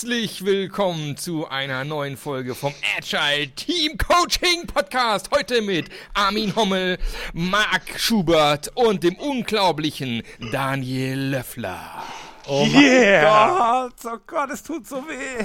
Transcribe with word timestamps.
Herzlich 0.00 0.46
willkommen 0.46 1.18
zu 1.18 1.46
einer 1.48 1.84
neuen 1.84 2.16
Folge 2.16 2.54
vom 2.54 2.72
Agile 2.96 3.50
Team 3.54 3.98
Coaching 3.98 4.66
Podcast. 4.66 5.30
Heute 5.30 5.60
mit 5.60 5.90
Armin 6.14 6.56
Hommel, 6.56 6.96
Marc 7.34 8.00
Schubert 8.00 8.72
und 8.76 9.04
dem 9.04 9.16
unglaublichen 9.16 10.22
Daniel 10.52 11.18
Löffler. 11.18 12.02
Oh 12.46 12.64
yeah! 12.64 13.88
Gott, 13.90 13.92
oh 14.06 14.18
Gott, 14.26 14.50
es 14.50 14.62
tut 14.62 14.86
so 14.86 15.06
weh. 15.06 15.44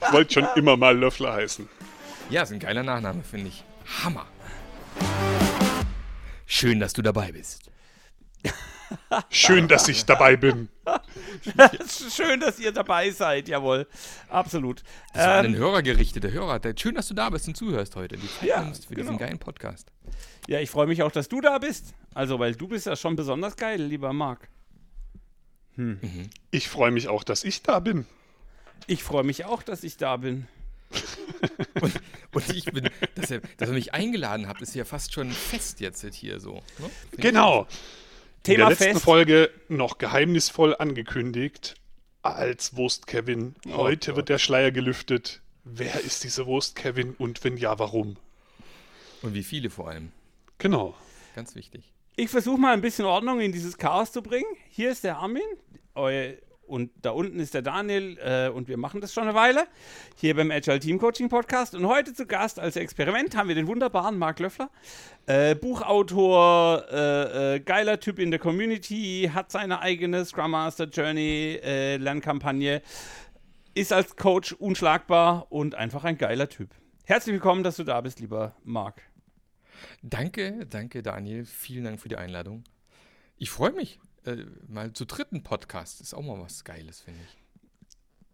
ich 0.00 0.12
wollte 0.12 0.34
schon 0.34 0.46
immer 0.54 0.76
mal 0.76 0.96
Löffler 0.96 1.32
heißen. 1.32 1.68
Ja, 2.30 2.42
ist 2.42 2.52
ein 2.52 2.60
geiler 2.60 2.84
Nachname, 2.84 3.24
finde 3.28 3.48
ich. 3.48 3.64
Hammer. 4.04 4.26
Schön, 6.46 6.78
dass 6.78 6.92
du 6.92 7.02
dabei 7.02 7.32
bist. 7.32 7.68
Schön, 9.30 9.68
dass 9.68 9.88
ich 9.88 10.04
dabei 10.04 10.36
bin. 10.36 10.68
Schön, 12.10 12.40
dass 12.40 12.58
ihr 12.58 12.72
dabei 12.72 13.10
seid, 13.10 13.48
jawohl. 13.48 13.86
Absolut. 14.28 14.82
Das 15.12 15.22
ist 15.22 15.28
ähm, 15.28 15.32
an 15.32 15.44
den 15.44 15.56
Hörer 15.56 15.82
gerichtet, 15.82 16.24
der 16.24 16.32
Hörer. 16.32 16.60
schön, 16.78 16.94
dass 16.94 17.08
du 17.08 17.14
da 17.14 17.30
bist 17.30 17.48
und 17.48 17.56
zuhörst 17.56 17.96
heute. 17.96 18.16
Die 18.16 18.28
Zeit 18.28 18.48
ja, 18.48 18.62
für 18.62 18.94
genau. 18.94 19.02
diesen 19.02 19.18
geilen 19.18 19.38
Podcast. 19.38 19.90
Ja, 20.46 20.60
ich 20.60 20.70
freue 20.70 20.86
mich 20.86 21.02
auch, 21.02 21.10
dass 21.10 21.28
du 21.28 21.40
da 21.40 21.58
bist. 21.58 21.94
Also, 22.14 22.38
weil 22.38 22.54
du 22.54 22.68
bist 22.68 22.86
ja 22.86 22.96
schon 22.96 23.16
besonders 23.16 23.56
geil, 23.56 23.82
lieber 23.82 24.12
Marc. 24.12 24.48
Hm. 25.74 25.98
Mhm. 26.00 26.30
Ich 26.50 26.68
freue 26.68 26.90
mich 26.90 27.08
auch, 27.08 27.24
dass 27.24 27.44
ich 27.44 27.62
da 27.62 27.80
bin. 27.80 28.06
Ich 28.86 29.02
freue 29.02 29.24
mich 29.24 29.44
auch, 29.44 29.62
dass 29.62 29.82
ich 29.84 29.96
da 29.96 30.16
bin. 30.16 30.46
und, 31.80 31.92
und, 32.32 32.48
ich 32.54 32.66
bin, 32.66 32.88
dass 33.16 33.30
ihr, 33.30 33.40
dass 33.56 33.68
ihr 33.68 33.74
mich 33.74 33.92
eingeladen 33.92 34.46
habt, 34.46 34.62
ist 34.62 34.74
ja 34.74 34.84
fast 34.84 35.12
schon 35.12 35.30
fest 35.30 35.80
jetzt 35.80 36.04
hier 36.14 36.38
so. 36.38 36.62
Ne? 36.78 36.90
Genau. 37.16 37.66
Thema 38.42 38.54
In 38.54 38.60
der 38.60 38.68
letzten 38.70 38.84
fest. 38.84 39.04
Folge 39.04 39.50
noch 39.68 39.98
geheimnisvoll 39.98 40.76
angekündigt 40.76 41.74
als 42.22 42.76
Wurst 42.76 43.06
Kevin. 43.06 43.54
Oh 43.68 43.76
Heute 43.76 44.12
oh 44.12 44.16
wird 44.16 44.28
der 44.28 44.38
Schleier 44.38 44.70
gelüftet. 44.70 45.42
Wer 45.64 46.00
ist 46.00 46.24
diese 46.24 46.46
Wurst 46.46 46.76
Kevin 46.76 47.14
und 47.18 47.42
wenn 47.44 47.56
ja, 47.56 47.78
warum? 47.78 48.16
Und 49.22 49.34
wie 49.34 49.42
viele 49.42 49.70
vor 49.70 49.88
allem. 49.88 50.12
Genau. 50.58 50.94
Ganz 51.34 51.54
wichtig. 51.54 51.92
Ich 52.16 52.30
versuche 52.30 52.58
mal 52.58 52.72
ein 52.72 52.80
bisschen 52.80 53.04
Ordnung 53.04 53.40
in 53.40 53.52
dieses 53.52 53.76
Chaos 53.76 54.12
zu 54.12 54.22
bringen. 54.22 54.46
Hier 54.70 54.90
ist 54.90 55.04
der 55.04 55.18
Armin, 55.18 55.42
euer 55.94 56.34
und 56.66 56.90
da 57.02 57.10
unten 57.10 57.38
ist 57.40 57.54
der 57.54 57.62
Daniel 57.62 58.18
äh, 58.18 58.48
und 58.48 58.68
wir 58.68 58.76
machen 58.76 59.00
das 59.00 59.12
schon 59.12 59.24
eine 59.24 59.34
Weile 59.34 59.66
hier 60.16 60.34
beim 60.34 60.50
Agile 60.50 60.80
Team 60.80 60.98
Coaching 60.98 61.28
Podcast. 61.28 61.74
Und 61.74 61.86
heute 61.86 62.12
zu 62.12 62.26
Gast 62.26 62.58
als 62.58 62.76
Experiment 62.76 63.36
haben 63.36 63.48
wir 63.48 63.54
den 63.54 63.66
wunderbaren 63.66 64.18
Marc 64.18 64.40
Löffler, 64.40 64.70
äh, 65.26 65.54
Buchautor, 65.54 66.84
äh, 66.90 67.54
äh 67.54 67.60
geiler 67.60 68.00
Typ 68.00 68.18
in 68.18 68.30
der 68.30 68.40
Community, 68.40 69.30
hat 69.32 69.50
seine 69.50 69.80
eigene 69.80 70.24
Scrum 70.24 70.50
Master 70.50 70.84
Journey 70.84 71.60
äh, 71.62 71.96
Lernkampagne, 71.96 72.82
ist 73.74 73.92
als 73.92 74.16
Coach 74.16 74.52
unschlagbar 74.52 75.46
und 75.50 75.74
einfach 75.74 76.04
ein 76.04 76.18
geiler 76.18 76.48
Typ. 76.48 76.70
Herzlich 77.04 77.34
willkommen, 77.34 77.62
dass 77.62 77.76
du 77.76 77.84
da 77.84 78.00
bist, 78.00 78.20
lieber 78.20 78.56
Marc. 78.64 79.02
Danke, 80.02 80.66
danke 80.68 81.02
Daniel, 81.02 81.44
vielen 81.44 81.84
Dank 81.84 82.00
für 82.00 82.08
die 82.08 82.16
Einladung. 82.16 82.64
Ich 83.38 83.50
freue 83.50 83.72
mich 83.72 84.00
äh, 84.26 84.44
mal 84.68 84.92
zu 84.92 85.04
dritten 85.04 85.42
Podcast. 85.42 86.00
Ist 86.00 86.14
auch 86.14 86.22
mal 86.22 86.40
was 86.40 86.64
Geiles, 86.64 87.00
finde 87.00 87.20
ich. 87.22 87.36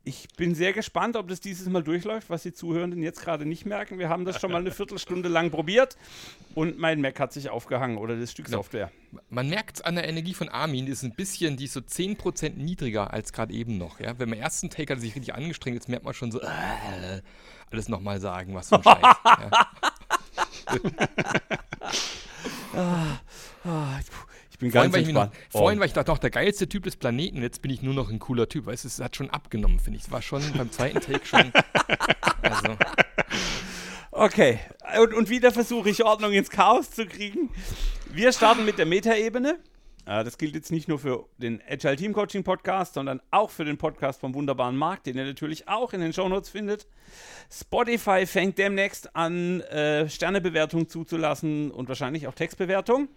Ich 0.04 0.26
bin 0.36 0.56
sehr 0.56 0.72
gespannt, 0.72 1.14
ob 1.14 1.28
das 1.28 1.38
dieses 1.38 1.68
Mal 1.68 1.84
durchläuft, 1.84 2.28
was 2.28 2.42
die 2.42 2.52
Zuhörenden 2.52 3.04
jetzt 3.04 3.20
gerade 3.20 3.46
nicht 3.46 3.66
merken. 3.66 4.00
Wir 4.00 4.08
haben 4.08 4.24
das 4.24 4.40
schon 4.40 4.50
mal 4.50 4.58
eine 4.58 4.72
Viertelstunde 4.72 5.28
lang 5.28 5.52
probiert 5.52 5.96
und 6.56 6.76
mein 6.76 7.00
Mac 7.00 7.20
hat 7.20 7.32
sich 7.32 7.50
aufgehangen 7.50 7.98
oder 7.98 8.18
das 8.18 8.32
Stück 8.32 8.46
genau. 8.46 8.58
Software. 8.58 8.90
Man 9.30 9.48
merkt 9.48 9.76
es 9.76 9.82
an 9.82 9.94
der 9.94 10.08
Energie 10.08 10.34
von 10.34 10.48
Armin, 10.48 10.86
die 10.86 10.92
ist 10.92 11.04
ein 11.04 11.14
bisschen, 11.14 11.56
die 11.56 11.66
ist 11.66 11.74
so 11.74 11.80
10% 11.80 12.56
niedriger 12.56 13.12
als 13.12 13.32
gerade 13.32 13.54
eben 13.54 13.78
noch. 13.78 14.00
Ja? 14.00 14.18
Wenn 14.18 14.28
man 14.28 14.40
ersten 14.40 14.70
Take 14.70 14.92
hat 14.92 15.00
sich 15.00 15.14
richtig 15.14 15.36
angestrengt, 15.36 15.76
jetzt 15.76 15.88
merkt 15.88 16.04
man 16.04 16.14
schon 16.14 16.32
so, 16.32 16.40
äh, 16.40 17.22
alles 17.70 17.88
nochmal 17.88 18.20
sagen, 18.20 18.56
was 18.56 18.70
für 18.70 18.78
ein 18.78 18.82
Scheiß. 18.82 19.16
ah, 22.74 23.20
ah, 23.64 24.00
bin 24.62 24.70
vorhin 24.70 24.92
ganz 24.92 25.04
entspannt. 25.04 25.32
Noch, 25.32 25.60
vorhin 25.60 25.78
oh. 25.78 25.80
war 25.80 25.86
ich 25.86 25.92
doch 25.92 26.06
noch 26.06 26.18
der 26.18 26.30
geilste 26.30 26.68
Typ 26.68 26.84
des 26.84 26.96
Planeten, 26.96 27.42
jetzt 27.42 27.60
bin 27.62 27.70
ich 27.70 27.82
nur 27.82 27.94
noch 27.94 28.10
ein 28.10 28.18
cooler 28.18 28.48
Typ. 28.48 28.66
Weißt 28.66 28.84
du, 28.84 28.88
es 28.88 29.00
hat 29.00 29.16
schon 29.16 29.28
abgenommen, 29.30 29.78
finde 29.78 29.98
ich. 29.98 30.04
Es 30.04 30.10
war 30.10 30.22
schon 30.22 30.42
beim 30.56 30.70
zweiten 30.70 31.00
Take 31.00 31.26
schon. 31.26 31.52
also. 32.42 32.76
Okay, 34.10 34.60
und, 35.00 35.14
und 35.14 35.30
wieder 35.30 35.52
versuche 35.52 35.90
ich 35.90 36.04
Ordnung 36.04 36.32
ins 36.32 36.50
Chaos 36.50 36.90
zu 36.90 37.06
kriegen. 37.06 37.50
Wir 38.12 38.32
starten 38.32 38.64
mit 38.64 38.78
der 38.78 38.86
Metaebene. 38.86 39.58
Äh, 40.04 40.24
das 40.24 40.38
gilt 40.38 40.54
jetzt 40.54 40.72
nicht 40.72 40.88
nur 40.88 40.98
für 40.98 41.26
den 41.38 41.60
Agile 41.68 41.96
Team 41.96 42.12
Coaching 42.12 42.42
Podcast, 42.44 42.94
sondern 42.94 43.20
auch 43.30 43.50
für 43.50 43.64
den 43.64 43.78
Podcast 43.78 44.20
vom 44.20 44.34
wunderbaren 44.34 44.76
Markt, 44.76 45.06
den 45.06 45.16
ihr 45.16 45.24
natürlich 45.24 45.68
auch 45.68 45.92
in 45.92 46.00
den 46.00 46.12
Shownotes 46.12 46.48
findet. 46.48 46.86
Spotify 47.50 48.26
fängt 48.26 48.58
demnächst 48.58 49.14
an, 49.14 49.60
äh, 49.60 50.08
Sternebewertung 50.08 50.88
zuzulassen 50.88 51.70
und 51.70 51.88
wahrscheinlich 51.88 52.26
auch 52.26 52.34
Textbewertung. 52.34 53.08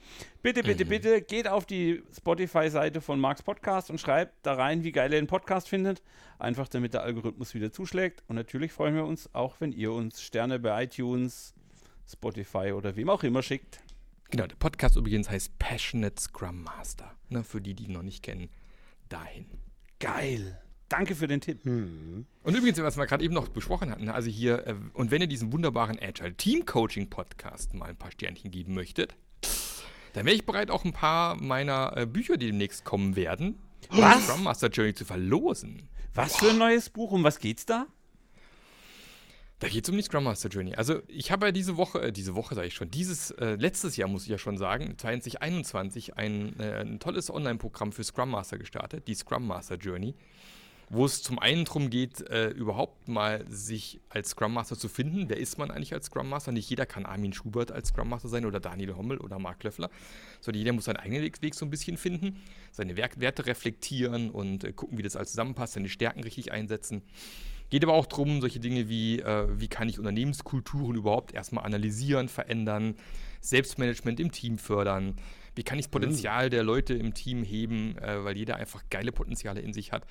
Bitte, 0.41 0.61
bitte, 0.63 0.85
mhm. 0.85 0.89
bitte 0.89 1.21
geht 1.21 1.47
auf 1.47 1.65
die 1.65 2.03
Spotify-Seite 2.15 3.01
von 3.01 3.19
Marks 3.19 3.41
Podcast 3.41 3.89
und 3.89 3.99
schreibt 3.99 4.33
da 4.45 4.53
rein, 4.53 4.83
wie 4.83 4.91
geil 4.91 5.11
ihr 5.11 5.19
den 5.19 5.27
Podcast 5.27 5.69
findet. 5.69 6.01
Einfach 6.37 6.67
damit 6.67 6.93
der 6.93 7.03
Algorithmus 7.03 7.53
wieder 7.53 7.71
zuschlägt. 7.71 8.23
Und 8.27 8.35
natürlich 8.35 8.71
freuen 8.71 8.95
wir 8.95 9.05
uns 9.05 9.33
auch, 9.33 9.55
wenn 9.59 9.71
ihr 9.71 9.91
uns 9.91 10.21
Sterne 10.21 10.59
bei 10.59 10.83
iTunes, 10.83 11.53
Spotify 12.07 12.73
oder 12.73 12.95
wem 12.95 13.09
auch 13.09 13.23
immer 13.23 13.41
schickt. 13.41 13.79
Genau, 14.35 14.47
der 14.47 14.57
Podcast 14.57 14.97
übrigens 14.97 15.29
heißt 15.29 15.57
Passionate 15.59 16.21
Scrum 16.21 16.61
Master. 16.61 17.09
Ne, 17.29 17.45
für 17.45 17.61
die, 17.61 17.73
die 17.73 17.85
ihn 17.85 17.93
noch 17.93 18.03
nicht 18.03 18.21
kennen, 18.21 18.49
dahin. 19.07 19.45
Geil. 20.01 20.61
Danke 20.89 21.15
für 21.15 21.27
den 21.27 21.39
Tipp. 21.39 21.63
Hm. 21.63 22.25
Und 22.43 22.53
übrigens, 22.53 22.77
was 22.81 22.97
wir 22.97 23.05
gerade 23.05 23.23
eben 23.23 23.33
noch 23.33 23.47
besprochen 23.47 23.91
hatten, 23.91 24.09
also 24.09 24.29
hier, 24.29 24.67
äh, 24.67 24.75
und 24.91 25.09
wenn 25.09 25.21
ihr 25.21 25.27
diesen 25.27 25.53
wunderbaren 25.53 25.97
Agile 26.01 26.35
Team 26.35 26.65
Coaching 26.65 27.09
Podcast 27.09 27.73
mal 27.75 27.85
ein 27.85 27.95
paar 27.95 28.11
Sternchen 28.11 28.51
geben 28.51 28.73
möchtet, 28.73 29.15
dann 30.11 30.25
wäre 30.25 30.35
ich 30.35 30.45
bereit, 30.45 30.69
auch 30.69 30.83
ein 30.83 30.91
paar 30.91 31.41
meiner 31.41 31.95
äh, 31.95 32.05
Bücher, 32.05 32.35
die 32.35 32.47
demnächst 32.47 32.83
kommen 32.83 33.15
werden, 33.15 33.57
was? 33.89 34.25
Scrum 34.25 34.43
Master 34.43 34.67
Journey 34.67 34.95
zu 34.95 35.05
verlosen. 35.05 35.87
Was 36.13 36.33
Boah. 36.33 36.39
für 36.39 36.49
ein 36.49 36.57
neues 36.57 36.89
Buch? 36.89 37.13
Um 37.13 37.23
was 37.23 37.39
geht's 37.39 37.65
da? 37.65 37.87
Da 39.59 39.69
geht 39.69 39.85
es 39.85 39.89
um 39.89 39.95
die 39.95 40.03
Scrum 40.03 40.25
Master 40.25 40.49
Journey. 40.49 40.75
Also 40.75 41.01
ich 41.07 41.31
habe 41.31 41.45
ja 41.45 41.51
diese 41.53 41.77
Woche, 41.77 42.01
äh, 42.01 42.11
diese 42.11 42.35
Woche 42.35 42.55
sage 42.55 42.67
ich 42.67 42.73
schon, 42.73 42.91
dieses, 42.91 43.31
äh, 43.31 43.55
letztes 43.55 43.95
Jahr 43.95 44.09
muss 44.09 44.23
ich 44.23 44.29
ja 44.29 44.37
schon 44.37 44.57
sagen, 44.57 44.97
2021, 44.97 46.17
ein, 46.17 46.59
äh, 46.59 46.81
ein 46.81 46.99
tolles 46.99 47.29
Online-Programm 47.29 47.93
für 47.93 48.03
Scrum 48.03 48.31
Master 48.31 48.57
gestartet, 48.57 49.07
die 49.07 49.15
Scrum 49.15 49.47
Master 49.47 49.75
Journey, 49.75 50.13
wo 50.89 51.05
es 51.05 51.23
zum 51.23 51.39
einen 51.39 51.63
darum 51.63 51.89
geht, 51.89 52.19
äh, 52.29 52.49
überhaupt 52.49 53.07
mal 53.07 53.45
sich 53.47 54.01
als 54.09 54.31
Scrum 54.31 54.53
Master 54.53 54.77
zu 54.77 54.89
finden. 54.89 55.29
Wer 55.29 55.37
ist 55.37 55.57
man 55.57 55.71
eigentlich 55.71 55.93
als 55.93 56.07
Scrum 56.07 56.27
Master? 56.27 56.51
Nicht 56.51 56.69
jeder 56.69 56.85
kann 56.85 57.05
Armin 57.05 57.31
Schubert 57.31 57.71
als 57.71 57.89
Scrum 57.89 58.09
Master 58.09 58.27
sein 58.27 58.45
oder 58.45 58.59
Daniel 58.59 58.97
Hommel 58.97 59.19
oder 59.19 59.39
Mark 59.39 59.63
Löffler, 59.63 59.89
sondern 60.41 60.59
jeder 60.59 60.73
muss 60.73 60.83
seinen 60.83 60.97
eigenen 60.97 61.23
Weg 61.23 61.55
so 61.55 61.65
ein 61.65 61.69
bisschen 61.69 61.95
finden, 61.95 62.41
seine 62.71 62.97
Werte 62.97 63.45
reflektieren 63.45 64.31
und 64.31 64.65
äh, 64.65 64.73
gucken, 64.73 64.97
wie 64.97 65.03
das 65.03 65.15
alles 65.15 65.29
zusammenpasst, 65.29 65.73
seine 65.73 65.87
Stärken 65.87 66.23
richtig 66.23 66.51
einsetzen. 66.51 67.03
Geht 67.69 67.83
aber 67.83 67.93
auch 67.93 68.05
darum, 68.05 68.41
solche 68.41 68.59
Dinge 68.59 68.87
wie, 68.89 69.19
äh, 69.19 69.47
wie 69.59 69.67
kann 69.67 69.89
ich 69.89 69.99
Unternehmenskulturen 69.99 70.95
überhaupt 70.95 71.33
erstmal 71.33 71.65
analysieren, 71.65 72.29
verändern, 72.29 72.95
Selbstmanagement 73.41 74.19
im 74.19 74.31
Team 74.31 74.57
fördern, 74.57 75.15
wie 75.55 75.63
kann 75.63 75.79
ich 75.79 75.85
das 75.85 75.91
Potenzial 75.91 76.47
mhm. 76.47 76.49
der 76.51 76.63
Leute 76.63 76.93
im 76.93 77.13
Team 77.13 77.43
heben, 77.43 77.97
äh, 77.97 78.23
weil 78.23 78.37
jeder 78.37 78.57
einfach 78.57 78.83
geile 78.89 79.11
Potenziale 79.11 79.61
in 79.61 79.73
sich 79.73 79.91
hat. 79.91 80.05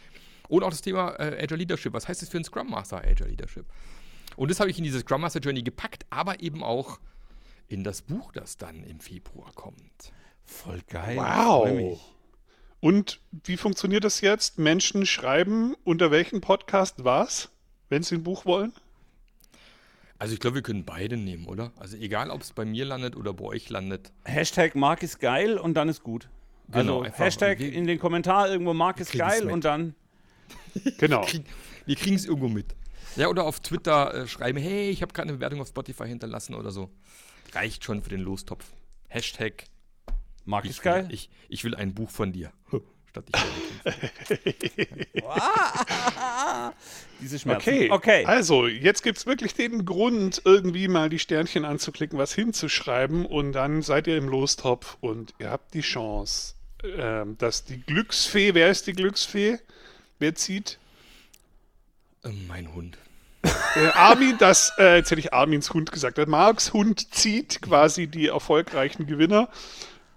Und 0.49 0.63
auch 0.63 0.71
das 0.71 0.83
Thema 0.83 1.15
äh, 1.19 1.43
Agile 1.43 1.59
Leadership. 1.59 1.93
Was 1.93 2.09
heißt 2.09 2.23
das 2.23 2.29
für 2.29 2.39
ein 2.39 2.45
Scrum 2.45 2.71
Master 2.71 2.99
Agile 2.99 3.31
Leadership? 3.31 3.67
Und 4.37 4.51
das 4.51 4.61
habe 4.61 4.71
ich 4.71 4.79
in 4.79 4.85
diese 4.85 5.01
Scrum 5.01 5.21
Master 5.21 5.41
Journey 5.41 5.63
gepackt, 5.63 6.07
aber 6.11 6.41
eben 6.43 6.63
auch 6.63 6.99
in 7.69 7.85
das 7.85 8.03
Buch, 8.03 8.33
das 8.33 8.57
dann 8.57 8.85
im 8.85 9.01
Februar 9.01 9.53
kommt. 9.55 10.13
Voll 10.45 10.81
geil. 10.89 11.17
Wow. 11.17 12.01
Und 12.81 13.21
wie 13.45 13.57
funktioniert 13.57 14.05
das 14.05 14.21
jetzt? 14.21 14.59
Menschen 14.59 15.07
schreiben, 15.07 15.75
unter 15.85 16.11
welchem 16.11 16.43
Podcast 16.43 17.05
was, 17.05 17.51
wenn 17.89 18.03
sie 18.03 18.17
ein 18.17 18.23
Buch 18.23 18.45
wollen? 18.45 18.73
Also 20.19 20.35
ich 20.35 20.41
glaube, 20.41 20.57
wir 20.57 20.63
können 20.63 20.85
beide 20.85 21.17
nehmen, 21.17 21.47
oder? 21.47 21.73
Also 21.77 21.97
egal, 21.97 22.31
ob 22.31 22.43
es 22.43 22.53
bei 22.53 22.65
mir 22.65 22.85
landet 22.85 23.17
oder 23.17 23.33
bei 23.35 23.45
euch 23.45 23.69
landet. 23.69 24.13
Hashtag 24.25 24.75
Mark 24.75 25.03
ist 25.03 25.21
geil 25.21 25.59
und 25.59 25.75
dann 25.75 25.89
ist 25.89 26.03
gut. 26.03 26.29
Genau, 26.73 27.03
also 27.03 27.19
Hashtag 27.19 27.61
in 27.61 27.87
den 27.87 27.99
Kommentar 27.99 28.49
irgendwo 28.49 28.73
Mark 28.73 29.01
ist 29.01 29.13
geil 29.13 29.51
und 29.51 29.65
dann. 29.65 29.95
Genau. 30.99 31.25
wir 31.87 31.97
kriegen 31.97 32.17
es 32.17 32.25
irgendwo 32.25 32.49
mit. 32.49 32.75
Ja, 33.17 33.29
oder 33.29 33.45
auf 33.45 33.61
Twitter 33.61 34.13
äh, 34.13 34.27
schreiben, 34.27 34.59
hey, 34.59 34.91
ich 34.91 35.03
habe 35.03 35.13
gerade 35.13 35.29
eine 35.29 35.39
Bewertung 35.39 35.61
auf 35.61 35.69
Spotify 35.69 36.09
hinterlassen 36.09 36.55
oder 36.55 36.73
so. 36.73 36.91
Reicht 37.53 37.85
schon 37.85 38.03
für 38.03 38.11
den 38.11 38.21
Lostopf. 38.21 38.65
Hashtag 39.09 39.67
Mark 40.45 40.65
ist 40.65 40.83
geil. 40.83 41.09
Ich, 41.11 41.31
ich 41.49 41.65
will 41.65 41.75
ein 41.75 41.95
Buch 41.95 42.11
von 42.11 42.33
dir. 42.33 42.53
Statt 43.15 43.27
ich 44.45 44.57
Diese 47.21 47.39
Schmerzen. 47.39 47.69
Okay. 47.69 47.91
okay. 47.91 48.25
Also, 48.25 48.67
jetzt 48.67 49.05
gibt 49.05 49.19
es 49.19 49.27
wirklich 49.27 49.55
den 49.55 49.85
Grund, 49.85 50.43
irgendwie 50.45 50.89
mal 50.89 51.09
die 51.09 51.21
Sternchen 51.21 51.65
anzuklicken, 51.65 52.19
was 52.19 52.35
hinzuschreiben 52.35 53.25
und 53.25 53.53
dann 53.53 53.83
seid 53.83 54.09
ihr 54.09 54.17
im 54.17 54.29
Lostopf 54.29 54.97
und 55.01 55.33
ihr 55.39 55.51
habt 55.51 55.75
die 55.75 55.83
Chance, 55.83 56.55
ähm, 56.83 57.39
dass 57.39 57.65
die 57.65 57.81
Glücksfee, 57.81 58.55
wer 58.55 58.69
ist 58.69 58.89
die 58.89 58.95
Glücksfee? 58.95 59.61
Wer 60.19 60.35
zieht? 60.35 60.81
Äh, 62.25 62.31
mein 62.49 62.75
Hund. 62.75 62.99
Äh, 63.77 63.87
Armin, 63.95 64.39
das, 64.39 64.73
äh, 64.79 64.97
jetzt 64.97 65.13
hätte 65.13 65.21
ich 65.21 65.33
Armins 65.33 65.73
Hund 65.73 65.93
gesagt. 65.93 66.19
Marks 66.27 66.73
Hund 66.73 67.15
zieht 67.15 67.63
quasi 67.63 68.09
die 68.09 68.27
erfolgreichen 68.27 69.07
Gewinner, 69.07 69.49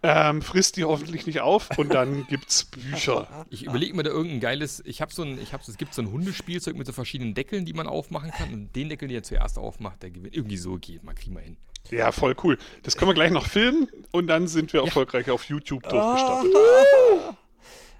ähm, 0.07 0.41
frisst 0.41 0.77
die 0.77 0.85
hoffentlich 0.85 1.27
nicht 1.27 1.41
auf 1.41 1.77
und 1.77 1.93
dann 1.93 2.25
gibt's 2.29 2.63
Bücher. 2.63 3.27
Ich 3.49 3.65
überlege 3.65 3.93
mir 3.93 4.03
da 4.03 4.09
irgendein 4.09 4.39
geiles, 4.39 4.81
ich 4.85 5.01
habe 5.01 5.13
so 5.13 5.21
ein, 5.23 5.37
ich 5.41 5.51
habe 5.51 5.63
es 5.67 5.77
gibt 5.77 5.93
so 5.93 6.01
ein 6.01 6.09
Hundespielzeug 6.09 6.77
mit 6.77 6.87
so 6.87 6.93
verschiedenen 6.93 7.33
Deckeln, 7.33 7.65
die 7.65 7.73
man 7.73 7.87
aufmachen 7.87 8.31
kann 8.31 8.53
und 8.53 8.73
den 8.73 8.87
Deckel, 8.87 9.09
den 9.09 9.17
er 9.17 9.23
zuerst 9.23 9.57
aufmacht, 9.57 10.01
der 10.01 10.11
gewinnt. 10.11 10.33
Irgendwie 10.33 10.55
so 10.55 10.77
geht, 10.77 11.03
mal 11.03 11.13
kriegen 11.13 11.35
wir 11.35 11.41
hin. 11.41 11.57
Ja, 11.91 12.13
voll 12.13 12.37
cool. 12.43 12.57
Das 12.83 12.95
können 12.95 13.09
wir 13.09 13.15
gleich 13.15 13.31
noch 13.31 13.47
filmen 13.47 13.89
und 14.11 14.27
dann 14.27 14.47
sind 14.47 14.71
wir 14.71 14.79
ja. 14.79 14.85
erfolgreich 14.85 15.29
auf 15.29 15.43
YouTube 15.43 15.83
durchgestartet. 15.83 16.53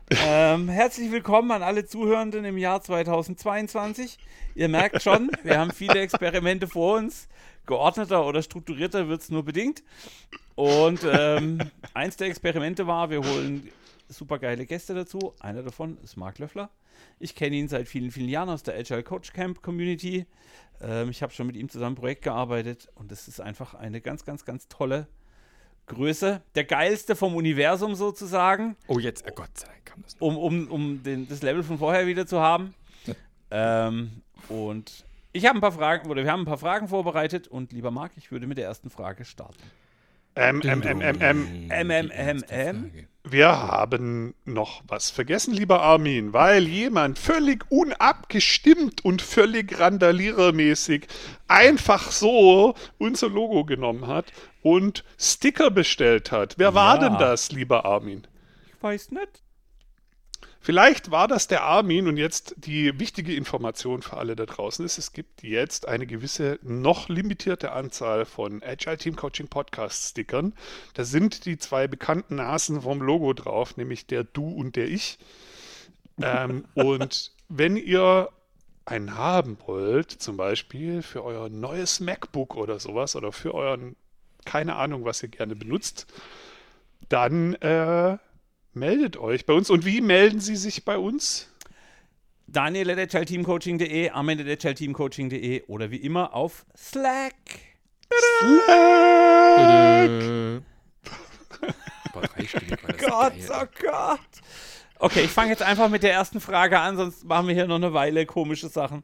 ähm, 0.26 0.70
herzlich 0.70 1.12
willkommen 1.12 1.52
an 1.52 1.62
alle 1.62 1.86
Zuhörenden 1.86 2.46
im 2.46 2.58
Jahr 2.58 2.82
2022. 2.82 4.18
Ihr 4.56 4.70
merkt 4.70 5.04
schon, 5.04 5.30
wir 5.44 5.60
haben 5.60 5.72
viele 5.72 6.00
Experimente 6.00 6.68
vor 6.68 6.98
uns. 6.98 7.28
Geordneter 7.68 8.26
oder 8.26 8.42
strukturierter 8.42 9.08
wird 9.08 9.22
es 9.22 9.30
nur 9.30 9.44
bedingt. 9.44 9.84
Und 10.56 11.02
ähm, 11.10 11.60
eins 11.94 12.18
der 12.18 12.28
Experimente 12.28 12.88
war, 12.88 13.12
wir 13.12 13.20
holen 13.20 13.70
super 14.10 14.40
geile 14.40 14.66
Gäste 14.66 14.96
dazu. 14.96 15.36
Einer 15.40 15.62
davon 15.62 15.98
ist 16.04 16.18
Marc 16.18 16.40
Löffler. 16.40 16.72
Ich 17.20 17.36
kenne 17.36 17.56
ihn 17.56 17.68
seit 17.68 17.88
vielen, 17.88 18.10
vielen 18.10 18.30
Jahren 18.30 18.50
aus 18.50 18.64
der 18.64 18.76
Agile 18.76 19.04
Coach 19.04 19.34
Camp 19.34 19.62
Community. 19.62 20.26
Ähm, 20.82 21.10
ich 21.10 21.22
habe 21.22 21.32
schon 21.34 21.48
mit 21.48 21.56
ihm 21.56 21.70
zusammen 21.70 21.94
ein 21.94 22.00
Projekt 22.00 22.24
gearbeitet 22.24 22.90
und 22.96 23.12
es 23.12 23.28
ist 23.28 23.40
einfach 23.40 23.76
eine 23.76 24.02
ganz, 24.02 24.26
ganz, 24.26 24.46
ganz 24.46 24.68
tolle 24.68 25.08
Größe. 25.88 26.42
Der 26.56 26.64
geilste 26.64 27.16
vom 27.16 27.36
Universum 27.36 27.96
sozusagen. 27.96 28.76
Oh, 28.88 29.00
jetzt, 29.00 29.26
oh 29.28 29.34
Gott 29.34 29.58
sei 29.58 29.68
Dank 29.68 29.86
kam 29.86 30.02
das. 30.04 30.20
Noch. 30.20 30.28
Um, 30.28 30.38
um, 30.38 30.68
um 30.72 31.04
den, 31.04 31.28
das 31.28 31.42
Level 31.42 31.64
von 31.64 31.78
vorher 31.78 32.08
wieder 32.08 32.26
zu 32.26 32.40
haben. 32.40 32.74
ähm, 33.52 34.22
und 34.50 35.06
ich 35.38 35.46
habe 35.46 35.58
ein 35.58 35.62
paar 35.62 35.72
Fragen, 35.72 36.10
oder 36.10 36.24
wir 36.24 36.32
haben 36.32 36.42
ein 36.42 36.46
paar 36.46 36.58
Fragen 36.58 36.88
vorbereitet 36.88 37.48
und 37.48 37.72
lieber 37.72 37.92
Marc, 37.92 38.12
ich 38.16 38.32
würde 38.32 38.48
mit 38.48 38.58
der 38.58 38.66
ersten 38.66 38.90
Frage 38.90 39.24
starten. 39.24 39.64
Ähm, 40.36 40.62
ähm, 40.64 40.84
ähm, 40.84 41.02
ähm, 41.02 41.18
ähm, 41.20 41.70
ähm, 41.72 41.92
ähm, 41.92 42.12
ähm, 42.12 42.44
ähm. 42.50 43.08
Wir 43.24 43.50
haben 43.50 44.36
noch 44.46 44.84
was 44.88 45.10
vergessen, 45.10 45.54
lieber 45.54 45.82
Armin, 45.82 46.32
weil 46.32 46.68
jemand 46.68 47.18
völlig 47.18 47.66
unabgestimmt 47.70 49.04
und 49.04 49.22
völlig 49.22 49.80
randalierermäßig 49.80 51.08
einfach 51.48 52.12
so 52.12 52.76
unser 53.00 53.30
Logo 53.30 53.66
genommen 53.66 54.08
hat 54.08 54.32
und 54.62 55.04
Sticker 55.18 55.72
bestellt 55.72 56.32
hat. 56.32 56.56
Wer 56.58 56.74
war 56.74 57.00
denn 57.00 57.18
das, 57.18 57.52
lieber 57.52 57.86
Armin? 57.86 58.28
Ich 58.68 58.82
weiß 58.82 59.12
nicht. 59.12 59.42
Vielleicht 60.60 61.12
war 61.12 61.28
das 61.28 61.48
der 61.48 61.64
Armin 61.64 62.08
und 62.08 62.18
jetzt 62.18 62.56
die 62.58 63.00
wichtige 63.00 63.34
Information 63.34 64.02
für 64.02 64.18
alle 64.18 64.36
da 64.36 64.46
draußen 64.46 64.84
ist, 64.86 64.98
es 64.98 65.14
gibt 65.14 65.44
jetzt 65.44 65.88
eine 65.88 66.06
gewisse 66.08 66.60
noch 66.62 67.10
limitierte 67.10 67.72
Anzahl 67.72 68.26
von 68.26 68.62
Agile 68.64 68.98
Team 68.98 69.16
Coaching 69.16 69.48
Podcast 69.48 70.10
Stickern. 70.12 70.54
Da 70.94 71.06
sind 71.06 71.46
die 71.46 71.58
zwei 71.58 71.88
bekannten 71.88 72.36
Nasen 72.36 72.82
vom 72.82 73.02
Logo 73.02 73.34
drauf, 73.34 73.78
nämlich 73.78 74.08
der 74.08 74.24
Du 74.24 74.50
und 74.50 74.76
der 74.76 74.90
Ich. 74.90 75.20
ähm, 76.22 76.66
und 76.74 77.32
wenn 77.50 77.78
ihr 77.78 78.30
einen 78.86 79.16
haben 79.16 79.58
wollt, 79.66 80.12
zum 80.12 80.38
Beispiel 80.38 81.02
für 81.02 81.24
euer 81.24 81.50
neues 81.50 82.00
MacBook 82.00 82.56
oder 82.56 82.80
sowas 82.80 83.16
oder 83.16 83.32
für 83.32 83.54
euren, 83.54 83.96
keine 84.46 84.76
Ahnung, 84.76 85.04
was 85.04 85.22
ihr 85.24 85.30
gerne 85.30 85.56
benutzt, 85.56 86.08
dann 87.10 87.54
äh, 87.56 88.18
meldet 88.78 89.18
euch 89.18 89.46
bei 89.46 89.54
uns. 89.54 89.70
Und 89.70 89.86
wie 89.86 90.02
melden 90.02 90.40
Sie 90.40 90.56
sich 90.56 90.86
bei 90.86 90.98
uns? 90.98 91.50
Daniel 92.48 92.92
at 92.92 93.00
agilteamcoaching.de, 93.00 94.10
Armin 94.12 94.40
at 94.40 94.48
agilteamcoaching.de 94.48 95.64
oder 95.68 95.92
wie 95.92 95.98
immer 95.98 96.34
auf 96.34 96.66
Slack. 96.78 97.34
Slack! 98.40 100.12
Boah, 102.14 102.22
Gott, 102.98 103.34
oh 103.50 103.66
Gott. 103.82 104.20
Okay, 105.00 105.22
ich 105.26 105.32
fange 105.32 105.50
jetzt 105.52 105.62
einfach 105.62 105.90
mit 105.90 106.04
der 106.04 106.14
ersten 106.14 106.40
Frage 106.40 106.80
an, 106.80 106.98
sonst 106.98 107.26
machen 107.26 107.48
wir 107.48 107.54
hier 107.54 107.68
noch 107.68 107.76
eine 107.76 107.94
Weile 107.94 108.26
komische 108.26 108.70
Sachen. 108.70 109.04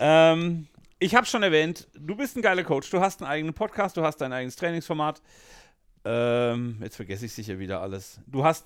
Ähm, 0.00 0.66
ich 0.98 1.14
habe 1.14 1.26
schon 1.26 1.42
erwähnt, 1.42 1.86
du 1.94 2.16
bist 2.16 2.36
ein 2.36 2.42
geiler 2.42 2.64
Coach, 2.64 2.90
du 2.90 3.00
hast 3.00 3.22
einen 3.22 3.30
eigenen 3.30 3.54
Podcast, 3.54 3.96
du 3.96 4.02
hast 4.02 4.16
dein 4.16 4.32
eigenes 4.32 4.56
Trainingsformat. 4.56 5.20
Ähm, 6.04 6.78
jetzt 6.82 6.96
vergesse 6.96 7.26
ich 7.26 7.32
sicher 7.32 7.58
wieder 7.58 7.80
alles. 7.80 8.20
Du 8.26 8.44
hast 8.44 8.64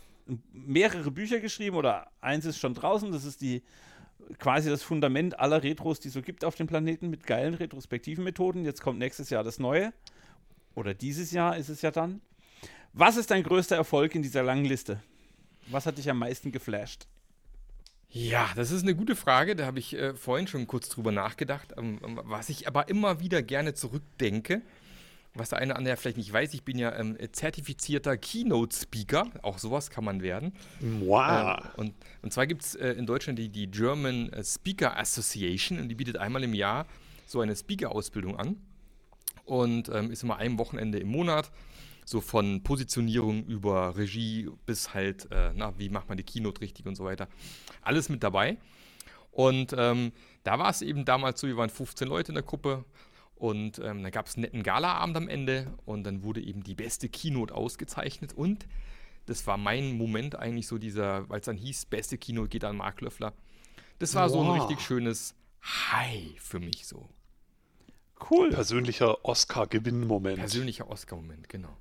mehrere 0.52 1.10
Bücher 1.10 1.40
geschrieben 1.40 1.76
oder 1.76 2.10
eins 2.20 2.44
ist 2.44 2.58
schon 2.58 2.74
draußen. 2.74 3.12
Das 3.12 3.24
ist 3.24 3.40
die 3.40 3.62
quasi 4.38 4.70
das 4.70 4.82
Fundament 4.82 5.38
aller 5.38 5.62
Retros, 5.62 6.00
die 6.00 6.08
es 6.08 6.14
so 6.14 6.22
gibt 6.22 6.44
auf 6.44 6.56
dem 6.56 6.66
Planeten 6.66 7.10
mit 7.10 7.26
geilen 7.26 7.54
retrospektiven 7.54 8.24
Methoden. 8.24 8.64
Jetzt 8.64 8.82
kommt 8.82 8.98
nächstes 8.98 9.30
Jahr 9.30 9.44
das 9.44 9.58
Neue. 9.58 9.92
Oder 10.74 10.94
dieses 10.94 11.30
Jahr 11.32 11.56
ist 11.56 11.68
es 11.68 11.82
ja 11.82 11.90
dann. 11.90 12.20
Was 12.92 13.16
ist 13.16 13.30
dein 13.30 13.42
größter 13.42 13.76
Erfolg 13.76 14.14
in 14.14 14.22
dieser 14.22 14.42
langen 14.42 14.64
Liste? 14.64 15.00
Was 15.68 15.86
hat 15.86 15.98
dich 15.98 16.08
am 16.10 16.18
meisten 16.18 16.52
geflasht? 16.52 17.06
Ja, 18.08 18.50
das 18.56 18.70
ist 18.70 18.82
eine 18.82 18.94
gute 18.94 19.16
Frage. 19.16 19.56
Da 19.56 19.66
habe 19.66 19.78
ich 19.78 19.94
äh, 19.94 20.14
vorhin 20.14 20.46
schon 20.46 20.66
kurz 20.66 20.88
drüber 20.88 21.12
nachgedacht. 21.12 21.74
Ähm, 21.76 21.98
was 22.24 22.48
ich 22.48 22.68
aber 22.68 22.88
immer 22.88 23.20
wieder 23.20 23.42
gerne 23.42 23.74
zurückdenke, 23.74 24.62
was 25.38 25.50
der 25.50 25.58
eine 25.58 25.72
oder 25.72 25.78
andere 25.78 25.96
vielleicht 25.96 26.16
nicht 26.16 26.32
weiß, 26.32 26.54
ich 26.54 26.62
bin 26.62 26.78
ja 26.78 26.96
ähm, 26.98 27.16
zertifizierter 27.32 28.16
Keynote-Speaker. 28.16 29.30
Auch 29.42 29.58
sowas 29.58 29.90
kann 29.90 30.04
man 30.04 30.22
werden. 30.22 30.52
Wow. 30.80 31.58
Ähm, 31.58 31.70
und, 31.76 31.94
und 32.22 32.32
zwar 32.32 32.46
gibt 32.46 32.62
es 32.62 32.74
äh, 32.74 32.90
in 32.92 33.06
Deutschland 33.06 33.38
die, 33.38 33.48
die 33.48 33.70
German 33.70 34.32
äh, 34.32 34.42
Speaker 34.44 34.98
Association 34.98 35.78
und 35.78 35.88
die 35.88 35.94
bietet 35.94 36.16
einmal 36.16 36.42
im 36.44 36.54
Jahr 36.54 36.86
so 37.26 37.40
eine 37.40 37.54
Speaker-Ausbildung 37.54 38.38
an. 38.38 38.56
Und 39.44 39.88
ähm, 39.90 40.10
ist 40.10 40.22
immer 40.22 40.38
ein 40.38 40.58
Wochenende 40.58 40.98
im 40.98 41.08
Monat. 41.08 41.50
So 42.04 42.20
von 42.20 42.62
Positionierung 42.62 43.44
über 43.46 43.96
Regie 43.96 44.48
bis 44.64 44.94
halt, 44.94 45.30
äh, 45.32 45.52
na, 45.54 45.76
wie 45.78 45.88
macht 45.88 46.08
man 46.08 46.16
die 46.16 46.24
Keynote 46.24 46.60
richtig 46.60 46.86
und 46.86 46.94
so 46.94 47.04
weiter. 47.04 47.28
Alles 47.82 48.08
mit 48.08 48.22
dabei. 48.22 48.58
Und 49.36 49.74
ähm, 49.76 50.12
da 50.44 50.58
war 50.58 50.70
es 50.70 50.82
eben 50.82 51.04
damals 51.04 51.40
so, 51.40 51.46
wir 51.46 51.56
waren 51.56 51.68
15 51.68 52.08
Leute 52.08 52.30
in 52.30 52.36
der 52.36 52.42
Gruppe 52.42 52.84
und 53.36 53.78
ähm, 53.78 54.02
dann 54.02 54.10
gab 54.10 54.26
es 54.26 54.34
einen 54.34 54.42
netten 54.42 54.62
Galaabend 54.62 55.16
am 55.16 55.28
Ende 55.28 55.74
und 55.84 56.04
dann 56.04 56.22
wurde 56.22 56.40
eben 56.40 56.64
die 56.64 56.74
beste 56.74 57.08
Keynote 57.08 57.54
ausgezeichnet. 57.54 58.32
Und 58.32 58.66
das 59.26 59.46
war 59.46 59.58
mein 59.58 59.96
Moment 59.96 60.36
eigentlich 60.36 60.66
so 60.66 60.78
dieser, 60.78 61.28
weil 61.28 61.40
es 61.40 61.46
dann 61.46 61.56
hieß, 61.56 61.86
beste 61.86 62.16
Keynote 62.16 62.48
geht 62.48 62.64
an 62.64 62.76
Mark 62.76 63.00
Löffler. 63.02 63.34
Das 63.98 64.14
war 64.14 64.30
wow. 64.30 64.32
so 64.32 64.42
ein 64.42 64.60
richtig 64.60 64.80
schönes 64.80 65.34
Hi 65.60 66.34
für 66.38 66.60
mich 66.60 66.86
so. 66.86 67.08
Cool. 68.30 68.50
Persönlicher 68.50 69.22
Oscar-Gewinn-Moment. 69.24 70.38
Persönlicher 70.38 70.88
Oscar-Moment, 70.88 71.48
genau. 71.48 71.76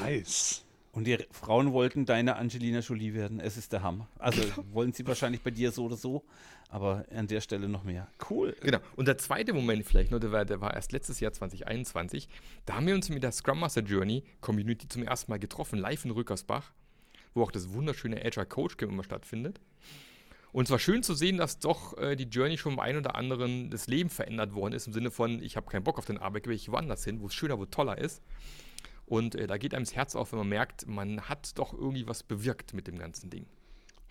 Nice. 0.00 0.64
Und 0.92 1.06
die 1.06 1.16
Frauen 1.30 1.72
wollten 1.72 2.04
deine 2.04 2.36
Angelina 2.36 2.80
Jolie 2.80 3.14
werden. 3.14 3.40
Es 3.40 3.56
ist 3.56 3.72
der 3.72 3.82
Hammer. 3.82 4.08
Also 4.18 4.42
wollen 4.72 4.92
sie 4.92 5.06
wahrscheinlich 5.06 5.40
bei 5.40 5.50
dir 5.50 5.72
so 5.72 5.86
oder 5.86 5.96
so, 5.96 6.22
aber 6.68 7.06
an 7.14 7.26
der 7.26 7.40
Stelle 7.40 7.66
noch 7.66 7.82
mehr. 7.82 8.08
Cool. 8.28 8.54
Genau. 8.60 8.78
Und 8.94 9.08
der 9.08 9.16
zweite 9.16 9.54
Moment 9.54 9.86
vielleicht 9.86 10.10
noch, 10.10 10.20
der 10.20 10.32
war, 10.32 10.44
der 10.44 10.60
war 10.60 10.74
erst 10.74 10.92
letztes 10.92 11.18
Jahr 11.18 11.32
2021. 11.32 12.28
Da 12.66 12.74
haben 12.74 12.86
wir 12.86 12.94
uns 12.94 13.08
mit 13.08 13.22
der 13.22 13.32
Scrum 13.32 13.60
Master 13.60 13.80
Journey 13.80 14.22
Community 14.42 14.86
zum 14.86 15.02
ersten 15.02 15.32
Mal 15.32 15.38
getroffen, 15.38 15.78
live 15.78 16.04
in 16.04 16.10
Rückersbach, 16.10 16.72
wo 17.32 17.42
auch 17.42 17.52
das 17.52 17.72
wunderschöne 17.72 18.22
Agile 18.22 18.44
Coach 18.44 18.76
Camp 18.76 18.92
immer 18.92 19.04
stattfindet. 19.04 19.60
Und 20.52 20.64
es 20.64 20.70
war 20.70 20.78
schön 20.78 21.02
zu 21.02 21.14
sehen, 21.14 21.38
dass 21.38 21.58
doch 21.58 21.96
äh, 21.96 22.16
die 22.16 22.24
Journey 22.24 22.58
schon 22.58 22.76
beim 22.76 22.84
einen 22.84 22.98
oder 22.98 23.14
anderen 23.14 23.70
das 23.70 23.86
Leben 23.86 24.10
verändert 24.10 24.52
worden 24.52 24.74
ist, 24.74 24.86
im 24.86 24.92
Sinne 24.92 25.10
von, 25.10 25.42
ich 25.42 25.56
habe 25.56 25.70
keinen 25.70 25.84
Bock 25.84 25.96
auf 25.96 26.04
den 26.04 26.18
Arbeitgeber, 26.18 26.54
ich 26.54 26.70
woanders 26.70 27.04
hin, 27.04 27.22
wo 27.22 27.28
es 27.28 27.34
schöner, 27.34 27.58
wo 27.58 27.64
toller 27.64 27.96
ist. 27.96 28.20
Und 29.06 29.34
äh, 29.34 29.46
da 29.46 29.58
geht 29.58 29.74
einem 29.74 29.84
das 29.84 29.94
Herz 29.94 30.14
auf, 30.16 30.32
wenn 30.32 30.38
man 30.38 30.48
merkt, 30.48 30.86
man 30.86 31.22
hat 31.22 31.58
doch 31.58 31.72
irgendwie 31.72 32.06
was 32.06 32.22
bewirkt 32.22 32.74
mit 32.74 32.86
dem 32.86 32.98
ganzen 32.98 33.30
Ding. 33.30 33.46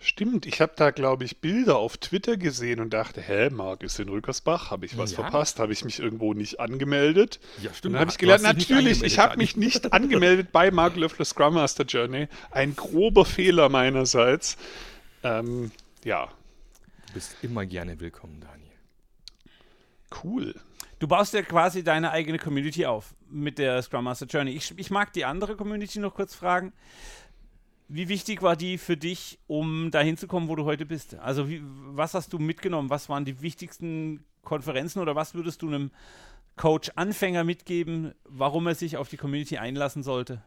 Stimmt, 0.04 0.46
ich 0.46 0.60
habe 0.60 0.72
da, 0.74 0.90
glaube 0.90 1.22
ich, 1.22 1.40
Bilder 1.40 1.76
auf 1.76 1.96
Twitter 1.96 2.36
gesehen 2.36 2.80
und 2.80 2.90
dachte, 2.92 3.20
hä, 3.20 3.50
Marc 3.50 3.84
ist 3.84 4.00
in 4.00 4.08
Rückersbach, 4.08 4.72
habe 4.72 4.84
ich 4.84 4.98
was 4.98 5.12
ja. 5.12 5.22
verpasst? 5.22 5.60
Habe 5.60 5.72
ich 5.72 5.84
mich 5.84 6.00
irgendwo 6.00 6.34
nicht 6.34 6.58
angemeldet? 6.58 7.38
Ja, 7.62 7.72
stimmt. 7.72 7.94
dann 7.94 8.00
habe 8.00 8.10
ich 8.10 8.18
gelernt, 8.18 8.42
natürlich, 8.42 9.04
ich 9.04 9.20
habe 9.20 9.36
mich 9.36 9.56
nicht 9.56 9.92
angemeldet 9.92 10.50
bei 10.50 10.72
Mark 10.72 10.96
Löffler 10.96 11.24
Scrum 11.24 11.54
Master 11.54 11.84
Journey. 11.84 12.26
Ein 12.50 12.74
grober 12.74 13.24
Fehler 13.24 13.68
meinerseits. 13.68 14.56
Ähm, 15.22 15.70
ja. 16.02 16.26
Du 17.06 17.12
bist 17.14 17.36
immer 17.42 17.64
gerne 17.64 18.00
willkommen, 18.00 18.40
Daniel. 18.40 18.72
Cool. 20.24 20.54
Du 21.02 21.08
baust 21.08 21.34
ja 21.34 21.42
quasi 21.42 21.82
deine 21.82 22.12
eigene 22.12 22.38
Community 22.38 22.86
auf 22.86 23.16
mit 23.28 23.58
der 23.58 23.82
Scrum 23.82 24.04
Master 24.04 24.26
Journey. 24.26 24.52
Ich, 24.52 24.72
ich 24.78 24.88
mag 24.88 25.12
die 25.12 25.24
andere 25.24 25.56
Community 25.56 25.98
noch 25.98 26.14
kurz 26.14 26.32
fragen. 26.32 26.72
Wie 27.88 28.08
wichtig 28.08 28.40
war 28.40 28.54
die 28.54 28.78
für 28.78 28.96
dich, 28.96 29.40
um 29.48 29.90
dahin 29.90 30.16
zu 30.16 30.28
kommen, 30.28 30.46
wo 30.46 30.54
du 30.54 30.64
heute 30.64 30.86
bist? 30.86 31.16
Also, 31.16 31.48
wie, 31.48 31.60
was 31.64 32.14
hast 32.14 32.32
du 32.32 32.38
mitgenommen? 32.38 32.88
Was 32.88 33.08
waren 33.08 33.24
die 33.24 33.42
wichtigsten 33.42 34.24
Konferenzen 34.42 35.00
oder 35.00 35.16
was 35.16 35.34
würdest 35.34 35.62
du 35.62 35.66
einem 35.66 35.90
Coach-Anfänger 36.54 37.42
mitgeben, 37.42 38.14
warum 38.22 38.68
er 38.68 38.76
sich 38.76 38.96
auf 38.96 39.08
die 39.08 39.16
Community 39.16 39.58
einlassen 39.58 40.04
sollte? 40.04 40.40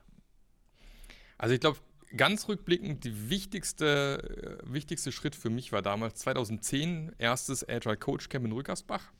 Also, 1.37 1.53
ich 1.53 1.59
glaube, 1.59 1.79
ganz 2.15 2.47
rückblickend, 2.47 3.03
die 3.03 3.29
wichtigste, 3.29 4.61
äh, 4.63 4.73
wichtigste 4.73 5.11
Schritt 5.11 5.35
für 5.35 5.49
mich 5.49 5.73
war 5.73 5.81
damals 5.81 6.19
2010 6.19 7.11
erstes 7.17 7.67
Agile 7.67 7.97
Coach 7.97 8.29
Camp 8.29 8.45
in 8.45 8.53
Rückersbach. 8.53 9.11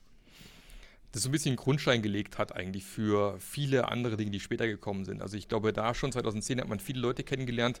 Das 1.16 1.22
so 1.22 1.30
ein 1.30 1.32
bisschen 1.32 1.56
Grundstein 1.56 2.02
gelegt 2.02 2.36
hat 2.36 2.54
eigentlich 2.54 2.84
für 2.84 3.40
viele 3.40 3.88
andere 3.88 4.18
Dinge, 4.18 4.32
die 4.32 4.38
später 4.38 4.66
gekommen 4.66 5.06
sind. 5.06 5.22
Also 5.22 5.38
ich 5.38 5.48
glaube, 5.48 5.72
da 5.72 5.94
schon 5.94 6.12
2010 6.12 6.60
hat 6.60 6.68
man 6.68 6.78
viele 6.78 7.00
Leute 7.00 7.24
kennengelernt, 7.24 7.80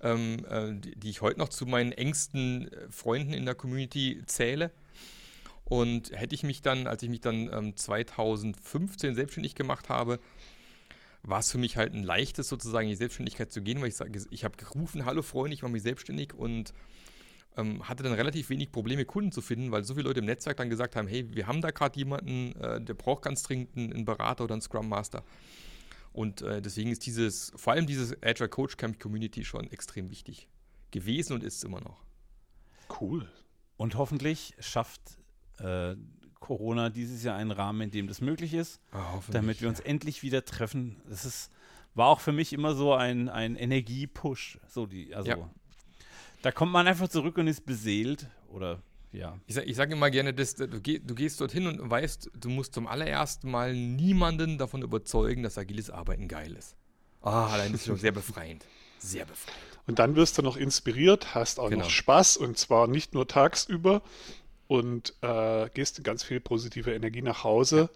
ähm, 0.00 0.46
äh, 0.48 0.72
die, 0.72 0.94
die, 0.94 1.10
ich 1.10 1.20
heute 1.20 1.40
noch 1.40 1.48
zu 1.48 1.66
meinen 1.66 1.90
engsten 1.90 2.72
äh, 2.72 2.88
Freunden 2.90 3.32
in 3.32 3.44
der 3.44 3.56
Community 3.56 4.22
zähle. 4.26 4.70
Und 5.64 6.12
hätte 6.12 6.36
ich 6.36 6.44
mich 6.44 6.62
dann, 6.62 6.86
als 6.86 7.02
ich 7.02 7.08
mich 7.08 7.20
dann 7.20 7.52
ähm, 7.52 7.76
2015 7.76 9.16
selbstständig 9.16 9.56
gemacht 9.56 9.88
habe, 9.88 10.20
war 11.24 11.40
es 11.40 11.50
für 11.50 11.58
mich 11.58 11.76
halt 11.76 11.92
ein 11.92 12.04
leichtes, 12.04 12.48
sozusagen 12.48 12.84
in 12.84 12.90
die 12.90 12.96
Selbstständigkeit 12.96 13.50
zu 13.50 13.62
gehen, 13.62 13.80
weil 13.80 13.88
ich 13.88 13.96
sage, 13.96 14.24
ich 14.30 14.44
habe 14.44 14.56
gerufen, 14.58 15.06
hallo 15.06 15.22
Freunde, 15.22 15.54
ich 15.54 15.62
mache 15.62 15.72
mich 15.72 15.82
selbstständig 15.82 16.34
und 16.34 16.72
ähm, 17.56 17.88
hatte 17.88 18.02
dann 18.02 18.12
relativ 18.12 18.50
wenig 18.50 18.72
Probleme, 18.72 19.04
Kunden 19.04 19.32
zu 19.32 19.40
finden, 19.40 19.70
weil 19.70 19.84
so 19.84 19.94
viele 19.94 20.08
Leute 20.08 20.20
im 20.20 20.26
Netzwerk 20.26 20.56
dann 20.56 20.70
gesagt 20.70 20.96
haben, 20.96 21.08
hey, 21.08 21.26
wir 21.34 21.46
haben 21.46 21.60
da 21.60 21.70
gerade 21.70 21.96
jemanden, 21.98 22.54
äh, 22.60 22.80
der 22.80 22.94
braucht 22.94 23.22
ganz 23.22 23.42
dringend 23.42 23.76
einen, 23.76 23.92
einen, 23.92 24.04
Berater 24.04 24.44
oder 24.44 24.54
einen 24.54 24.62
Scrum 24.62 24.88
Master. 24.88 25.24
Und 26.12 26.42
äh, 26.42 26.62
deswegen 26.62 26.90
ist 26.90 27.06
dieses, 27.06 27.52
vor 27.56 27.72
allem 27.72 27.86
dieses 27.86 28.16
Agile 28.22 28.48
Coach 28.48 28.76
Camp 28.76 29.00
Community 29.00 29.44
schon 29.44 29.70
extrem 29.70 30.10
wichtig 30.10 30.48
gewesen 30.90 31.34
und 31.34 31.42
ist 31.42 31.56
es 31.56 31.64
immer 31.64 31.80
noch. 31.80 32.04
Cool. 33.00 33.28
Und 33.76 33.96
hoffentlich 33.96 34.54
schafft 34.60 35.00
äh, 35.58 35.96
Corona 36.38 36.90
dieses 36.90 37.24
Jahr 37.24 37.36
einen 37.36 37.50
Rahmen, 37.50 37.80
in 37.80 37.90
dem 37.90 38.06
das 38.06 38.20
möglich 38.20 38.54
ist, 38.54 38.80
oh, 38.92 39.20
damit 39.30 39.60
wir 39.60 39.68
uns 39.68 39.78
ja. 39.78 39.86
endlich 39.86 40.22
wieder 40.22 40.44
treffen. 40.44 41.00
Das 41.08 41.24
ist, 41.24 41.50
war 41.94 42.08
auch 42.08 42.20
für 42.20 42.32
mich 42.32 42.52
immer 42.52 42.74
so 42.74 42.92
ein, 42.94 43.28
ein 43.28 43.56
Energiepush. 43.56 44.60
So 44.68 44.86
die, 44.86 45.14
also 45.14 45.30
ja. 45.30 45.50
Da 46.44 46.52
kommt 46.52 46.72
man 46.72 46.86
einfach 46.86 47.08
zurück 47.08 47.38
und 47.38 47.46
ist 47.46 47.64
beseelt 47.64 48.26
oder 48.52 48.82
ja. 49.12 49.38
Ich 49.46 49.54
sage 49.54 49.72
sag 49.74 49.90
immer 49.92 50.10
gerne, 50.10 50.34
dass, 50.34 50.56
du, 50.56 50.68
geh, 50.80 50.98
du, 50.98 51.14
gehst 51.14 51.40
dorthin 51.40 51.68
und 51.68 51.88
weißt, 51.88 52.32
du 52.34 52.48
musst 52.50 52.74
zum 52.74 52.86
allerersten 52.88 53.50
Mal 53.50 53.72
niemanden 53.74 54.58
davon 54.58 54.82
überzeugen, 54.82 55.44
dass 55.44 55.56
agiles 55.56 55.88
Arbeiten 55.88 56.26
geil 56.26 56.54
ist. 56.56 56.76
Ah, 57.22 57.46
allein 57.52 57.72
das 57.72 57.82
ist 57.82 57.86
schon 57.86 57.96
sehr 57.96 58.12
befreiend. 58.12 58.66
Sehr 58.98 59.24
befreiend. 59.24 59.58
Und 59.86 60.00
dann 60.00 60.16
wirst 60.16 60.36
du 60.36 60.42
noch 60.42 60.56
inspiriert, 60.56 61.34
hast 61.34 61.60
auch 61.60 61.70
genau. 61.70 61.84
noch 61.84 61.90
Spaß 61.90 62.36
und 62.36 62.58
zwar 62.58 62.88
nicht 62.88 63.14
nur 63.14 63.28
tagsüber, 63.28 64.02
und 64.66 65.14
äh, 65.22 65.68
gehst 65.70 66.02
ganz 66.04 66.24
viel 66.24 66.40
positive 66.40 66.92
Energie 66.92 67.22
nach 67.22 67.44
Hause. 67.44 67.90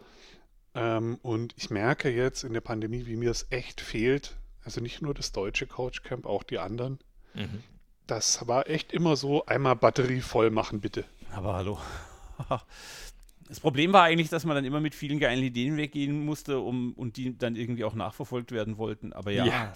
Ähm, 0.75 1.19
und 1.21 1.53
ich 1.57 1.69
merke 1.69 2.09
jetzt 2.09 2.43
in 2.43 2.53
der 2.53 2.61
Pandemie, 2.61 3.05
wie 3.05 3.15
mir 3.15 3.31
es 3.31 3.47
echt 3.49 3.81
fehlt. 3.81 4.37
Also 4.63 4.81
nicht 4.81 5.01
nur 5.01 5.13
das 5.13 5.31
deutsche 5.31 5.67
Coachcamp, 5.67 6.25
auch 6.25 6.43
die 6.43 6.59
anderen. 6.59 6.99
Mhm. 7.33 7.63
Das 8.09 8.47
war 8.47 8.67
echt 8.67 8.91
immer 8.91 9.15
so, 9.15 9.45
einmal 9.45 9.75
Batterie 9.75 10.21
voll 10.21 10.49
machen, 10.49 10.81
bitte. 10.81 11.05
Aber 11.31 11.53
hallo. 11.53 11.79
Das 13.47 13.59
Problem 13.59 13.93
war 13.93 14.03
eigentlich, 14.03 14.29
dass 14.29 14.45
man 14.45 14.53
dann 14.53 14.63
immer 14.63 14.79
mit 14.79 14.93
vielen 14.93 15.17
geilen 15.17 15.43
Ideen 15.43 15.75
weggehen 15.75 16.23
musste 16.23 16.59
um, 16.59 16.93
und 16.93 17.17
die 17.17 17.35
dann 17.35 17.55
irgendwie 17.55 17.83
auch 17.83 17.95
nachverfolgt 17.95 18.51
werden 18.51 18.77
wollten. 18.77 19.11
Aber 19.11 19.31
ja. 19.31 19.43
ja. 19.43 19.73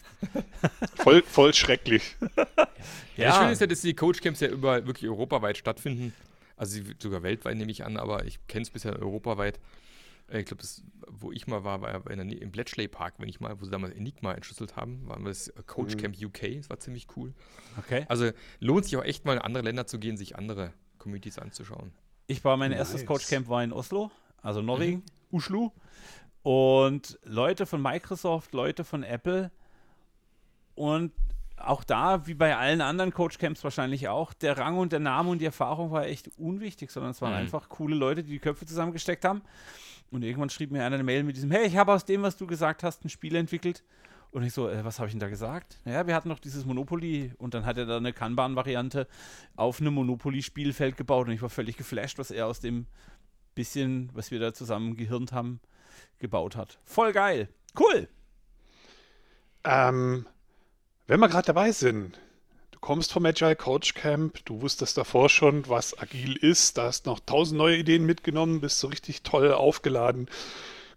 voll, 0.97 1.23
voll 1.23 1.55
schrecklich. 1.55 2.15
ja. 2.21 2.45
ja. 3.17 3.27
Das 3.29 3.37
Schöne 3.37 3.51
ist 3.51 3.61
ja, 3.61 3.65
dass 3.65 3.81
die 3.81 3.95
Coachcamps 3.95 4.41
ja 4.41 4.49
überall 4.49 4.85
wirklich 4.85 5.09
europaweit 5.09 5.57
stattfinden. 5.57 6.13
Also 6.55 6.81
sogar 6.99 7.23
weltweit 7.23 7.57
nehme 7.57 7.71
ich 7.71 7.83
an, 7.83 7.97
aber 7.97 8.25
ich 8.25 8.37
kenne 8.45 8.61
es 8.61 8.69
bisher 8.69 8.93
europaweit. 8.99 9.59
Äh, 10.27 10.39
ich 10.39 10.45
glaube, 10.45 10.63
wo 11.07 11.31
ich 11.31 11.47
mal 11.47 11.63
war, 11.63 11.81
war 11.81 12.09
in 12.09 12.27
der, 12.29 12.41
im 12.41 12.51
Bletchley 12.51 12.87
Park, 12.87 13.15
wenn 13.17 13.29
ich 13.29 13.39
mal, 13.39 13.59
wo 13.59 13.65
sie 13.65 13.71
damals 13.71 13.93
Enigma 13.93 14.33
entschlüsselt 14.33 14.75
haben, 14.75 15.07
waren 15.07 15.23
wir 15.23 15.29
das 15.29 15.53
Coach 15.67 15.97
Camp 15.97 16.19
mhm. 16.19 16.27
UK, 16.27 16.57
das 16.57 16.69
war 16.69 16.79
ziemlich 16.79 17.07
cool. 17.15 17.33
Okay. 17.77 18.05
Also 18.09 18.31
lohnt 18.59 18.85
sich 18.85 18.97
auch 18.97 19.03
echt 19.03 19.25
mal 19.25 19.33
in 19.33 19.39
andere 19.39 19.63
Länder 19.63 19.87
zu 19.87 19.99
gehen, 19.99 20.17
sich 20.17 20.35
andere 20.35 20.73
Communities 20.97 21.39
anzuschauen. 21.39 21.91
Ich 22.27 22.43
war, 22.43 22.57
mein 22.57 22.71
nice. 22.71 22.79
erstes 22.79 23.05
Coach 23.05 23.27
Camp 23.27 23.49
war 23.49 23.63
in 23.63 23.73
Oslo, 23.73 24.11
also 24.41 24.61
Norwegen, 24.61 25.03
mhm. 25.29 25.37
Uslu. 25.37 25.71
Und 26.41 27.19
Leute 27.23 27.65
von 27.65 27.81
Microsoft, 27.81 28.53
Leute 28.53 28.83
von 28.83 29.03
Apple 29.03 29.49
und 30.75 31.13
auch 31.57 31.83
da, 31.83 32.27
wie 32.27 32.33
bei 32.33 32.57
allen 32.57 32.81
anderen 32.81 33.13
Coachcamps 33.13 33.63
wahrscheinlich 33.63 34.07
auch, 34.07 34.33
der 34.33 34.57
Rang 34.57 34.77
und 34.77 34.91
der 34.91 34.99
Name 34.99 35.29
und 35.29 35.39
die 35.39 35.45
Erfahrung 35.45 35.91
war 35.91 36.05
echt 36.05 36.29
unwichtig, 36.37 36.91
sondern 36.91 37.11
es 37.11 37.21
waren 37.21 37.31
mhm. 37.31 37.39
einfach 37.39 37.69
coole 37.69 37.95
Leute, 37.95 38.23
die 38.23 38.31
die 38.31 38.39
Köpfe 38.39 38.65
zusammengesteckt 38.65 39.23
haben. 39.25 39.41
Und 40.13 40.21
irgendwann 40.21 40.51
schrieb 40.51 40.69
mir 40.69 40.85
einer 40.85 40.93
eine 40.93 41.03
Mail 41.03 41.23
mit 41.23 41.35
diesem, 41.35 41.49
hey, 41.49 41.65
ich 41.65 41.75
habe 41.75 41.91
aus 41.91 42.05
dem, 42.05 42.21
was 42.21 42.37
du 42.37 42.45
gesagt 42.45 42.83
hast, 42.83 43.03
ein 43.03 43.09
Spiel 43.09 43.35
entwickelt. 43.35 43.83
Und 44.29 44.43
ich 44.43 44.53
so, 44.53 44.69
äh, 44.69 44.85
was 44.85 44.99
habe 44.99 45.07
ich 45.07 45.13
denn 45.13 45.19
da 45.19 45.27
gesagt? 45.27 45.79
Naja, 45.85 46.05
wir 46.05 46.13
hatten 46.13 46.29
noch 46.29 46.37
dieses 46.37 46.65
Monopoly 46.65 47.33
und 47.39 47.55
dann 47.55 47.65
hat 47.65 47.79
er 47.79 47.87
da 47.87 47.97
eine 47.97 48.13
Kanban-Variante 48.13 49.07
auf 49.55 49.81
einem 49.81 49.95
Monopoly-Spielfeld 49.95 50.97
gebaut 50.97 51.27
und 51.27 51.33
ich 51.33 51.41
war 51.41 51.49
völlig 51.49 51.77
geflasht, 51.77 52.19
was 52.19 52.29
er 52.29 52.45
aus 52.45 52.59
dem 52.59 52.85
bisschen, 53.55 54.11
was 54.13 54.29
wir 54.29 54.39
da 54.39 54.53
zusammen 54.53 54.97
gehirnt 54.97 55.31
haben, 55.31 55.59
gebaut 56.19 56.55
hat. 56.55 56.77
Voll 56.83 57.11
geil. 57.11 57.49
Cool. 57.79 58.07
Ähm, 59.63 60.27
wenn 61.07 61.19
wir 61.19 61.27
gerade 61.27 61.47
dabei 61.47 61.71
sind, 61.71 62.19
kommst 62.83 63.13
vom 63.13 63.25
Agile 63.25 63.55
Coach 63.55 63.93
Camp, 63.93 64.43
du 64.43 64.61
wusstest 64.61 64.97
davor 64.97 65.29
schon, 65.29 65.69
was 65.69 65.97
agil 65.97 66.35
ist, 66.35 66.77
da 66.77 66.83
hast 66.83 67.05
noch 67.05 67.21
tausend 67.21 67.57
neue 67.57 67.77
Ideen 67.77 68.05
mitgenommen, 68.05 68.59
bist 68.59 68.79
so 68.79 68.87
richtig 68.87 69.23
toll 69.23 69.53
aufgeladen, 69.53 70.27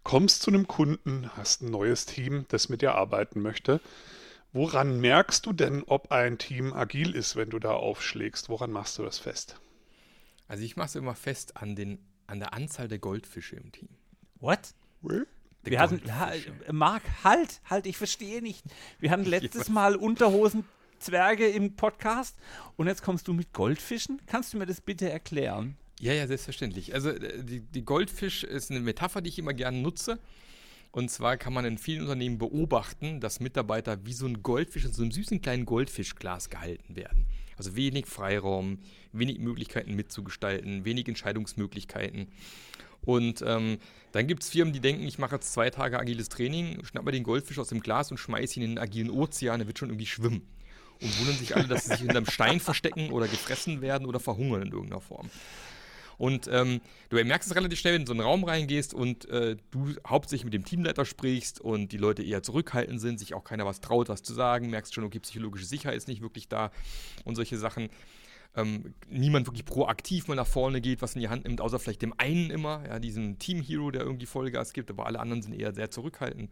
kommst 0.02 0.42
zu 0.42 0.50
einem 0.50 0.66
Kunden, 0.66 1.30
hast 1.36 1.62
ein 1.62 1.70
neues 1.70 2.04
Team, 2.04 2.44
das 2.48 2.68
mit 2.68 2.82
dir 2.82 2.96
arbeiten 2.96 3.40
möchte. 3.40 3.80
Woran 4.52 5.00
merkst 5.00 5.46
du 5.46 5.52
denn, 5.52 5.84
ob 5.84 6.10
ein 6.10 6.38
Team 6.38 6.72
agil 6.72 7.14
ist, 7.14 7.36
wenn 7.36 7.50
du 7.50 7.60
da 7.60 7.70
aufschlägst? 7.70 8.48
Woran 8.48 8.72
machst 8.72 8.98
du 8.98 9.04
das 9.04 9.18
fest? 9.20 9.54
Also 10.48 10.64
ich 10.64 10.74
mache 10.74 10.88
es 10.88 10.96
immer 10.96 11.14
fest 11.14 11.56
an, 11.56 11.76
den, 11.76 12.00
an 12.26 12.40
der 12.40 12.52
Anzahl 12.52 12.88
der 12.88 12.98
Goldfische 12.98 13.54
im 13.54 13.70
Team. 13.70 13.90
What? 14.40 14.74
Wir 15.62 15.78
hatten, 15.78 16.02
Marc, 16.72 17.02
halt, 17.22 17.60
halt, 17.70 17.86
ich 17.86 17.96
verstehe 17.96 18.42
nicht. 18.42 18.64
Wir 18.98 19.12
hatten 19.12 19.24
letztes 19.24 19.68
Mal 19.68 19.94
Unterhosenzwerge 21.06 21.46
im 21.48 21.76
Podcast 21.76 22.36
und 22.76 22.86
jetzt 22.86 23.02
kommst 23.02 23.28
du 23.28 23.32
mit 23.32 23.52
Goldfischen. 23.52 24.20
Kannst 24.26 24.52
du 24.52 24.58
mir 24.58 24.66
das 24.66 24.80
bitte 24.80 25.08
erklären? 25.08 25.76
Ja, 26.00 26.12
ja, 26.12 26.26
selbstverständlich. 26.26 26.94
Also 26.94 27.10
äh, 27.10 27.42
die, 27.42 27.60
die 27.60 27.84
Goldfisch 27.84 28.44
ist 28.44 28.70
eine 28.70 28.80
Metapher, 28.80 29.22
die 29.22 29.28
ich 29.28 29.38
immer 29.38 29.54
gerne 29.54 29.78
nutze. 29.78 30.18
Und 30.92 31.10
zwar 31.10 31.36
kann 31.36 31.52
man 31.52 31.64
in 31.64 31.78
vielen 31.78 32.02
Unternehmen 32.02 32.38
beobachten, 32.38 33.20
dass 33.20 33.40
Mitarbeiter 33.40 34.04
wie 34.04 34.12
so 34.12 34.26
ein 34.26 34.42
Goldfisch 34.42 34.84
in 34.84 34.92
so 34.92 35.02
einem 35.02 35.12
süßen 35.12 35.40
kleinen 35.40 35.66
Goldfischglas 35.66 36.50
gehalten 36.50 36.96
werden. 36.96 37.26
Also 37.56 37.76
wenig 37.76 38.06
Freiraum, 38.06 38.78
wenig 39.12 39.38
Möglichkeiten 39.38 39.94
mitzugestalten, 39.94 40.84
wenig 40.84 41.08
Entscheidungsmöglichkeiten. 41.08 42.28
Und 43.02 43.42
ähm, 43.46 43.78
dann 44.12 44.26
gibt 44.26 44.42
es 44.42 44.50
Firmen, 44.50 44.72
die 44.72 44.80
denken, 44.80 45.06
ich 45.06 45.18
mache 45.18 45.36
jetzt 45.36 45.52
zwei 45.52 45.70
Tage 45.70 45.98
agiles 45.98 46.28
Training, 46.28 46.84
schnapp 46.84 47.04
mal 47.04 47.12
den 47.12 47.22
Goldfisch 47.22 47.58
aus 47.58 47.68
dem 47.68 47.80
Glas 47.80 48.10
und 48.10 48.18
schmeiße 48.18 48.58
ihn 48.58 48.64
in 48.64 48.70
den 48.72 48.78
agilen 48.78 49.10
Ozean, 49.10 49.58
der 49.58 49.66
wird 49.66 49.78
schon 49.78 49.90
irgendwie 49.90 50.06
schwimmen. 50.06 50.42
Und 51.00 51.18
wundern 51.20 51.36
sich 51.36 51.54
alle, 51.54 51.66
dass 51.66 51.84
sie 51.84 51.90
sich 51.90 52.00
hinterm 52.00 52.26
Stein 52.26 52.60
verstecken 52.60 53.10
oder 53.10 53.28
gefressen 53.28 53.80
werden 53.80 54.06
oder 54.06 54.20
verhungern 54.20 54.62
in 54.62 54.72
irgendeiner 54.72 55.00
Form. 55.00 55.30
Und 56.18 56.48
ähm, 56.50 56.80
du 57.10 57.22
merkst 57.22 57.50
es 57.50 57.56
relativ 57.56 57.78
schnell, 57.78 57.94
wenn 57.94 58.04
du 58.04 58.12
in 58.12 58.18
so 58.18 58.22
einen 58.22 58.28
Raum 58.28 58.44
reingehst 58.44 58.94
und 58.94 59.28
äh, 59.28 59.56
du 59.70 59.94
hauptsächlich 60.06 60.44
mit 60.44 60.54
dem 60.54 60.64
Teamleiter 60.64 61.04
sprichst 61.04 61.60
und 61.60 61.92
die 61.92 61.98
Leute 61.98 62.22
eher 62.22 62.42
zurückhaltend 62.42 63.00
sind, 63.00 63.18
sich 63.18 63.34
auch 63.34 63.44
keiner 63.44 63.66
was 63.66 63.80
traut, 63.80 64.08
was 64.08 64.22
zu 64.22 64.32
sagen, 64.32 64.70
merkst 64.70 64.94
schon, 64.94 65.04
okay, 65.04 65.20
psychologische 65.20 65.66
Sicherheit 65.66 65.96
ist 65.96 66.08
nicht 66.08 66.22
wirklich 66.22 66.48
da 66.48 66.70
und 67.24 67.36
solche 67.36 67.58
Sachen 67.58 67.90
ähm, 68.56 68.94
niemand 69.10 69.46
wirklich 69.46 69.66
proaktiv 69.66 70.28
mal 70.28 70.34
nach 70.34 70.46
vorne 70.46 70.80
geht, 70.80 71.02
was 71.02 71.14
in 71.14 71.20
die 71.20 71.28
Hand 71.28 71.44
nimmt, 71.44 71.60
außer 71.60 71.78
vielleicht 71.78 72.00
dem 72.00 72.14
einen 72.16 72.50
immer, 72.50 72.82
ja, 72.88 72.98
diesem 72.98 73.38
Team-Hero, 73.38 73.90
der 73.90 74.02
irgendwie 74.02 74.26
Vollgas 74.26 74.72
gibt, 74.72 74.90
aber 74.90 75.04
alle 75.04 75.20
anderen 75.20 75.42
sind 75.42 75.52
eher 75.52 75.74
sehr 75.74 75.90
zurückhaltend. 75.90 76.50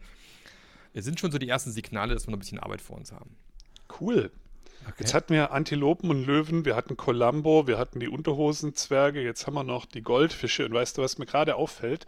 Es 0.93 1.03
sind 1.03 1.19
schon 1.19 1.31
so 1.31 1.39
die 1.39 1.49
ersten 1.49 1.71
Signale, 1.71 2.13
dass 2.13 2.27
wir 2.27 2.31
noch 2.31 2.37
ein 2.37 2.41
bisschen 2.41 2.59
Arbeit 2.59 2.81
vor 2.81 2.97
uns 2.97 3.11
haben. 3.11 3.35
Cool. 3.99 4.31
Okay. 4.83 4.95
Jetzt 4.99 5.13
hatten 5.13 5.33
wir 5.33 5.51
Antilopen 5.51 6.11
und 6.11 6.25
Löwen, 6.25 6.63
wir 6.63 6.75
hatten 6.75 6.95
Columbo, 6.95 7.65
wir 7.65 7.79
hatten 7.79 7.99
die 7.99 8.07
Unterhosenzwerge, 8.07 9.21
jetzt 9.21 9.47
haben 9.47 9.55
wir 9.55 9.63
noch 9.63 9.85
die 9.85 10.03
Goldfische. 10.03 10.65
Und 10.65 10.73
weißt 10.73 10.97
du, 10.97 11.01
was 11.01 11.17
mir 11.17 11.25
gerade 11.25 11.55
auffällt? 11.55 12.05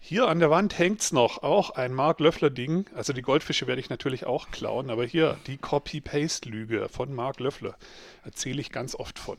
Hier 0.00 0.28
an 0.28 0.38
der 0.38 0.50
Wand 0.50 0.78
hängt 0.78 1.00
es 1.00 1.12
noch, 1.12 1.42
auch 1.42 1.70
ein 1.70 1.92
Mark 1.92 2.20
Löffler-Ding. 2.20 2.86
Also 2.94 3.12
die 3.12 3.22
Goldfische 3.22 3.66
werde 3.66 3.80
ich 3.80 3.90
natürlich 3.90 4.24
auch 4.24 4.50
klauen, 4.50 4.90
aber 4.90 5.04
hier 5.04 5.36
die 5.46 5.56
Copy-Paste-Lüge 5.56 6.88
von 6.88 7.12
Mark 7.12 7.40
Löffler 7.40 7.76
erzähle 8.24 8.60
ich 8.60 8.70
ganz 8.70 8.94
oft 8.94 9.18
von. 9.18 9.36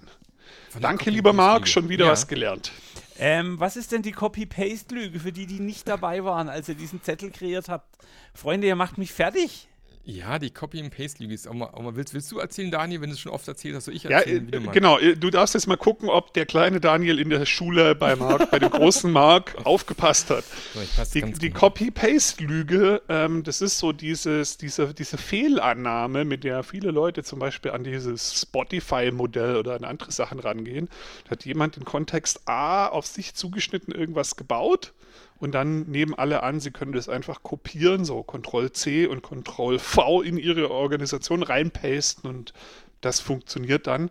von 0.70 0.82
Danke, 0.82 1.10
lieber 1.10 1.32
Mark, 1.32 1.70
schon 1.70 1.88
wieder 1.88 2.06
ja. 2.06 2.12
was 2.12 2.28
gelernt. 2.28 2.72
Ähm, 3.18 3.60
was 3.60 3.78
ist 3.78 3.94
denn 3.94 4.02
die 4.02 4.12
Copy-Paste-Lüge 4.12 5.22
für 5.22 5.32
die, 5.32 5.46
die 5.46 5.60
nicht 5.60 5.88
dabei 5.88 6.24
waren, 6.24 6.50
als 6.50 6.68
ihr 6.68 6.76
diesen 6.76 7.02
Zettel 7.02 7.32
kreiert 7.32 7.70
habt? 7.70 7.98
Freunde, 8.34 8.68
ihr 8.68 8.76
macht 8.76 8.98
mich 8.98 9.14
fertig. 9.14 9.70
Ja, 10.10 10.40
die 10.40 10.52
Copy 10.52 10.80
and 10.80 10.96
Paste 10.96 11.22
Lüge 11.22 11.34
ist 11.34 11.50
auch 11.50 11.54
mal, 11.54 11.66
auch 11.66 11.82
mal 11.82 11.98
willst, 11.98 12.14
willst 12.14 12.32
du 12.32 12.40
erzählen, 12.40 12.72
Daniel, 12.72 13.02
wenn 13.02 13.10
du 13.10 13.16
es 13.16 13.20
schon 13.20 13.34
oft 13.34 13.46
erzählt 13.46 13.76
hast, 13.76 13.86
so 13.86 13.92
ich 13.92 14.06
erzählen, 14.06 14.48
ja, 14.54 14.60
äh, 14.60 14.68
Genau, 14.72 14.98
äh, 15.00 15.18
du 15.18 15.30
darfst 15.30 15.54
jetzt 15.54 15.68
mal 15.68 15.76
gucken, 15.76 16.08
ob 16.08 16.34
der 16.34 16.46
kleine 16.46 16.80
Daniel 16.80 17.20
in 17.20 17.30
der 17.30 17.46
Schule 17.46 17.94
bei 17.94 18.16
Mark, 18.16 18.50
bei 18.50 18.58
dem 18.58 18.70
großen 18.70 19.12
Mark 19.12 19.56
aufgepasst 19.66 20.30
hat. 20.30 20.46
So, 20.74 21.04
die, 21.14 21.34
die 21.34 21.50
Copy 21.50 21.92
Paste 21.92 22.42
Lüge, 22.42 23.02
ähm, 23.10 23.44
das 23.44 23.60
ist 23.60 23.80
so 23.80 23.92
dieses, 23.92 24.56
diese, 24.56 24.94
diese 24.94 25.18
Fehlannahme, 25.18 26.24
mit 26.24 26.46
der 26.46 26.64
viele 26.64 26.92
Leute 26.92 27.24
zum 27.24 27.40
Beispiel 27.40 27.72
an 27.72 27.84
dieses 27.84 28.40
Spotify 28.40 29.12
Modell 29.12 29.58
oder 29.58 29.76
an 29.76 29.84
andere 29.84 30.14
Sachen 30.14 30.40
rangehen. 30.40 30.88
Da 31.26 31.32
hat 31.32 31.44
jemand 31.44 31.76
in 31.76 31.84
Kontext 31.84 32.48
A 32.48 32.88
auf 32.88 33.06
sich 33.06 33.34
zugeschnitten 33.34 33.94
irgendwas 33.94 34.38
gebaut 34.38 34.94
und 35.40 35.54
dann 35.54 35.84
nehmen 35.84 36.14
alle 36.14 36.44
an, 36.44 36.60
sie 36.60 36.72
können 36.72 36.94
das 36.94 37.10
einfach 37.10 37.44
kopieren, 37.44 38.06
so 38.06 38.24
Ctrl-C 38.24 39.08
und 39.08 39.22
Ctrl-V 39.24 40.22
in 40.22 40.38
ihre 40.38 40.72
Organisation 40.72 41.44
reinpasten 41.44 42.30
und 42.30 42.54
das 43.02 43.20
funktioniert 43.20 43.88
dann. 43.88 44.10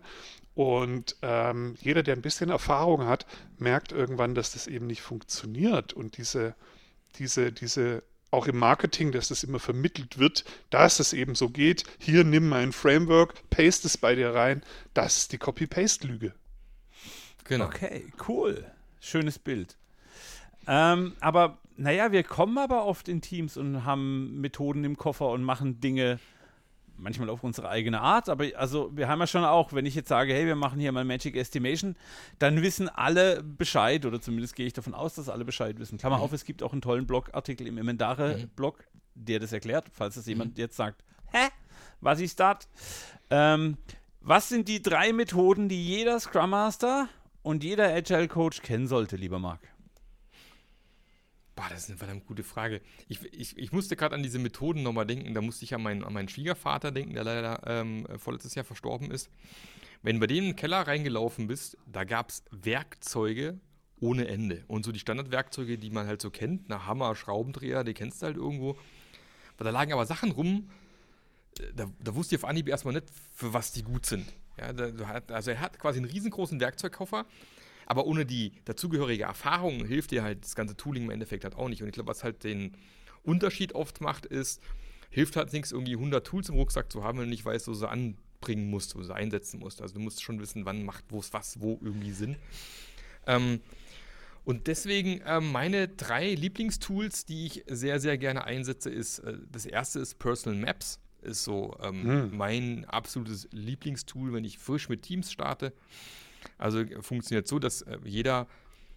Und 0.55 1.17
ähm, 1.21 1.75
jeder, 1.81 2.01
der 2.01 2.15
ein 2.15 2.23
bisschen 2.23 2.49
Erfahrung 2.49 3.05
hat, 3.05 3.27
merkt 3.59 3.91
irgendwann, 3.91 4.33
dass 4.33 4.53
das 4.53 4.65
eben 4.65 4.87
nicht 4.87 5.01
funktioniert. 5.01 5.93
Und 5.93 6.17
diese, 6.17 6.55
diese, 7.19 7.51
diese, 7.51 8.01
auch 8.31 8.47
im 8.47 8.57
Marketing, 8.57 9.11
dass 9.11 9.27
das 9.27 9.43
immer 9.43 9.59
vermittelt 9.59 10.17
wird, 10.17 10.45
dass 10.71 10.99
es 10.99 11.13
eben 11.13 11.35
so 11.35 11.49
geht. 11.49 11.83
Hier 11.99 12.23
nimm 12.23 12.49
mein 12.49 12.71
Framework, 12.71 13.35
paste 13.51 13.87
es 13.87 13.97
bei 13.97 14.15
dir 14.15 14.33
rein. 14.33 14.63
Das 14.95 15.17
ist 15.17 15.31
die 15.31 15.37
Copy-Paste-Lüge. 15.37 16.33
Genau. 17.43 17.65
Okay, 17.65 18.11
cool. 18.27 18.65
Schönes 18.99 19.37
Bild. 19.37 19.77
Ähm, 20.67 21.13
aber 21.19 21.57
naja, 21.77 22.11
wir 22.11 22.23
kommen 22.23 22.57
aber 22.57 22.85
oft 22.85 23.07
in 23.07 23.21
Teams 23.21 23.57
und 23.57 23.85
haben 23.85 24.41
Methoden 24.41 24.83
im 24.83 24.97
Koffer 24.97 25.29
und 25.29 25.43
machen 25.43 25.79
Dinge 25.79 26.19
manchmal 26.97 27.29
auf 27.29 27.43
unsere 27.43 27.69
eigene 27.69 28.01
Art, 28.01 28.27
aber 28.29 28.45
also 28.55 28.89
wir 28.95 29.07
haben 29.07 29.19
ja 29.19 29.27
schon 29.27 29.45
auch, 29.45 29.73
wenn 29.73 29.85
ich 29.85 29.95
jetzt 29.95 30.09
sage, 30.09 30.33
hey, 30.33 30.45
wir 30.45 30.55
machen 30.55 30.79
hier 30.79 30.91
mal 30.91 31.05
Magic 31.05 31.35
Estimation, 31.35 31.95
dann 32.39 32.61
wissen 32.61 32.89
alle 32.89 33.43
Bescheid 33.43 34.05
oder 34.05 34.19
zumindest 34.19 34.55
gehe 34.55 34.65
ich 34.65 34.73
davon 34.73 34.93
aus, 34.93 35.15
dass 35.15 35.29
alle 35.29 35.45
Bescheid 35.45 35.79
wissen. 35.79 35.97
Klammer 35.97 36.17
mhm. 36.17 36.23
auf, 36.23 36.33
es 36.33 36.43
gibt 36.43 36.63
auch 36.63 36.71
einen 36.71 36.81
tollen 36.81 37.05
Blogartikel 37.05 37.67
im 37.67 37.77
Emendare-Blog, 37.77 38.79
mhm. 38.79 39.25
der 39.25 39.39
das 39.39 39.53
erklärt, 39.53 39.85
falls 39.93 40.15
das 40.15 40.25
jemand 40.25 40.57
mhm. 40.57 40.61
jetzt 40.61 40.75
sagt, 40.75 41.03
hä, 41.31 41.47
was 42.01 42.19
ist 42.19 42.39
das? 42.39 42.67
Ähm, 43.29 43.77
was 44.21 44.49
sind 44.49 44.67
die 44.67 44.81
drei 44.81 45.13
Methoden, 45.13 45.69
die 45.69 45.85
jeder 45.85 46.19
Scrum 46.19 46.49
Master 46.49 47.07
und 47.43 47.63
jeder 47.63 47.93
Agile 47.93 48.27
Coach 48.27 48.61
kennen 48.61 48.87
sollte, 48.87 49.15
lieber 49.15 49.39
Marc? 49.39 49.59
Boah, 51.57 51.65
das 51.71 51.85
ist 51.85 51.89
eine 51.89 51.97
verdammt 51.97 52.27
gute 52.27 52.43
Frage. 52.43 52.81
Ich, 53.07 53.19
ich, 53.33 53.57
ich 53.57 53.71
musste 53.71 53.95
gerade 53.95 54.13
an 54.13 54.21
diese 54.21 54.37
Methoden 54.37 54.83
nochmal 54.83 55.07
denken. 55.07 55.33
Da 55.33 55.41
musste 55.41 55.65
ich 55.65 55.73
an 55.73 55.81
meinen, 55.81 56.03
an 56.03 56.13
meinen 56.13 56.29
Schwiegervater 56.29 56.91
denken, 56.91 57.15
der 57.15 57.23
leider 57.23 57.61
ähm, 57.65 58.05
vorletztes 58.19 58.53
Jahr 58.53 58.63
verstorben 58.63 59.09
ist. 59.09 59.31
Wenn 60.03 60.17
du 60.17 60.19
bei 60.19 60.27
dem 60.27 60.37
in 60.37 60.49
den 60.51 60.55
Keller 60.55 60.85
reingelaufen 60.87 61.47
bist, 61.47 61.75
da 61.87 62.03
gab 62.03 62.29
es 62.29 62.43
Werkzeuge 62.51 63.59
ohne 63.99 64.27
Ende. 64.27 64.65
Und 64.67 64.85
so 64.85 64.91
die 64.91 64.99
Standardwerkzeuge, 64.99 65.79
die 65.79 65.89
man 65.89 66.05
halt 66.05 66.21
so 66.21 66.29
kennt, 66.29 66.69
eine 66.69 66.85
Hammer, 66.85 67.15
Schraubendreher, 67.15 67.83
die 67.83 67.95
kennst 67.95 68.21
du 68.21 68.27
halt 68.27 68.37
irgendwo. 68.37 68.77
Da 69.57 69.67
lagen 69.71 69.91
aber 69.93 70.05
Sachen 70.05 70.29
rum, 70.29 70.69
äh, 71.59 71.73
da, 71.75 71.89
da 71.99 72.13
wusste 72.13 72.35
ich 72.35 72.43
auf 72.43 72.47
Anhieb 72.47 72.67
erstmal 72.69 72.93
nicht, 72.93 73.07
für 73.33 73.51
was 73.55 73.71
die 73.71 73.81
gut 73.81 74.05
sind. 74.05 74.31
Ja, 74.59 74.73
da, 74.73 75.23
also 75.33 75.49
er 75.49 75.59
hat 75.59 75.79
quasi 75.79 75.97
einen 75.97 76.09
riesengroßen 76.09 76.59
Werkzeugkoffer 76.59 77.25
aber 77.87 78.05
ohne 78.05 78.25
die 78.25 78.51
dazugehörige 78.65 79.23
Erfahrung 79.23 79.85
hilft 79.85 80.11
dir 80.11 80.21
halt 80.21 80.43
das 80.43 80.55
ganze 80.55 80.75
Tooling 80.75 81.05
im 81.05 81.09
Endeffekt 81.09 81.45
halt 81.45 81.55
auch 81.55 81.69
nicht. 81.69 81.81
Und 81.81 81.87
ich 81.87 81.93
glaube, 81.93 82.09
was 82.09 82.23
halt 82.23 82.43
den 82.43 82.73
Unterschied 83.23 83.73
oft 83.75 84.01
macht, 84.01 84.25
ist, 84.25 84.61
hilft 85.09 85.37
halt 85.37 85.53
nichts, 85.53 85.71
irgendwie 85.71 85.93
100 85.93 86.27
Tools 86.27 86.49
im 86.49 86.55
Rucksack 86.55 86.91
zu 86.91 87.03
haben, 87.03 87.17
wenn 87.17 87.25
du 87.25 87.29
nicht 87.31 87.45
weißt, 87.45 87.65
wo 87.67 87.71
du 87.71 87.77
sie 87.77 87.89
anbringen 87.89 88.69
musst, 88.69 88.93
wo 88.93 88.99
du 88.99 89.05
sie 89.05 89.15
einsetzen 89.15 89.61
musst. 89.61 89.81
Also 89.81 89.93
du 89.93 90.01
musst 90.01 90.21
schon 90.21 90.39
wissen, 90.41 90.65
wann 90.65 90.83
macht 90.83 91.05
wo 91.09 91.19
es 91.19 91.31
was, 91.31 91.61
wo 91.61 91.79
irgendwie 91.81 92.11
Sinn. 92.11 92.35
Ähm, 93.25 93.61
und 94.43 94.67
deswegen 94.67 95.21
äh, 95.21 95.39
meine 95.39 95.87
drei 95.87 96.33
Lieblingstools, 96.33 97.23
die 97.23 97.45
ich 97.45 97.63
sehr, 97.67 98.01
sehr 98.01 98.17
gerne 98.17 98.43
einsetze, 98.43 98.89
ist, 98.89 99.19
äh, 99.19 99.37
das 99.49 99.65
erste 99.65 99.99
ist 99.99 100.19
Personal 100.19 100.59
Maps. 100.59 100.99
Ist 101.21 101.45
so 101.45 101.75
ähm, 101.81 102.03
hm. 102.03 102.37
mein 102.37 102.85
absolutes 102.85 103.47
Lieblingstool, 103.51 104.33
wenn 104.33 104.43
ich 104.43 104.57
frisch 104.57 104.87
mit 104.87 105.01
Teams 105.01 105.31
starte. 105.31 105.73
Also 106.57 106.83
funktioniert 107.01 107.47
so, 107.47 107.59
dass 107.59 107.81
äh, 107.83 107.97
jeder, 108.03 108.47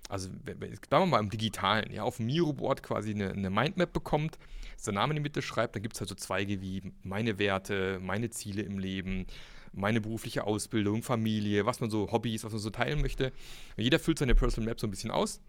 also 0.09 0.29
sagen 0.29 0.81
wir 0.91 1.07
mal 1.07 1.21
im 1.21 1.31
Digitalen, 1.31 1.93
ja, 1.93 2.03
auf 2.03 2.17
dem 2.17 2.27
Miro-Board 2.27 2.83
quasi 2.83 3.11
eine, 3.11 3.31
eine 3.31 3.51
Mindmap 3.51 3.93
bekommt, 3.93 4.39
seinen 4.77 4.97
Namen 4.97 5.13
in 5.13 5.17
die 5.17 5.23
Mitte 5.23 5.43
schreibt, 5.43 5.75
dann 5.75 5.83
gibt 5.83 5.95
es 5.95 6.01
halt 6.01 6.09
so 6.09 6.15
Zweige 6.15 6.61
wie 6.61 6.93
meine 7.03 7.39
Werte, 7.39 8.01
meine 8.01 8.31
Ziele 8.31 8.63
im 8.63 8.79
Leben, 8.79 9.27
meine 9.73 10.01
berufliche 10.01 10.45
Ausbildung, 10.45 11.03
Familie, 11.03 11.67
was 11.67 11.81
man 11.81 11.91
so, 11.91 12.11
Hobbys, 12.11 12.45
was 12.45 12.53
man 12.53 12.61
so 12.61 12.71
teilen 12.71 13.01
möchte. 13.01 13.33
Jeder 13.77 13.99
füllt 13.99 14.19
seine 14.19 14.35
Personal 14.35 14.71
Map 14.71 14.81
so 14.81 14.87
ein 14.87 14.91
bisschen 14.91 15.11
aus. 15.11 15.41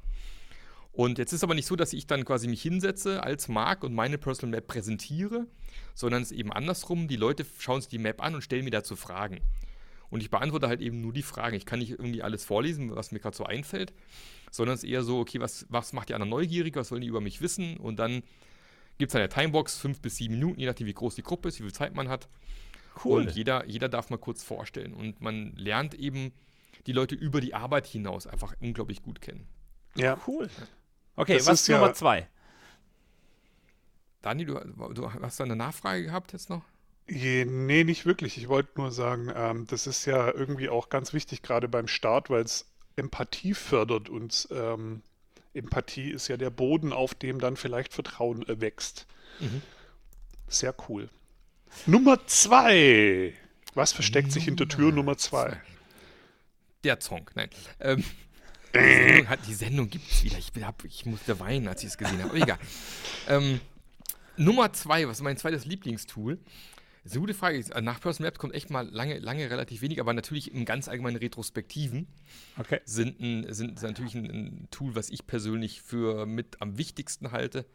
Und 0.94 1.18
jetzt 1.18 1.32
ist 1.32 1.44
aber 1.44 1.56
nicht 1.56 1.68
so, 1.68 1.78
dass 1.78 1.94
ich 1.94 2.06
dann 2.06 2.26
quasi 2.26 2.48
mich 2.48 2.62
hinsetze 2.62 3.24
als 3.24 3.48
Mark 3.48 3.84
und 3.84 3.94
meine 3.94 4.18
Personal 4.18 4.58
Map 4.58 4.68
präsentiere, 4.68 5.48
sondern 5.96 6.22
es 6.22 6.32
ist 6.32 6.38
eben 6.38 6.52
andersrum. 6.52 7.08
Die 7.08 7.16
Leute 7.16 7.46
schauen 7.60 7.80
sich 7.80 7.90
die 7.90 7.98
Map 7.98 8.22
an 8.22 8.36
und 8.36 8.42
stellen 8.42 8.66
mir 8.66 8.72
dazu 8.72 8.98
Fragen. 8.98 9.40
Und 10.12 10.22
ich 10.22 10.30
beantworte 10.30 10.68
halt 10.68 10.82
eben 10.82 11.02
nur 11.02 11.14
die 11.14 11.24
Fragen. 11.24 11.56
Ich 11.56 11.66
kann 11.66 11.80
nicht 11.80 11.92
irgendwie 11.92 12.22
alles 12.22 12.44
vorlesen, 12.44 12.96
was 12.96 13.12
mir 13.12 13.20
gerade 13.20 13.36
so 13.36 13.46
einfällt, 13.46 13.94
sondern 14.52 14.76
es 14.76 14.84
ist 14.84 14.90
eher 14.90 15.04
so, 15.04 15.20
okay, 15.20 15.40
was, 15.40 15.66
was 15.70 15.94
macht 15.94 16.10
die 16.10 16.14
anderen 16.14 16.30
neugierig, 16.30 16.76
was 16.76 16.92
wollen 16.92 17.02
die 17.02 17.08
über 17.08 17.22
mich 17.22 17.42
wissen? 17.42 17.78
Und 17.78 17.98
dann 17.98 18.22
gibt 18.98 19.12
es 19.12 19.16
eine 19.16 19.30
Timebox, 19.30 19.78
fünf 19.78 20.02
bis 20.02 20.18
sieben 20.18 20.36
Minuten, 20.36 20.60
je 20.60 20.68
nachdem, 20.68 20.86
wie 20.86 20.94
groß 20.94 21.16
die 21.16 21.24
Gruppe 21.24 21.48
ist, 21.48 21.60
wie 21.60 21.64
viel 21.64 21.74
Zeit 21.74 21.96
man 21.96 22.10
hat. 22.10 22.28
Cool. 23.04 23.22
Und 23.22 23.32
jeder, 23.32 23.66
jeder 23.66 23.88
darf 23.88 24.10
mal 24.10 24.18
kurz 24.18 24.44
vorstellen. 24.44 24.94
Und 24.94 25.22
man 25.22 25.56
lernt 25.56 25.94
eben 25.94 26.34
die 26.88 26.92
Leute 26.92 27.16
über 27.16 27.40
die 27.40 27.54
Arbeit 27.54 27.88
hinaus 27.88 28.28
einfach 28.28 28.54
unglaublich 28.60 29.02
gut 29.02 29.22
kennen. 29.22 29.48
Ja. 29.96 30.20
Cool. 30.28 30.50
Okay, 31.16 31.38
das 31.38 31.48
was 31.48 31.62
ist 31.62 31.70
Nummer 31.70 31.88
ja 31.88 31.94
zwei? 31.94 32.28
Dani, 34.22 34.46
du, 34.46 34.60
du 34.94 35.12
hast 35.12 35.40
da 35.40 35.46
eine 35.46 35.56
Nachfrage 35.56 36.04
gehabt 36.04 36.34
jetzt 36.34 36.50
noch? 36.50 36.64
Je, 37.14 37.44
nee, 37.44 37.84
nicht 37.84 38.06
wirklich. 38.06 38.38
Ich 38.38 38.48
wollte 38.48 38.80
nur 38.80 38.90
sagen, 38.90 39.30
ähm, 39.36 39.68
das 39.68 39.86
ist 39.86 40.06
ja 40.06 40.34
irgendwie 40.34 40.70
auch 40.70 40.88
ganz 40.88 41.12
wichtig, 41.12 41.42
gerade 41.42 41.68
beim 41.68 41.90
Start, 41.90 42.30
weil 42.30 42.44
es 42.44 42.72
Empathie 42.96 43.54
fördert 43.54 44.08
und 44.08 44.48
ähm, 44.50 45.02
Empathie 45.54 46.10
ist 46.10 46.30
ja 46.30 46.38
der 46.38 46.52
Boden, 46.52 46.94
auf 46.94 47.14
dem 47.14 47.40
dann 47.40 47.58
vielleicht 47.58 47.94
Vertrauen 47.94 48.48
äh, 48.48 48.62
wächst. 48.62 49.08
Mhm. 49.42 49.62
Sehr 50.48 50.74
cool. 50.88 51.10
Nummer 51.86 52.26
zwei. 52.28 53.34
Was 53.74 53.92
versteckt 53.92 54.28
Nummer 54.28 54.34
sich 54.34 54.46
hinter 54.46 54.70
Tür 54.70 54.94
Nummer 54.94 55.18
zwei? 55.18 55.62
Der 56.86 57.02
Zong, 57.02 57.30
nein. 57.36 57.50
Ähm, 57.82 58.06
die 58.74 58.80
Sendung, 58.80 59.28
hat, 59.28 59.40
die 59.48 59.54
Sendung 59.54 59.90
gibt 59.90 60.10
es 60.10 60.24
wieder. 60.24 60.38
Ich, 60.38 60.54
hab, 60.64 60.86
ich 60.86 61.06
musste 61.06 61.42
weinen, 61.42 61.68
als 61.68 61.82
ich 61.82 61.90
es 61.90 61.98
gesehen 61.98 62.24
habe. 62.24 62.30
Aber 62.30 62.42
egal. 62.42 62.60
ähm, 63.28 63.60
Nummer 64.38 64.72
zwei, 64.72 65.06
was 65.10 65.18
ist 65.18 65.24
mein 65.24 65.36
zweites 65.36 65.66
Lieblingstool? 65.66 66.40
Das 67.04 67.14
ist 67.14 67.18
eine 67.18 67.22
gute 67.22 67.34
Frage. 67.34 67.58
Äh, 67.58 67.82
nach 67.82 68.00
Personal 68.00 68.28
Maps 68.28 68.40
kommt 68.40 68.54
echt 68.54 68.70
mal 68.70 68.88
lange, 68.88 69.18
lange 69.20 69.50
relativ 69.50 69.82
wenig, 69.82 70.00
aber 70.00 70.14
natürlich 70.14 70.54
im 70.54 70.66
ganz 70.66 70.88
allgemeinen 70.88 71.18
Retrospektiven 71.18 72.08
okay. 72.60 72.80
sind, 72.86 73.20
ein, 73.20 73.52
sind 73.54 73.82
natürlich 73.82 74.14
ein, 74.14 74.26
ein, 74.26 74.68
Tool, 74.70 74.96
was 74.96 75.10
ich 75.10 75.26
persönlich 75.26 75.82
für 75.82 76.26
mit 76.28 76.62
am 76.62 76.78
wichtigsten 76.78 77.32
halte. 77.32 77.66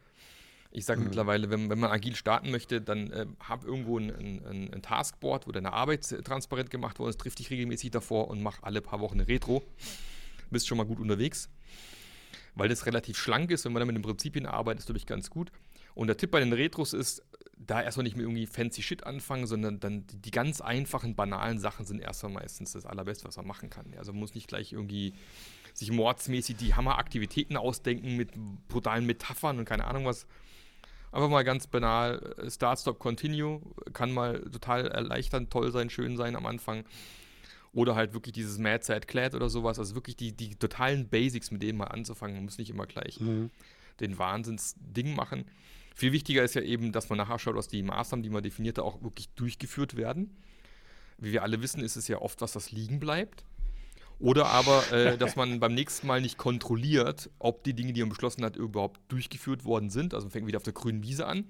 Ich 0.71 0.85
sage 0.85 0.99
mhm. 1.01 1.07
mittlerweile, 1.07 1.49
wenn, 1.49 1.69
wenn, 1.69 1.79
man 1.79 1.91
agil 1.91 2.15
starten 2.15 2.51
möchte, 2.51 2.81
dann 2.81 3.11
äh, 3.11 3.25
hab 3.41 3.65
irgendwo 3.65 3.99
ein, 3.99 4.09
ein, 4.11 4.73
ein, 4.73 4.81
Taskboard, 4.81 5.45
wo 5.47 5.51
deine 5.51 5.73
Arbeit 5.73 6.07
transparent 6.23 6.69
gemacht 6.69 6.99
wurde, 6.99 7.17
triff 7.17 7.35
dich 7.35 7.49
regelmäßig 7.49 7.91
davor 7.91 8.29
und 8.29 8.41
mach 8.41 8.63
alle 8.63 8.81
paar 8.81 9.01
Wochen 9.01 9.19
eine 9.19 9.27
Retro. 9.27 9.63
Bist 10.51 10.67
schon 10.67 10.77
mal 10.77 10.85
gut 10.85 10.99
unterwegs. 10.99 11.49
Weil 12.55 12.69
das 12.69 12.85
relativ 12.85 13.17
schlank 13.17 13.51
ist, 13.51 13.65
wenn 13.65 13.73
man 13.73 13.81
dann 13.81 13.87
mit 13.87 13.97
den 13.97 14.03
Prinzipien 14.03 14.45
arbeitet, 14.45 14.79
ist 14.79 14.85
glaube 14.85 14.97
ich 14.97 15.05
ganz 15.05 15.29
gut. 15.29 15.51
Und 15.95 16.07
der 16.07 16.17
Tipp 16.17 16.31
bei 16.31 16.39
den 16.39 16.53
Retros 16.53 16.93
ist, 16.93 17.23
da 17.59 17.81
erstmal 17.81 18.03
nicht 18.03 18.15
mehr 18.15 18.25
irgendwie 18.25 18.45
fancy 18.45 18.81
Shit 18.81 19.05
anfangen, 19.05 19.47
sondern 19.47 19.79
dann 19.79 20.05
die, 20.07 20.17
die, 20.17 20.31
ganz 20.31 20.61
einfachen, 20.61 21.15
banalen 21.15 21.59
Sachen 21.59 21.85
sind 21.85 21.99
erstmal 21.99 22.33
meistens 22.33 22.73
das 22.73 22.85
Allerbeste, 22.85 23.25
was 23.27 23.37
man 23.37 23.47
machen 23.47 23.69
kann. 23.69 23.93
Also 23.97 24.13
man 24.13 24.19
muss 24.19 24.35
nicht 24.35 24.47
gleich 24.47 24.73
irgendwie 24.73 25.13
sich 25.73 25.91
mordsmäßig 25.91 26.57
die 26.57 26.75
Hammeraktivitäten 26.75 27.57
ausdenken 27.57 28.15
mit 28.15 28.31
brutalen 28.67 29.05
Metaphern 29.05 29.59
und 29.59 29.65
keine 29.65 29.85
Ahnung 29.85 30.05
was. 30.05 30.27
Einfach 31.11 31.29
mal 31.29 31.43
ganz 31.43 31.67
banal, 31.67 32.35
äh, 32.37 32.51
Start, 32.51 32.79
Stop, 32.79 32.99
Continue 32.99 33.61
kann 33.93 34.11
mal 34.11 34.41
total 34.41 34.87
erleichternd, 34.87 35.49
toll 35.49 35.71
sein, 35.71 35.89
schön 35.89 36.17
sein 36.17 36.35
am 36.35 36.45
Anfang. 36.45 36.83
Oder 37.73 37.95
halt 37.95 38.13
wirklich 38.13 38.33
dieses 38.33 38.57
Mad, 38.57 38.83
Sad, 38.83 39.07
Clad 39.07 39.35
oder 39.35 39.49
sowas. 39.49 39.79
Also 39.79 39.95
wirklich 39.95 40.15
die, 40.15 40.31
die 40.33 40.55
totalen 40.55 41.07
Basics, 41.07 41.51
mit 41.51 41.61
denen 41.61 41.77
mal 41.77 41.85
anzufangen. 41.85 42.35
Man 42.35 42.45
muss 42.45 42.57
nicht 42.57 42.69
immer 42.69 42.87
gleich 42.87 43.19
mhm. 43.19 43.51
den 43.99 44.17
Wahnsinnsding 44.17 45.15
machen. 45.15 45.45
Viel 45.97 46.11
wichtiger 46.11 46.43
ist 46.43 46.53
ja 46.53 46.61
eben, 46.61 46.91
dass 46.91 47.09
man 47.09 47.17
nachher 47.17 47.39
schaut, 47.39 47.57
dass 47.57 47.69
die 47.69 47.81
Maßnahmen, 47.81 48.21
die 48.21 48.29
man 48.29 48.43
definiert, 48.43 48.77
auch 48.77 49.01
wirklich 49.01 49.29
durchgeführt 49.29 49.97
werden. 49.97 50.37
Wie 51.17 51.31
wir 51.31 51.41
alle 51.41 51.59
wissen, 51.63 51.81
ist 51.81 51.95
es 51.95 52.07
ja 52.07 52.21
oft 52.21 52.39
was, 52.41 52.51
das 52.51 52.71
liegen 52.71 52.99
bleibt. 52.99 53.45
Oder 54.19 54.45
aber, 54.45 54.91
äh, 54.91 55.17
dass 55.17 55.35
man 55.35 55.59
beim 55.59 55.73
nächsten 55.73 56.05
Mal 56.05 56.21
nicht 56.21 56.37
kontrolliert, 56.37 57.31
ob 57.39 57.63
die 57.63 57.73
Dinge, 57.73 57.93
die 57.93 58.01
man 58.01 58.09
beschlossen 58.09 58.45
hat, 58.45 58.57
überhaupt 58.57 58.99
durchgeführt 59.07 59.65
worden 59.65 59.89
sind. 59.89 60.13
Also 60.13 60.27
man 60.27 60.31
fängt 60.31 60.45
wieder 60.45 60.57
auf 60.57 60.63
der 60.63 60.73
grünen 60.73 61.01
Wiese 61.01 61.25
an. 61.25 61.45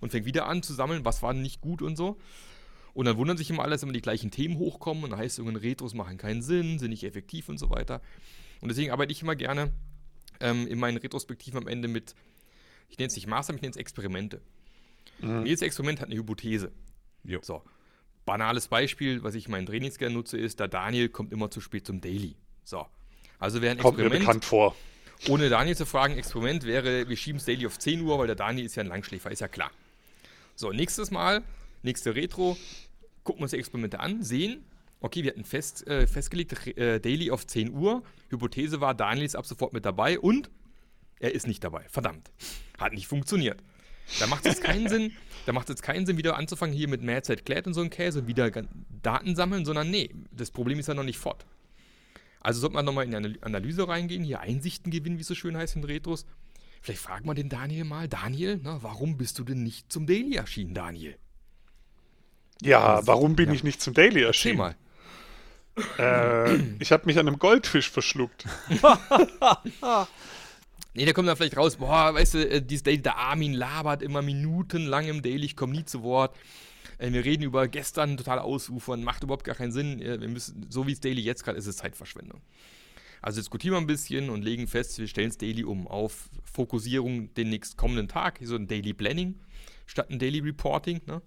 und 0.00 0.12
fängt 0.12 0.26
wieder 0.26 0.46
an 0.46 0.62
zu 0.62 0.74
sammeln, 0.74 1.04
was 1.04 1.20
war 1.20 1.32
nicht 1.32 1.60
gut 1.60 1.82
und 1.82 1.96
so. 1.96 2.18
Und 2.94 3.06
dann 3.06 3.16
wundern 3.16 3.36
sich 3.36 3.50
immer 3.50 3.64
alle, 3.64 3.72
dass 3.72 3.82
immer 3.82 3.92
die 3.92 4.00
gleichen 4.00 4.30
Themen 4.30 4.58
hochkommen 4.58 5.02
und 5.02 5.10
dann 5.10 5.18
heißt 5.18 5.40
irgendwann 5.40 5.60
Retros 5.60 5.92
machen 5.94 6.18
keinen 6.18 6.42
Sinn, 6.42 6.78
sind 6.78 6.90
nicht 6.90 7.02
effektiv 7.02 7.48
und 7.48 7.58
so 7.58 7.68
weiter. 7.70 8.00
Und 8.60 8.68
deswegen 8.68 8.92
arbeite 8.92 9.10
ich 9.10 9.22
immer 9.22 9.34
gerne 9.34 9.72
ähm, 10.38 10.68
in 10.68 10.78
meinen 10.78 10.98
Retrospektiven 10.98 11.58
am 11.58 11.66
Ende 11.66 11.88
mit, 11.88 12.14
ich 12.92 12.98
nenne 12.98 13.08
es 13.08 13.16
nicht 13.16 13.26
Maßnahmen, 13.26 13.56
ich 13.56 13.62
nenne 13.62 13.70
es 13.70 13.78
Experimente. 13.78 14.42
Mhm. 15.20 15.46
Jedes 15.46 15.62
Experiment 15.62 16.00
hat 16.00 16.08
eine 16.08 16.16
Hypothese. 16.16 16.70
Jo. 17.24 17.40
So. 17.42 17.62
Banales 18.26 18.68
Beispiel, 18.68 19.22
was 19.22 19.34
ich 19.34 19.46
in 19.46 19.52
meinen 19.52 19.66
Trainings 19.66 19.96
gerne 19.96 20.14
nutze, 20.14 20.36
ist, 20.36 20.60
der 20.60 20.68
Daniel 20.68 21.08
kommt 21.08 21.32
immer 21.32 21.50
zu 21.50 21.62
spät 21.62 21.86
zum 21.86 22.02
Daily. 22.02 22.36
So. 22.64 22.86
Also 23.38 23.62
wäre 23.62 23.72
ein 23.72 23.78
kommt 23.78 23.94
Experiment. 23.98 24.20
Mir 24.20 24.26
bekannt 24.26 24.44
vor. 24.44 24.76
Ohne 25.28 25.48
Daniel 25.48 25.74
zu 25.74 25.86
fragen, 25.86 26.18
Experiment 26.18 26.64
wäre, 26.66 27.08
wir 27.08 27.16
schieben 27.16 27.38
es 27.38 27.46
Daily 27.46 27.64
auf 27.64 27.78
10 27.78 28.02
Uhr, 28.02 28.18
weil 28.18 28.26
der 28.26 28.36
Daniel 28.36 28.66
ist 28.66 28.74
ja 28.74 28.82
ein 28.82 28.88
Langschläfer, 28.88 29.30
ist 29.30 29.40
ja 29.40 29.48
klar. 29.48 29.70
So, 30.54 30.70
nächstes 30.70 31.10
Mal, 31.10 31.42
nächste 31.82 32.14
Retro, 32.14 32.58
gucken 33.24 33.40
wir 33.40 33.44
uns 33.44 33.52
die 33.52 33.58
Experimente 33.58 34.00
an, 34.00 34.22
sehen, 34.22 34.64
okay, 35.00 35.22
wir 35.22 35.30
hatten 35.30 35.44
fest, 35.44 35.86
äh, 35.86 36.06
festgelegt, 36.06 36.66
äh, 36.76 37.00
Daily 37.00 37.30
auf 37.30 37.46
10 37.46 37.72
Uhr. 37.72 38.02
Hypothese 38.28 38.80
war, 38.82 38.94
Daniel 38.94 39.24
ist 39.24 39.34
ab 39.34 39.46
sofort 39.46 39.72
mit 39.72 39.86
dabei 39.86 40.18
und 40.18 40.50
er 41.22 41.32
ist 41.32 41.46
nicht 41.46 41.62
dabei. 41.64 41.84
Verdammt. 41.88 42.30
Hat 42.78 42.92
nicht 42.92 43.06
funktioniert. 43.06 43.62
Da 44.18 44.26
macht 44.26 44.44
es 44.44 44.54
jetzt 44.54 44.64
keinen 44.64 44.88
Sinn, 44.88 45.12
da 45.46 45.52
macht 45.52 45.68
es 45.68 45.74
jetzt 45.74 45.82
keinen 45.82 46.04
Sinn, 46.04 46.18
wieder 46.18 46.36
anzufangen 46.36 46.74
hier 46.74 46.88
mit 46.88 47.02
Mad 47.02 47.36
Klett 47.36 47.66
und 47.66 47.74
so 47.74 47.80
einem 47.80 47.90
Käse 47.90 48.20
und 48.20 48.26
wieder 48.26 48.50
Daten 49.02 49.36
sammeln, 49.36 49.64
sondern 49.64 49.88
nee, 49.88 50.10
das 50.32 50.50
Problem 50.50 50.80
ist 50.80 50.88
ja 50.88 50.94
noch 50.94 51.04
nicht 51.04 51.18
fort. 51.18 51.46
Also 52.40 52.60
sollte 52.60 52.74
man 52.74 52.84
nochmal 52.84 53.04
in 53.04 53.14
eine 53.14 53.38
Analyse 53.40 53.86
reingehen, 53.86 54.24
hier 54.24 54.40
Einsichten 54.40 54.90
gewinnen, 54.90 55.16
wie 55.16 55.22
es 55.22 55.28
so 55.28 55.36
schön 55.36 55.56
heißt 55.56 55.76
in 55.76 55.84
Retros. 55.84 56.26
Vielleicht 56.80 57.00
fragen 57.00 57.24
wir 57.26 57.34
den 57.34 57.48
Daniel 57.48 57.84
mal, 57.84 58.08
Daniel, 58.08 58.58
na, 58.60 58.82
warum 58.82 59.16
bist 59.16 59.38
du 59.38 59.44
denn 59.44 59.62
nicht 59.62 59.92
zum 59.92 60.06
Daily 60.06 60.34
erschienen, 60.34 60.74
Daniel? 60.74 61.16
Ja, 62.60 62.96
also, 62.96 63.06
warum 63.06 63.36
bin 63.36 63.46
ja. 63.46 63.54
ich 63.54 63.62
nicht 63.62 63.80
zum 63.80 63.94
Daily 63.94 64.22
erschienen? 64.22 64.58
mal. 64.58 64.76
Äh, 65.98 66.56
ich 66.80 66.90
habe 66.90 67.06
mich 67.06 67.18
an 67.18 67.28
einem 67.28 67.38
Goldfisch 67.38 67.88
verschluckt. 67.88 68.44
nee, 70.94 71.04
der 71.04 71.14
kommt 71.14 71.28
dann 71.28 71.36
vielleicht 71.36 71.56
raus, 71.56 71.76
boah, 71.76 72.14
weißt 72.14 72.34
du, 72.34 72.48
äh, 72.48 72.98
der 72.98 73.16
Armin 73.16 73.52
labert 73.52 74.02
immer 74.02 74.22
minutenlang 74.22 75.06
im 75.06 75.22
Daily, 75.22 75.46
ich 75.46 75.56
komme 75.56 75.72
nie 75.72 75.84
zu 75.84 76.02
Wort. 76.02 76.36
Äh, 76.98 77.12
wir 77.12 77.24
reden 77.24 77.42
über 77.42 77.68
gestern 77.68 78.16
total 78.16 78.38
ausufern, 78.38 79.04
macht 79.04 79.22
überhaupt 79.22 79.44
gar 79.44 79.54
keinen 79.54 79.72
Sinn. 79.72 80.00
Wir 80.00 80.28
müssen, 80.28 80.66
so 80.70 80.86
wie 80.86 80.92
es 80.92 81.00
Daily 81.00 81.22
jetzt 81.22 81.44
gerade 81.44 81.58
ist, 81.58 81.66
ist 81.66 81.76
es 81.76 81.76
Zeitverschwendung. 81.78 82.40
Also 83.20 83.40
diskutieren 83.40 83.74
wir 83.74 83.78
ein 83.78 83.86
bisschen 83.86 84.30
und 84.30 84.42
legen 84.42 84.66
fest, 84.66 84.98
wir 84.98 85.06
stellen 85.06 85.28
es 85.30 85.38
Daily 85.38 85.62
um 85.62 85.86
auf 85.86 86.28
Fokussierung 86.44 87.32
den 87.34 87.50
nächsten 87.50 87.76
kommenden 87.76 88.08
Tag, 88.08 88.40
so 88.42 88.56
ein 88.56 88.66
Daily 88.66 88.92
Planning 88.92 89.36
statt 89.92 90.10
ein 90.10 90.18
Daily 90.18 90.40
Reporting. 90.40 91.00
Ne? 91.06 91.22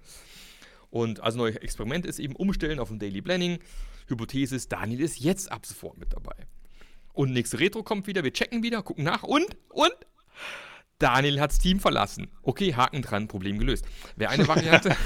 Und 0.89 1.21
also 1.21 1.38
neues 1.38 1.56
Experiment 1.58 2.06
ist 2.06 2.19
eben 2.19 2.36
umstellen 2.36 2.80
auf 2.80 2.91
ein 2.91 2.99
Daily 2.99 3.21
Planning. 3.21 3.60
Hypothese 4.08 4.56
ist, 4.56 4.71
Daniel 4.71 5.01
ist 5.01 5.19
jetzt 5.19 5.51
ab 5.51 5.65
sofort 5.65 5.97
mit 5.97 6.13
dabei. 6.13 6.36
Und 7.15 7.32
nächste 7.32 7.60
Retro 7.60 7.82
kommt 7.82 8.08
wieder, 8.08 8.23
wir 8.23 8.34
checken 8.34 8.62
wieder, 8.62 8.84
gucken 8.84 9.06
nach 9.06 9.23
und, 9.23 9.47
und, 9.69 9.93
Daniel 10.99 11.41
hat 11.41 11.51
das 11.51 11.60
Team 11.60 11.80
verlassen. 11.80 12.32
Okay, 12.41 12.73
Haken 12.73 13.01
dran, 13.01 13.28
Problem 13.28 13.60
gelöst. 13.60 13.86
Wäre 14.15 14.32
eine 14.32 14.47
Variante. 14.47 14.95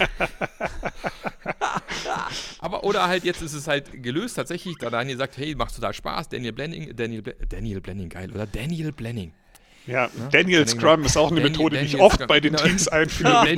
Aber 2.59 2.83
oder 2.83 3.07
halt 3.07 3.23
jetzt 3.23 3.41
ist 3.41 3.53
es 3.53 3.67
halt 3.67 4.03
gelöst 4.03 4.35
tatsächlich, 4.35 4.77
da 4.77 4.91
Daniel 4.91 5.17
sagt, 5.17 5.37
hey, 5.37 5.55
macht 5.55 5.73
total 5.73 5.93
Spaß, 5.93 6.29
Daniel 6.29 6.53
Blending, 6.53 6.95
Daniel, 6.95 7.23
Daniel 7.47 7.81
Blending, 7.81 8.09
geil, 8.09 8.31
oder 8.31 8.45
Daniel 8.45 8.91
Blending. 8.91 9.33
Ja, 9.87 10.05
ja? 10.05 10.09
Daniel 10.31 10.67
Scrum 10.67 11.05
ist 11.05 11.17
auch 11.17 11.31
eine 11.31 11.41
Daniel, 11.41 11.51
Methode, 11.51 11.75
Daniel 11.77 11.89
die 11.89 11.97
ich 11.97 12.01
oft 12.01 12.15
Scrum. 12.15 12.27
bei 12.27 12.39
den 12.39 12.53
genau. 12.53 12.67
Teams 12.67 12.87
einführe. 12.87 13.31
Daniel, 13.31 13.55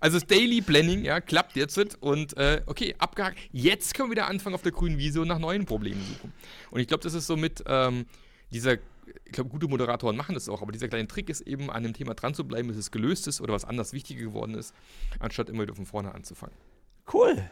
also 0.00 0.18
das 0.18 0.26
Daily 0.26 0.60
Planning, 0.60 1.04
ja, 1.04 1.20
klappt 1.20 1.56
jetzt 1.56 1.78
und 2.00 2.36
äh, 2.36 2.62
okay, 2.66 2.94
abgehakt. 2.98 3.38
Jetzt 3.52 3.94
können 3.94 4.08
wir 4.08 4.16
wieder 4.16 4.28
anfangen 4.28 4.54
auf 4.54 4.62
der 4.62 4.72
grünen 4.72 4.98
Wiese 4.98 5.20
und 5.20 5.28
nach 5.28 5.38
neuen 5.38 5.64
Problemen 5.64 6.02
suchen. 6.04 6.32
Und 6.70 6.80
ich 6.80 6.88
glaube, 6.88 7.02
das 7.02 7.14
ist 7.14 7.26
so 7.26 7.36
mit 7.36 7.62
ähm, 7.66 8.06
dieser 8.50 8.78
ich 9.24 9.32
glaube, 9.32 9.50
gute 9.50 9.68
Moderatoren 9.68 10.16
machen 10.16 10.34
das 10.34 10.48
auch, 10.48 10.62
aber 10.62 10.72
dieser 10.72 10.88
kleine 10.88 11.06
Trick 11.06 11.28
ist 11.28 11.42
eben, 11.42 11.70
an 11.70 11.82
dem 11.82 11.92
Thema 11.92 12.14
dran 12.14 12.34
zu 12.34 12.44
bleiben, 12.44 12.68
bis 12.68 12.76
es 12.76 12.90
gelöst 12.90 13.26
ist 13.26 13.40
oder 13.40 13.52
was 13.52 13.64
anders 13.64 13.92
wichtiger 13.92 14.24
geworden 14.24 14.54
ist, 14.54 14.74
anstatt 15.18 15.48
immer 15.48 15.62
wieder 15.62 15.74
von 15.74 15.86
vorne 15.86 16.14
anzufangen. 16.14 16.56
Cool. 17.12 17.50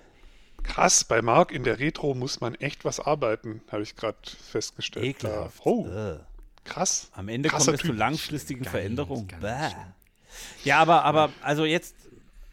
Krass, 0.63 1.05
bei 1.05 1.23
Marc 1.23 1.53
in 1.53 1.65
der 1.65 1.79
Retro 1.79 2.15
muss 2.15 2.41
man 2.41 2.55
echt 2.55 2.85
was 2.85 3.01
arbeiten, 3.01 3.63
habe 3.71 3.83
ich 3.83 3.97
gerade 3.97 4.19
festgestellt. 4.25 5.05
Ekelhaft. 5.05 5.59
Da, 5.59 5.63
oh, 5.65 5.87
äh. 5.89 6.19
krass. 6.65 7.11
Am 7.13 7.29
Ende 7.29 7.49
kommt 7.49 7.67
es 7.69 7.81
zu 7.81 7.93
langfristigen 7.93 8.65
Veränderungen. 8.65 9.29
Ja, 10.65 10.79
aber, 10.79 11.05
aber 11.05 11.31
also 11.43 11.65
jetzt, 11.65 11.95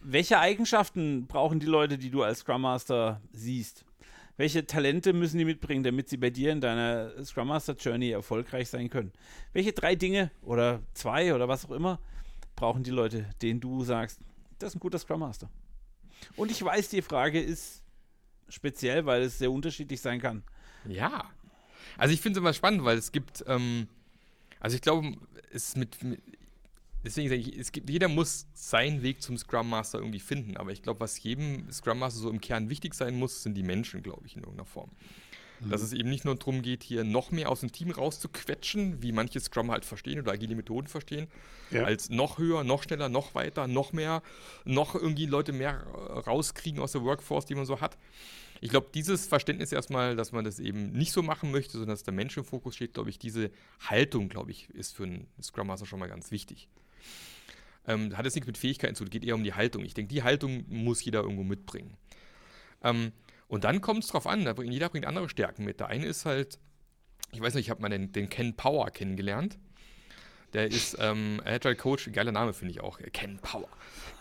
welche 0.01 0.39
Eigenschaften 0.39 1.27
brauchen 1.27 1.59
die 1.59 1.65
Leute, 1.65 1.97
die 1.97 2.09
du 2.09 2.23
als 2.23 2.39
Scrum 2.39 2.61
Master 2.61 3.21
siehst? 3.31 3.85
Welche 4.37 4.65
Talente 4.65 5.11
müssen 5.11 5.37
die 5.37 5.45
mitbringen, 5.45 5.83
damit 5.83 6.07
sie 6.07 6.15
bei 6.15 6.29
dir 6.29 6.51
in 6.51 6.61
deiner 6.61 7.23
Scrum 7.25 7.49
Master 7.49 7.73
Journey 7.73 8.11
erfolgreich 8.11 8.69
sein 8.69 8.89
können? 8.89 9.11
Welche 9.51 9.73
drei 9.73 9.95
Dinge 9.95 10.31
oder 10.41 10.81
zwei 10.93 11.33
oder 11.33 11.47
was 11.47 11.65
auch 11.65 11.71
immer 11.71 11.99
brauchen 12.55 12.83
die 12.83 12.91
Leute, 12.91 13.29
denen 13.41 13.59
du 13.59 13.83
sagst, 13.83 14.19
das 14.57 14.69
ist 14.69 14.75
ein 14.75 14.79
guter 14.79 14.99
Scrum 14.99 15.19
Master? 15.19 15.49
Und 16.35 16.51
ich 16.51 16.63
weiß, 16.63 16.89
die 16.89 17.01
Frage 17.01 17.41
ist 17.41 17.83
speziell, 18.47 19.05
weil 19.05 19.23
es 19.23 19.37
sehr 19.39 19.51
unterschiedlich 19.51 20.01
sein 20.01 20.21
kann. 20.21 20.43
Ja. 20.87 21.29
Also 21.97 22.13
ich 22.13 22.21
finde 22.21 22.39
es 22.39 22.41
immer 22.41 22.53
spannend, 22.53 22.83
weil 22.85 22.97
es 22.97 23.11
gibt, 23.11 23.43
ähm, 23.47 23.87
also 24.59 24.75
ich 24.75 24.81
glaube, 24.81 25.17
es 25.51 25.75
mit, 25.75 26.01
mit 26.03 26.21
deswegen 27.03 27.29
sage 27.29 27.41
ich, 27.41 27.57
es 27.57 27.71
gibt, 27.71 27.89
jeder 27.89 28.07
muss 28.07 28.47
seinen 28.53 29.01
Weg 29.03 29.21
zum 29.21 29.37
Scrum 29.37 29.69
Master 29.69 29.99
irgendwie 29.99 30.19
finden. 30.19 30.57
Aber 30.57 30.71
ich 30.71 30.81
glaube, 30.81 30.99
was 30.99 31.21
jedem 31.21 31.71
Scrum 31.71 31.99
Master 31.99 32.19
so 32.19 32.29
im 32.29 32.41
Kern 32.41 32.69
wichtig 32.69 32.93
sein 32.93 33.15
muss, 33.15 33.43
sind 33.43 33.55
die 33.55 33.63
Menschen, 33.63 34.03
glaube 34.03 34.25
ich, 34.25 34.35
in 34.35 34.41
irgendeiner 34.41 34.65
Form. 34.65 34.91
Mhm. 35.61 35.69
Dass 35.69 35.81
es 35.81 35.93
eben 35.93 36.09
nicht 36.09 36.25
nur 36.25 36.35
darum 36.35 36.61
geht, 36.61 36.83
hier 36.83 37.03
noch 37.03 37.31
mehr 37.31 37.49
aus 37.49 37.61
dem 37.61 37.71
Team 37.71 37.91
rauszuquetschen, 37.91 39.01
wie 39.01 39.11
manche 39.11 39.39
Scrum 39.39 39.71
halt 39.71 39.85
verstehen 39.85 40.19
oder 40.19 40.31
agile 40.31 40.55
Methoden 40.55 40.87
verstehen, 40.87 41.27
ja. 41.71 41.83
als 41.83 42.09
noch 42.09 42.37
höher, 42.37 42.63
noch 42.63 42.83
schneller, 42.83 43.09
noch 43.09 43.35
weiter, 43.35 43.67
noch 43.67 43.93
mehr, 43.93 44.21
noch 44.65 44.95
irgendwie 44.95 45.25
Leute 45.25 45.51
mehr 45.51 45.83
rauskriegen 45.87 46.81
aus 46.81 46.93
der 46.93 47.03
Workforce, 47.03 47.45
die 47.45 47.55
man 47.55 47.65
so 47.65 47.81
hat. 47.81 47.97
Ich 48.61 48.69
glaube, 48.71 48.87
dieses 48.93 49.25
Verständnis 49.25 49.71
erstmal, 49.71 50.17
dass 50.17 50.33
man 50.33 50.43
das 50.43 50.59
eben 50.59 50.91
nicht 50.91 51.13
so 51.13 51.23
machen 51.23 51.51
möchte, 51.51 51.73
sondern 51.73 51.91
dass 51.91 52.03
der 52.03 52.13
Mensch 52.13 52.35
im 52.35 52.43
Fokus 52.43 52.75
steht, 52.75 52.93
glaube 52.93 53.09
ich, 53.09 53.17
diese 53.17 53.51
Haltung, 53.79 54.27
glaube 54.27 54.51
ich, 54.51 54.69
ist 54.71 54.95
für 54.95 55.03
einen 55.03 55.27
Scrum 55.41 55.67
Master 55.67 55.85
schon 55.85 55.99
mal 55.99 56.09
ganz 56.09 56.31
wichtig. 56.31 56.67
Ähm, 57.87 58.15
hat 58.17 58.25
es 58.25 58.35
nichts 58.35 58.47
mit 58.47 58.57
Fähigkeiten 58.57 58.95
zu 58.95 59.03
tun, 59.03 59.09
geht 59.09 59.23
eher 59.23 59.35
um 59.35 59.43
die 59.43 59.53
Haltung. 59.53 59.83
Ich 59.83 59.93
denke, 59.93 60.13
die 60.13 60.23
Haltung 60.23 60.65
muss 60.67 61.03
jeder 61.03 61.21
irgendwo 61.21 61.43
mitbringen. 61.43 61.97
Ähm, 62.83 63.11
und 63.47 63.63
dann 63.63 63.81
kommt 63.81 64.03
es 64.03 64.09
drauf 64.11 64.27
an, 64.27 64.41
jeder 64.65 64.89
bringt 64.89 65.05
andere 65.05 65.27
Stärken 65.27 65.65
mit. 65.65 65.79
Der 65.79 65.87
eine 65.87 66.05
ist 66.05 66.25
halt, 66.25 66.59
ich 67.31 67.41
weiß 67.41 67.55
nicht, 67.55 67.65
ich 67.65 67.69
habe 67.69 67.81
mal 67.81 67.89
den, 67.89 68.11
den, 68.11 68.29
Ken 68.29 68.55
Power 68.55 68.89
kennengelernt. 68.91 69.57
Der 70.53 70.67
ist 70.67 70.97
ähm, 70.99 71.41
Agile 71.45 71.75
Coach, 71.75 72.09
geiler 72.11 72.31
Name 72.31 72.53
finde 72.53 72.71
ich 72.73 72.81
auch, 72.81 72.99
Ken 73.11 73.39
Power. 73.39 73.69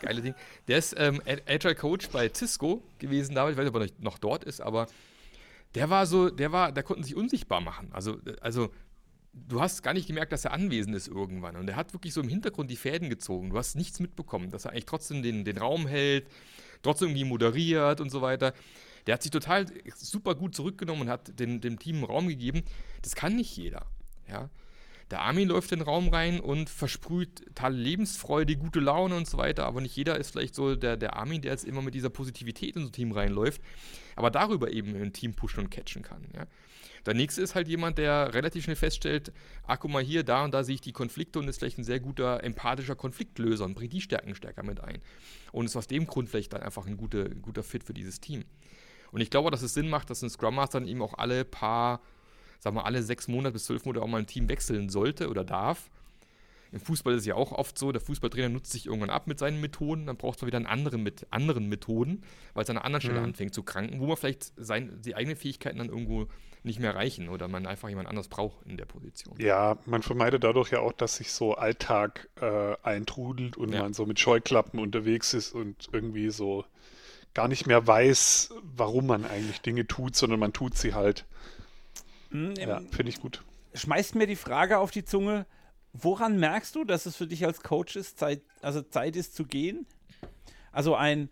Geile 0.01 0.23
Ding. 0.23 0.35
Der 0.67 0.79
ist 0.79 0.95
ähm, 0.99 1.23
Agile 1.47 1.75
Coach 1.75 2.09
bei 2.09 2.31
Cisco 2.33 2.83
gewesen 2.99 3.35
damals, 3.35 3.53
ich 3.53 3.59
weiß 3.59 3.65
nicht, 3.65 3.75
ob 3.75 3.83
er 3.83 4.05
noch 4.05 4.19
dort 4.19 4.45
ist, 4.45 4.61
aber 4.61 4.87
der 5.75 5.91
war 5.91 6.07
so, 6.07 6.31
der 6.31 6.53
war, 6.53 6.73
der 6.73 6.83
konnte 6.83 7.05
sich 7.05 7.15
unsichtbar 7.15 7.61
machen. 7.61 7.89
Also, 7.93 8.19
also 8.41 8.71
du 9.49 9.61
hast 9.61 9.83
gar 9.83 9.95
nicht 9.95 10.07
gemerkt, 10.07 10.33
dass 10.33 10.45
er 10.45 10.53
anwesend 10.53 10.95
ist 10.95 11.09
irgendwann. 11.09 11.57
Und 11.57 11.69
er 11.69 11.77
hat 11.77 11.93
wirklich 11.93 12.15
so 12.15 12.21
im 12.21 12.29
Hintergrund 12.29 12.71
die 12.71 12.77
Fäden 12.77 13.11
gezogen. 13.11 13.51
Du 13.51 13.59
hast 13.59 13.77
nichts 13.77 14.01
mitbekommen, 14.01 14.51
dass 14.51 14.65
er 14.65 14.73
eigentlich 14.73 14.87
trotzdem 14.87 15.23
den, 15.23 15.45
den 15.45 15.59
Raum 15.59 15.87
hält, 15.87 16.27
trotzdem 16.83 17.09
irgendwie 17.09 17.25
moderiert 17.25 18.01
und 18.01 18.11
so 18.11 18.23
weiter. 18.23 18.53
Der 19.07 19.15
hat 19.15 19.23
sich 19.23 19.31
total 19.31 19.67
super 19.97 20.35
gut 20.35 20.55
zurückgenommen 20.55 21.03
und 21.03 21.09
hat 21.09 21.39
dem, 21.39 21.61
dem 21.61 21.79
Team 21.79 22.05
Raum 22.05 22.29
gegeben. 22.29 22.63
Das 23.03 23.15
kann 23.15 23.37
nicht 23.37 23.57
jeder. 23.57 23.87
Ja. 24.29 24.51
Der 25.11 25.23
Armin 25.23 25.49
läuft 25.49 25.73
in 25.73 25.79
den 25.79 25.87
Raum 25.87 26.09
rein 26.09 26.39
und 26.39 26.69
versprüht 26.69 27.47
totale 27.47 27.77
Lebensfreude, 27.77 28.57
gute 28.57 28.81
Laune 28.81 29.17
und 29.17 29.27
so 29.27 29.39
weiter, 29.39 29.65
aber 29.65 29.81
nicht 29.81 29.97
jeder 29.97 30.19
ist 30.19 30.33
vielleicht 30.33 30.55
so 30.55 30.75
der, 30.75 30.97
der 30.97 31.17
Armin, 31.17 31.41
der 31.41 31.53
jetzt 31.53 31.65
immer 31.65 31.81
mit 31.81 31.95
dieser 31.95 32.11
Positivität 32.11 32.77
in 32.77 32.83
so 32.83 32.89
ein 32.89 32.93
Team 32.93 33.13
reinläuft, 33.13 33.63
aber 34.17 34.31
darüber 34.31 34.71
eben 34.71 34.95
ein 34.95 35.13
Team 35.13 35.35
pushen 35.35 35.61
und 35.61 35.71
catchen 35.71 36.03
kann. 36.03 36.27
Ja. 36.35 36.47
Der 37.07 37.15
nächste 37.15 37.41
ist 37.41 37.55
halt 37.55 37.69
jemand, 37.69 37.97
der 37.97 38.35
relativ 38.35 38.65
schnell 38.65 38.77
feststellt, 38.77 39.33
ach 39.67 39.79
guck 39.81 39.91
mal 39.91 40.03
hier, 40.03 40.25
da 40.25 40.45
und 40.45 40.53
da 40.53 40.63
sehe 40.63 40.75
ich 40.75 40.81
die 40.83 40.93
Konflikte 40.93 41.39
und 41.39 41.49
ist 41.49 41.59
vielleicht 41.59 41.79
ein 41.79 41.85
sehr 41.85 42.01
guter 42.01 42.45
empathischer 42.45 42.97
Konfliktlöser 42.97 43.65
und 43.65 43.75
bringt 43.75 43.95
die 43.95 44.03
Stärken 44.03 44.35
stärker 44.35 44.63
mit 44.63 44.81
ein. 44.81 45.01
Und 45.53 45.65
ist 45.67 45.77
aus 45.77 45.87
dem 45.87 46.07
Grund 46.07 46.29
vielleicht 46.29 46.53
dann 46.53 46.63
einfach 46.63 46.87
ein 46.87 46.99
guter, 46.99 47.25
ein 47.25 47.41
guter 47.41 47.63
Fit 47.63 47.85
für 47.85 47.95
dieses 47.95 48.21
Team. 48.21 48.45
Und 49.11 49.23
ich 49.23 49.31
glaube, 49.31 49.51
dass 49.51 49.63
es 49.63 49.73
Sinn 49.73 49.89
macht, 49.89 50.11
dass 50.11 50.23
ein 50.23 50.29
Scrum 50.29 50.57
Master 50.57 50.81
dann 50.81 50.89
eben 50.89 51.01
auch 51.01 51.15
alle 51.15 51.45
paar, 51.47 52.03
sagen 52.59 52.77
wir 52.77 52.87
alle 52.87 53.03
sechs 53.03 53.29
Monate 53.29 53.53
bis 53.53 53.65
zwölf 53.65 53.85
Monate 53.85 54.03
auch 54.03 54.09
mal 54.09 54.19
ein 54.19 54.27
Team 54.27 54.49
wechseln 54.49 54.89
sollte 54.89 55.29
oder 55.29 55.45
darf, 55.45 55.91
Im 56.73 56.81
Fußball 56.81 57.15
ist 57.15 57.21
es 57.21 57.27
ja 57.27 57.35
auch 57.35 57.53
oft 57.53 57.79
so, 57.79 57.93
der 57.93 58.01
Fußballtrainer 58.01 58.49
nutzt 58.49 58.73
sich 58.73 58.87
irgendwann 58.87 59.11
ab 59.11 59.27
mit 59.27 59.39
seinen 59.39 59.61
Methoden, 59.61 60.07
dann 60.07 60.17
braucht 60.17 60.41
man 60.41 60.49
wieder 60.49 60.59
einen 60.59 60.67
anderen 60.67 61.03
mit 61.03 61.27
anderen 61.31 61.69
Methoden, 61.69 62.23
weil 62.55 62.65
es 62.65 62.71
an 62.71 62.77
einer 62.77 62.85
anderen 62.85 63.01
Stelle 63.01 63.21
mhm. 63.21 63.27
anfängt 63.27 63.55
zu 63.55 63.63
kranken, 63.63 64.01
wo 64.01 64.07
man 64.07 64.17
vielleicht 64.17 64.53
sein, 64.57 65.01
die 65.03 65.15
eigenen 65.15 65.37
Fähigkeiten 65.37 65.79
dann 65.79 65.89
irgendwo 65.89 66.27
nicht 66.65 66.81
mehr 66.81 66.95
reichen 66.95 67.29
oder 67.29 67.49
man 67.49 67.67
einfach 67.67 67.89
jemand 67.89 68.09
anders 68.09 68.29
braucht 68.29 68.67
in 68.67 68.77
der 68.77 68.85
Position. 68.85 69.37
Ja, 69.39 69.79
man 69.87 70.03
vermeidet 70.03 70.45
dadurch 70.45 70.73
ja 70.73 70.81
auch, 70.81 70.93
dass 70.93 71.17
sich 71.17 71.33
so 71.33 71.55
Alltag 71.55 72.29
äh, 72.41 72.75
eintrudelt 72.83 73.57
und 73.57 73.73
ja. 73.73 73.83
man 73.83 73.95
so 73.95 74.05
mit 74.05 74.19
Scheuklappen 74.19 74.81
unterwegs 74.81 75.35
ist 75.35 75.55
und 75.55 75.89
irgendwie 75.93 76.31
so 76.31 76.65
gar 77.33 77.49
nicht 77.49 77.67
mehr 77.67 77.87
weiß, 77.87 78.53
warum 78.77 79.07
man 79.07 79.25
eigentlich 79.25 79.61
Dinge 79.61 79.87
tut, 79.87 80.17
sondern 80.17 80.41
man 80.41 80.53
tut 80.53 80.77
sie 80.77 80.95
halt. 80.95 81.25
Mhm, 82.31 82.55
ja, 82.57 82.81
finde 82.91 83.11
ich 83.11 83.21
gut. 83.21 83.45
Schmeißt 83.75 84.15
mir 84.15 84.27
die 84.27 84.37
Frage 84.37 84.79
auf 84.79 84.91
die 84.91 85.05
Zunge, 85.05 85.47
woran 85.93 86.39
merkst 86.39 86.75
du, 86.75 86.85
dass 86.85 87.07
es 87.07 87.17
für 87.17 87.27
dich 87.27 87.45
als 87.45 87.63
Coach 87.63 87.97
ist, 87.97 88.19
Zeit, 88.19 88.43
also 88.63 88.83
Zeit 88.83 89.17
ist 89.17 89.35
zu 89.35 89.45
gehen? 89.45 89.87
Also 90.73 90.95
ein, 90.95 91.31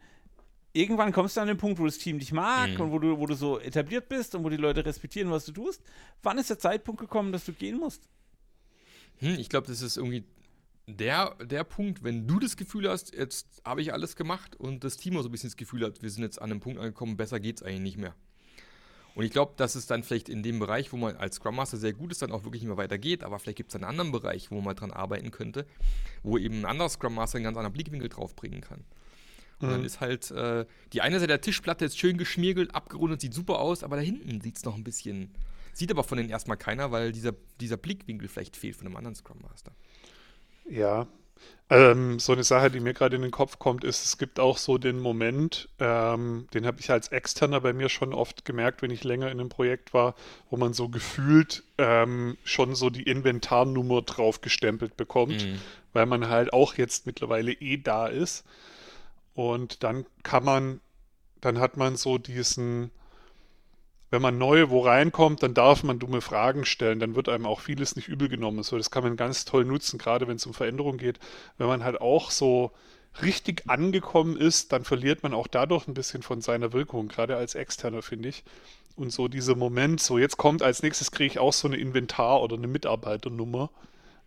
irgendwann 0.73 1.13
kommst 1.13 1.37
du 1.37 1.41
an 1.41 1.49
den 1.49 1.57
Punkt, 1.57 1.79
wo 1.79 1.85
das 1.85 1.99
Team 1.99 2.19
dich 2.19 2.33
mag 2.33 2.71
mhm. 2.71 2.81
und 2.81 2.93
wo 2.93 2.99
du, 2.99 3.19
wo 3.19 3.27
du 3.27 3.35
so 3.35 3.59
etabliert 3.59 4.09
bist 4.09 4.35
und 4.35 4.45
wo 4.45 4.49
die 4.49 4.57
Leute 4.57 4.85
respektieren, 4.85 5.31
was 5.31 5.47
du 5.47 5.53
tust. 5.53 5.83
Wann 6.23 6.39
ist 6.39 6.51
der 6.51 6.59
Zeitpunkt 6.59 7.01
gekommen, 7.01 7.33
dass 7.33 7.45
du 7.45 7.53
gehen 7.53 7.79
musst? 7.79 8.09
Hm, 9.19 9.39
ich 9.39 9.49
glaube, 9.49 9.67
das 9.67 9.83
ist 9.83 9.97
irgendwie 9.97 10.25
der, 10.87 11.35
der 11.43 11.65
Punkt, 11.65 12.05
wenn 12.05 12.27
du 12.27 12.39
das 12.39 12.57
Gefühl 12.57 12.89
hast, 12.89 13.15
jetzt 13.15 13.61
habe 13.65 13.83
ich 13.83 13.93
alles 13.93 14.15
gemacht 14.17 14.57
und 14.57 14.85
das 14.85 14.97
Team 14.97 15.17
auch 15.17 15.23
so 15.23 15.29
ein 15.29 15.33
bisschen 15.33 15.51
das 15.51 15.57
Gefühl 15.57 15.85
hat, 15.85 16.03
wir 16.03 16.11
sind 16.11 16.23
jetzt 16.23 16.41
an 16.41 16.51
einem 16.51 16.61
Punkt 16.61 16.79
angekommen, 16.79 17.17
besser 17.17 17.41
geht 17.41 17.57
es 17.57 17.63
eigentlich 17.63 17.81
nicht 17.81 17.99
mehr. 17.99 18.15
Und 19.17 19.25
ich 19.25 19.31
glaube, 19.31 19.55
dass 19.57 19.77
es 19.77 19.87
dann 19.87 20.03
vielleicht 20.03 20.29
in 20.29 20.43
dem 20.43 20.59
Bereich, 20.59 20.93
wo 20.93 20.99
man 20.99 21.17
als 21.17 21.37
Scrum 21.37 21.57
Master 21.57 21.79
sehr 21.79 21.95
gut 21.95 22.13
ist, 22.13 22.21
dann 22.21 22.33
auch 22.33 22.45
wirklich 22.45 22.63
mehr 22.65 22.77
weitergeht. 22.77 23.25
Aber 23.25 23.39
vielleicht 23.39 23.57
gibt 23.57 23.71
es 23.71 23.75
einen 23.75 23.85
anderen 23.85 24.13
Bereich, 24.13 24.51
wo 24.51 24.61
man 24.61 24.77
dran 24.77 24.91
arbeiten 24.91 25.31
könnte, 25.31 25.65
wo 26.23 26.37
eben 26.37 26.59
ein 26.59 26.65
anderer 26.67 26.91
Scrum 26.91 27.15
Master 27.15 27.37
einen 27.37 27.45
ganz 27.45 27.57
anderen 27.57 27.73
Blickwinkel 27.73 28.11
draufbringen 28.11 28.61
kann. 28.61 28.85
Und 29.59 29.69
mhm. 29.69 29.73
dann 29.73 29.85
ist 29.87 30.01
halt 30.01 30.31
äh, 30.33 30.67
die 30.93 31.01
eine 31.01 31.17
Seite 31.19 31.29
der 31.29 31.41
Tischplatte 31.41 31.87
ist 31.87 31.99
schön 31.99 32.19
geschmiergelt, 32.19 32.75
abgerundet, 32.75 33.23
sieht 33.23 33.33
super 33.33 33.59
aus, 33.59 33.83
aber 33.83 33.97
da 33.97 34.03
hinten 34.03 34.43
sieht 34.43 34.59
es 34.59 34.65
noch 34.67 34.75
ein 34.75 34.85
bisschen. 34.85 35.31
Sieht 35.73 35.91
aber 35.91 36.05
von 36.05 36.19
denen 36.19 36.29
erstmal 36.29 36.59
keiner, 36.59 36.93
weil 36.93 37.11
dieser, 37.13 37.33
dieser 37.59 37.79
Blickwinkel 37.79 38.29
vielleicht 38.29 38.55
fehlt 38.55 38.77
von 38.77 38.87
einem 38.87 38.97
anderen 38.97 39.15
Scrum 39.15 39.39
Master. 39.41 39.73
Ja, 40.69 41.09
ähm, 41.69 42.21
so 42.21 42.33
eine 42.33 42.45
Sache, 42.45 42.71
die 42.71 42.79
mir 42.79 42.95
gerade 42.95 43.17
in 43.17 43.23
den 43.23 43.33
Kopf 43.33 43.59
kommt, 43.59 43.83
ist, 43.83 44.05
es 44.05 44.19
gibt 44.19 44.39
auch 44.39 44.57
so 44.57 44.79
den 44.79 45.01
Moment, 45.01 45.69
ähm, 45.81 46.47
den 46.55 46.65
habe 46.65 46.79
ich 46.79 46.91
als 46.93 47.09
Externer 47.09 47.61
bei 47.61 47.73
mir 47.73 47.89
schon 47.89 48.15
oft 48.15 48.45
gemerkt, 48.45 48.83
wenn 48.83 48.93
ich 48.93 49.03
länger 49.03 49.31
in 49.33 49.41
einem 49.41 49.49
Projekt 49.49 49.93
war, 49.93 50.15
wo 50.49 50.57
man 50.57 50.75
so 50.75 50.89
gefühlt 50.89 51.65
ähm, 51.79 52.37
schon 52.45 52.77
so 52.77 52.89
die 52.89 53.03
Inventarnummer 53.03 54.03
drauf 54.03 54.41
gestempelt 54.43 54.97
bekommt, 54.97 55.45
mhm. 55.45 55.61
weil 55.93 56.07
man 56.07 56.29
halt 56.29 56.53
auch 56.53 56.75
jetzt 56.75 57.05
mittlerweile 57.05 57.53
eh 57.53 57.79
da 57.79 58.07
ist. 58.07 58.45
Und 59.35 59.83
dann 59.83 60.07
kann 60.23 60.45
man, 60.45 60.81
dann 61.41 61.59
hat 61.59 61.77
man 61.77 61.97
so 61.97 62.17
diesen, 62.17 62.93
wenn 64.11 64.23
man 64.23 64.39
neu 64.39 64.71
wo 64.71 64.81
reinkommt, 64.81 65.43
dann 65.43 65.55
darf 65.55 65.83
man 65.83 65.99
dumme 65.99 66.21
Fragen 66.21 66.65
stellen. 66.65 67.01
Dann 67.01 67.17
wird 67.17 67.29
einem 67.29 67.47
auch 67.47 67.61
vieles 67.61 67.97
nicht 67.97 68.09
übel 68.09 68.29
genommen. 68.29 68.63
So, 68.63 68.77
das 68.77 68.91
kann 68.91 69.03
man 69.03 69.17
ganz 69.17 69.45
toll 69.45 69.65
nutzen, 69.65 69.99
gerade 69.99 70.29
wenn 70.29 70.37
es 70.37 70.47
um 70.47 70.55
Veränderung 70.55 70.97
geht. 70.97 71.19
Wenn 71.59 71.67
man 71.67 71.83
halt 71.83 72.01
auch 72.01 72.31
so 72.31 72.73
richtig 73.23 73.65
angekommen 73.69 74.37
ist, 74.37 74.73
dann 74.73 74.85
verliert 74.85 75.23
man 75.23 75.35
auch 75.35 75.47
dadurch 75.47 75.89
ein 75.89 75.95
bisschen 75.95 76.23
von 76.23 76.41
seiner 76.41 76.73
Wirkung, 76.73 77.09
gerade 77.09 77.37
als 77.37 77.55
Externer, 77.55 78.03
finde 78.03 78.29
ich. 78.29 78.45
Und 78.95 79.11
so 79.13 79.29
dieser 79.29 79.57
Moment, 79.57 80.01
so 80.01 80.19
jetzt 80.19 80.37
kommt 80.37 80.63
als 80.63 80.83
nächstes 80.83 81.11
kriege 81.11 81.27
ich 81.27 81.39
auch 81.39 81.53
so 81.53 81.69
eine 81.69 81.77
Inventar- 81.77 82.43
oder 82.43 82.57
eine 82.57 82.67
Mitarbeiternummer. 82.67 83.71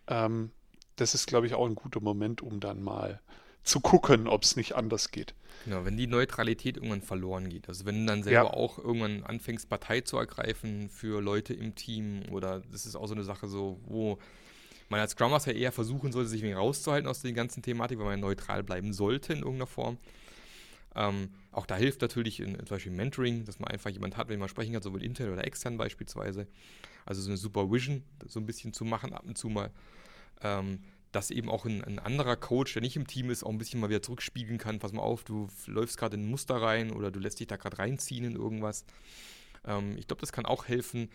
Ähm, 0.06 0.50
das 0.96 1.14
ist, 1.14 1.26
glaube 1.26 1.46
ich, 1.46 1.54
auch 1.54 1.66
ein 1.66 1.74
guter 1.74 2.00
Moment, 2.00 2.42
um 2.42 2.60
dann 2.60 2.82
mal 2.82 3.20
zu 3.62 3.80
gucken, 3.80 4.26
ob 4.26 4.42
es 4.42 4.56
nicht 4.56 4.74
anders 4.74 5.10
geht. 5.10 5.34
Genau, 5.64 5.84
wenn 5.84 5.96
die 5.96 6.06
Neutralität 6.06 6.76
irgendwann 6.76 7.02
verloren 7.02 7.48
geht. 7.48 7.68
Also 7.68 7.84
wenn 7.84 8.00
du 8.00 8.06
dann 8.06 8.22
selber 8.22 8.50
ja. 8.50 8.54
auch 8.54 8.78
irgendwann 8.78 9.22
anfängst, 9.24 9.68
Partei 9.68 10.00
zu 10.00 10.16
ergreifen 10.16 10.88
für 10.88 11.20
Leute 11.20 11.52
im 11.52 11.74
Team 11.74 12.22
oder 12.30 12.62
das 12.72 12.86
ist 12.86 12.96
auch 12.96 13.06
so 13.06 13.14
eine 13.14 13.24
Sache 13.24 13.46
so, 13.46 13.78
wo 13.84 14.18
man 14.88 15.00
als 15.00 15.12
Scrum 15.12 15.30
Master 15.30 15.54
eher 15.54 15.72
versuchen 15.72 16.12
sollte, 16.12 16.30
sich 16.30 16.42
rauszuhalten 16.44 17.08
aus 17.08 17.20
der 17.20 17.32
ganzen 17.32 17.62
Thematik, 17.62 17.98
weil 17.98 18.06
man 18.06 18.20
neutral 18.20 18.62
bleiben 18.62 18.92
sollte 18.92 19.32
in 19.34 19.40
irgendeiner 19.40 19.66
Form. 19.66 19.98
Ähm, 20.96 21.30
auch 21.52 21.66
da 21.66 21.76
hilft 21.76 22.00
natürlich 22.02 22.40
in, 22.40 22.56
zum 22.56 22.66
Beispiel 22.68 22.92
Mentoring, 22.92 23.44
dass 23.44 23.60
man 23.60 23.70
einfach 23.70 23.90
jemand 23.90 24.16
hat, 24.16 24.28
wenn 24.28 24.40
man 24.40 24.48
sprechen 24.48 24.72
kann, 24.72 24.82
sowohl 24.82 25.04
intern 25.04 25.32
oder 25.32 25.44
extern 25.44 25.76
beispielsweise. 25.76 26.48
Also 27.06 27.22
so 27.22 27.28
eine 27.28 27.36
Supervision 27.36 28.02
so 28.26 28.40
ein 28.40 28.46
bisschen 28.46 28.72
zu 28.72 28.84
machen, 28.84 29.12
ab 29.12 29.24
und 29.26 29.38
zu 29.38 29.48
mal. 29.48 29.70
Ähm, 30.42 30.80
dass 31.12 31.30
eben 31.30 31.48
auch 31.48 31.64
ein, 31.64 31.82
ein, 31.82 31.98
anderer 31.98 32.36
Coach, 32.36 32.74
der 32.74 32.82
nicht 32.82 32.96
im 32.96 33.06
Team 33.06 33.30
ist, 33.30 33.42
auch 33.44 33.50
ein 33.50 33.58
bisschen 33.58 33.80
mal 33.80 33.90
wieder 33.90 34.02
zurückspiegeln 34.02 34.58
kann. 34.58 34.78
Pass 34.78 34.92
mal 34.92 35.02
auf, 35.02 35.24
du 35.24 35.48
läufst 35.66 35.98
gerade 35.98 36.16
in 36.16 36.24
ein 36.24 36.30
Muster 36.30 36.56
rein 36.56 36.92
oder 36.92 37.10
du 37.10 37.18
lässt 37.18 37.40
dich 37.40 37.46
da 37.46 37.56
gerade 37.56 37.78
reinziehen 37.78 38.24
in 38.24 38.36
irgendwas. 38.36 38.84
Ähm, 39.64 39.96
ich 39.98 40.06
glaube, 40.06 40.20
das 40.20 40.32
kann 40.32 40.46
auch 40.46 40.68
helfen, 40.68 41.10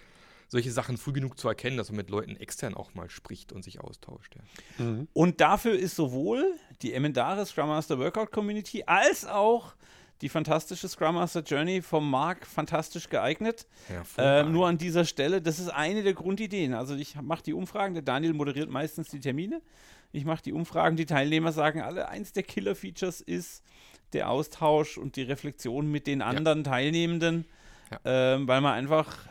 solche 0.48 0.72
Sachen 0.72 0.98
früh 0.98 1.14
genug 1.14 1.40
zu 1.40 1.48
erkennen, 1.48 1.78
dass 1.78 1.90
man 1.90 1.98
mit 1.98 2.10
Leuten 2.10 2.36
extern 2.36 2.76
auch 2.76 2.94
mal 2.94 3.10
spricht 3.10 3.52
und 3.52 3.64
sich 3.64 3.80
austauscht. 3.80 4.36
Ja. 4.36 4.86
Mhm. 4.86 5.08
Und 5.14 5.42
dafür 5.42 5.78
ist 5.78 5.96
sowohl 5.96 6.56
die 6.82 6.94
Emendare 6.94 7.46
Scrum 7.46 7.68
Master 7.68 7.98
Workout 7.98 8.32
Community 8.32 8.84
als 8.86 9.26
auch 9.26 9.76
die 10.22 10.30
fantastische 10.30 10.88
Scrum 10.88 11.16
Master 11.16 11.42
Journey 11.42 11.82
vom 11.82 12.10
Marc 12.10 12.46
fantastisch 12.48 13.10
geeignet. 13.10 13.68
Ähm, 14.18 14.52
nur 14.52 14.68
an 14.68 14.78
dieser 14.78 15.06
Stelle, 15.06 15.42
das 15.42 15.60
ist 15.60 15.70
eine 15.70 16.04
der 16.04 16.14
Grundideen. 16.14 16.74
Also 16.74 16.96
ich 16.96 17.20
mache 17.22 17.44
die 17.44 17.54
Umfragen, 17.54 17.94
der 17.94 18.04
Daniel 18.04 18.34
moderiert 18.34 18.70
meistens 18.70 19.10
die 19.10 19.20
Termine. 19.20 19.62
Ich 20.12 20.24
mache 20.24 20.42
die 20.44 20.54
Umfragen, 20.54 20.96
die 20.96 21.06
Teilnehmer 21.06 21.52
sagen 21.52 21.82
alle, 21.82 22.08
eins 22.08 22.32
der 22.32 22.44
Killer-Features 22.44 23.20
ist 23.20 23.64
der 24.14 24.30
Austausch 24.30 24.98
und 24.98 25.18
die 25.18 25.24
Reflexion 25.24 25.92
mit 25.92 26.08
den 26.08 26.22
anderen 26.22 26.60
ja. 26.60 26.72
Teilnehmenden, 26.72 27.46
ja. 27.92 28.00
Ähm, 28.06 28.48
weil 28.48 28.62
man 28.62 28.74
einfach, 28.74 29.28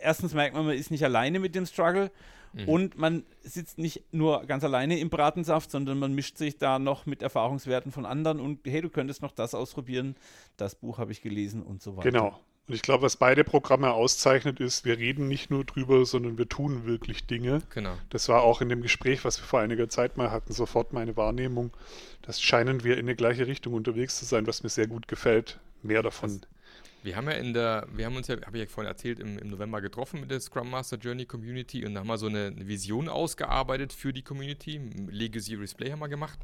erstens 0.00 0.34
merkt 0.34 0.56
man, 0.56 0.66
man 0.66 0.76
ist 0.76 0.90
nicht 0.90 1.04
alleine 1.04 1.38
mit 1.38 1.54
dem 1.54 1.66
Struggle 1.66 2.10
Mhm. 2.54 2.68
Und 2.68 2.98
man 2.98 3.24
sitzt 3.42 3.78
nicht 3.78 4.12
nur 4.12 4.44
ganz 4.46 4.64
alleine 4.64 4.98
im 4.98 5.10
Bratensaft, 5.10 5.70
sondern 5.70 5.98
man 5.98 6.14
mischt 6.14 6.38
sich 6.38 6.56
da 6.56 6.78
noch 6.78 7.06
mit 7.06 7.22
Erfahrungswerten 7.22 7.92
von 7.92 8.06
anderen 8.06 8.40
und 8.40 8.60
hey, 8.64 8.80
du 8.80 8.90
könntest 8.90 9.22
noch 9.22 9.32
das 9.32 9.54
ausprobieren, 9.54 10.16
das 10.56 10.74
Buch 10.74 10.98
habe 10.98 11.12
ich 11.12 11.20
gelesen 11.20 11.62
und 11.62 11.82
so 11.82 11.96
weiter. 11.96 12.10
Genau. 12.10 12.40
Und 12.66 12.74
ich 12.74 12.80
glaube, 12.80 13.02
was 13.02 13.16
beide 13.16 13.44
Programme 13.44 13.92
auszeichnet, 13.92 14.58
ist, 14.58 14.86
wir 14.86 14.96
reden 14.96 15.28
nicht 15.28 15.50
nur 15.50 15.64
drüber, 15.64 16.06
sondern 16.06 16.38
wir 16.38 16.48
tun 16.48 16.86
wirklich 16.86 17.26
Dinge. 17.26 17.60
Genau. 17.68 17.92
Das 18.08 18.28
war 18.30 18.42
auch 18.42 18.62
in 18.62 18.70
dem 18.70 18.80
Gespräch, 18.80 19.22
was 19.24 19.38
wir 19.38 19.44
vor 19.44 19.60
einiger 19.60 19.90
Zeit 19.90 20.16
mal 20.16 20.30
hatten, 20.30 20.54
sofort 20.54 20.94
meine 20.94 21.14
Wahrnehmung. 21.16 21.72
Das 22.22 22.40
scheinen 22.40 22.82
wir 22.82 22.94
in 22.94 23.04
eine 23.04 23.16
gleiche 23.16 23.46
Richtung 23.46 23.74
unterwegs 23.74 24.18
zu 24.18 24.24
sein, 24.24 24.46
was 24.46 24.62
mir 24.62 24.70
sehr 24.70 24.86
gut 24.86 25.08
gefällt. 25.08 25.60
Mehr 25.82 26.02
davon. 26.02 26.40
Das 26.40 26.48
wir 27.04 27.16
haben 27.16 27.26
ja 27.26 27.34
in 27.34 27.52
der, 27.52 27.86
wir 27.92 28.06
haben 28.06 28.16
uns 28.16 28.28
ja, 28.28 28.36
habe 28.46 28.56
ich 28.56 28.64
ja 28.64 28.68
vorhin 28.68 28.90
erzählt, 28.90 29.20
im, 29.20 29.38
im, 29.38 29.50
November 29.50 29.82
getroffen 29.82 30.20
mit 30.20 30.30
der 30.30 30.40
Scrum 30.40 30.70
Master 30.70 30.96
Journey 30.96 31.26
Community 31.26 31.84
und 31.84 31.94
da 31.94 32.00
haben 32.00 32.06
wir 32.06 32.16
so 32.16 32.26
eine, 32.26 32.54
Vision 32.66 33.10
ausgearbeitet 33.10 33.92
für 33.92 34.12
die 34.12 34.22
Community. 34.22 34.80
Legacy 35.10 35.56
Display 35.56 35.90
haben 35.90 35.98
wir 35.98 36.08
gemacht. 36.08 36.38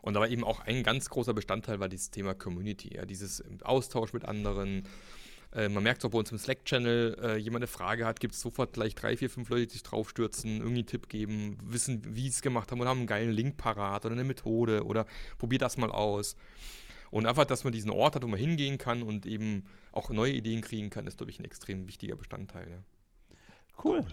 Und 0.00 0.14
da 0.14 0.20
war 0.20 0.28
eben 0.28 0.42
auch 0.42 0.60
ein 0.60 0.82
ganz 0.82 1.10
großer 1.10 1.34
Bestandteil 1.34 1.78
war 1.78 1.90
dieses 1.90 2.10
Thema 2.10 2.32
Community, 2.32 2.94
ja, 2.94 3.04
dieses 3.04 3.44
Austausch 3.62 4.14
mit 4.14 4.24
anderen. 4.24 4.84
Äh, 5.52 5.68
man 5.68 5.82
merkt 5.82 6.02
auch 6.06 6.10
bei 6.10 6.18
uns 6.18 6.32
im 6.32 6.38
Slack-Channel, 6.38 7.18
äh, 7.22 7.36
jemand 7.36 7.62
eine 7.62 7.66
Frage 7.66 8.06
hat, 8.06 8.20
gibt 8.20 8.32
es 8.32 8.40
sofort 8.40 8.72
gleich 8.72 8.94
drei, 8.94 9.18
vier, 9.18 9.28
fünf 9.28 9.50
Leute, 9.50 9.66
die 9.66 9.72
sich 9.72 9.82
draufstürzen, 9.82 10.58
irgendwie 10.58 10.78
einen 10.78 10.86
Tipp 10.86 11.10
geben, 11.10 11.58
wissen, 11.62 12.02
wie 12.08 12.28
es 12.28 12.40
gemacht 12.40 12.72
haben 12.72 12.80
oder 12.80 12.88
haben 12.88 13.00
einen 13.00 13.06
geilen 13.06 13.32
Link 13.32 13.58
parat 13.58 14.06
oder 14.06 14.14
eine 14.14 14.24
Methode 14.24 14.84
oder 14.84 15.04
probier 15.36 15.58
das 15.58 15.76
mal 15.76 15.90
aus. 15.90 16.36
Und 17.10 17.26
einfach, 17.26 17.44
dass 17.44 17.64
man 17.64 17.72
diesen 17.72 17.90
Ort 17.90 18.14
hat, 18.14 18.22
wo 18.22 18.28
man 18.28 18.38
hingehen 18.38 18.78
kann 18.78 19.02
und 19.02 19.26
eben 19.26 19.64
auch 19.92 20.10
neue 20.10 20.32
Ideen 20.32 20.60
kriegen 20.60 20.90
kann, 20.90 21.06
ist, 21.06 21.18
glaube 21.18 21.30
ich, 21.30 21.40
ein 21.40 21.44
extrem 21.44 21.88
wichtiger 21.88 22.16
Bestandteil. 22.16 22.70
Ja. 22.70 22.78
Cool. 23.82 24.04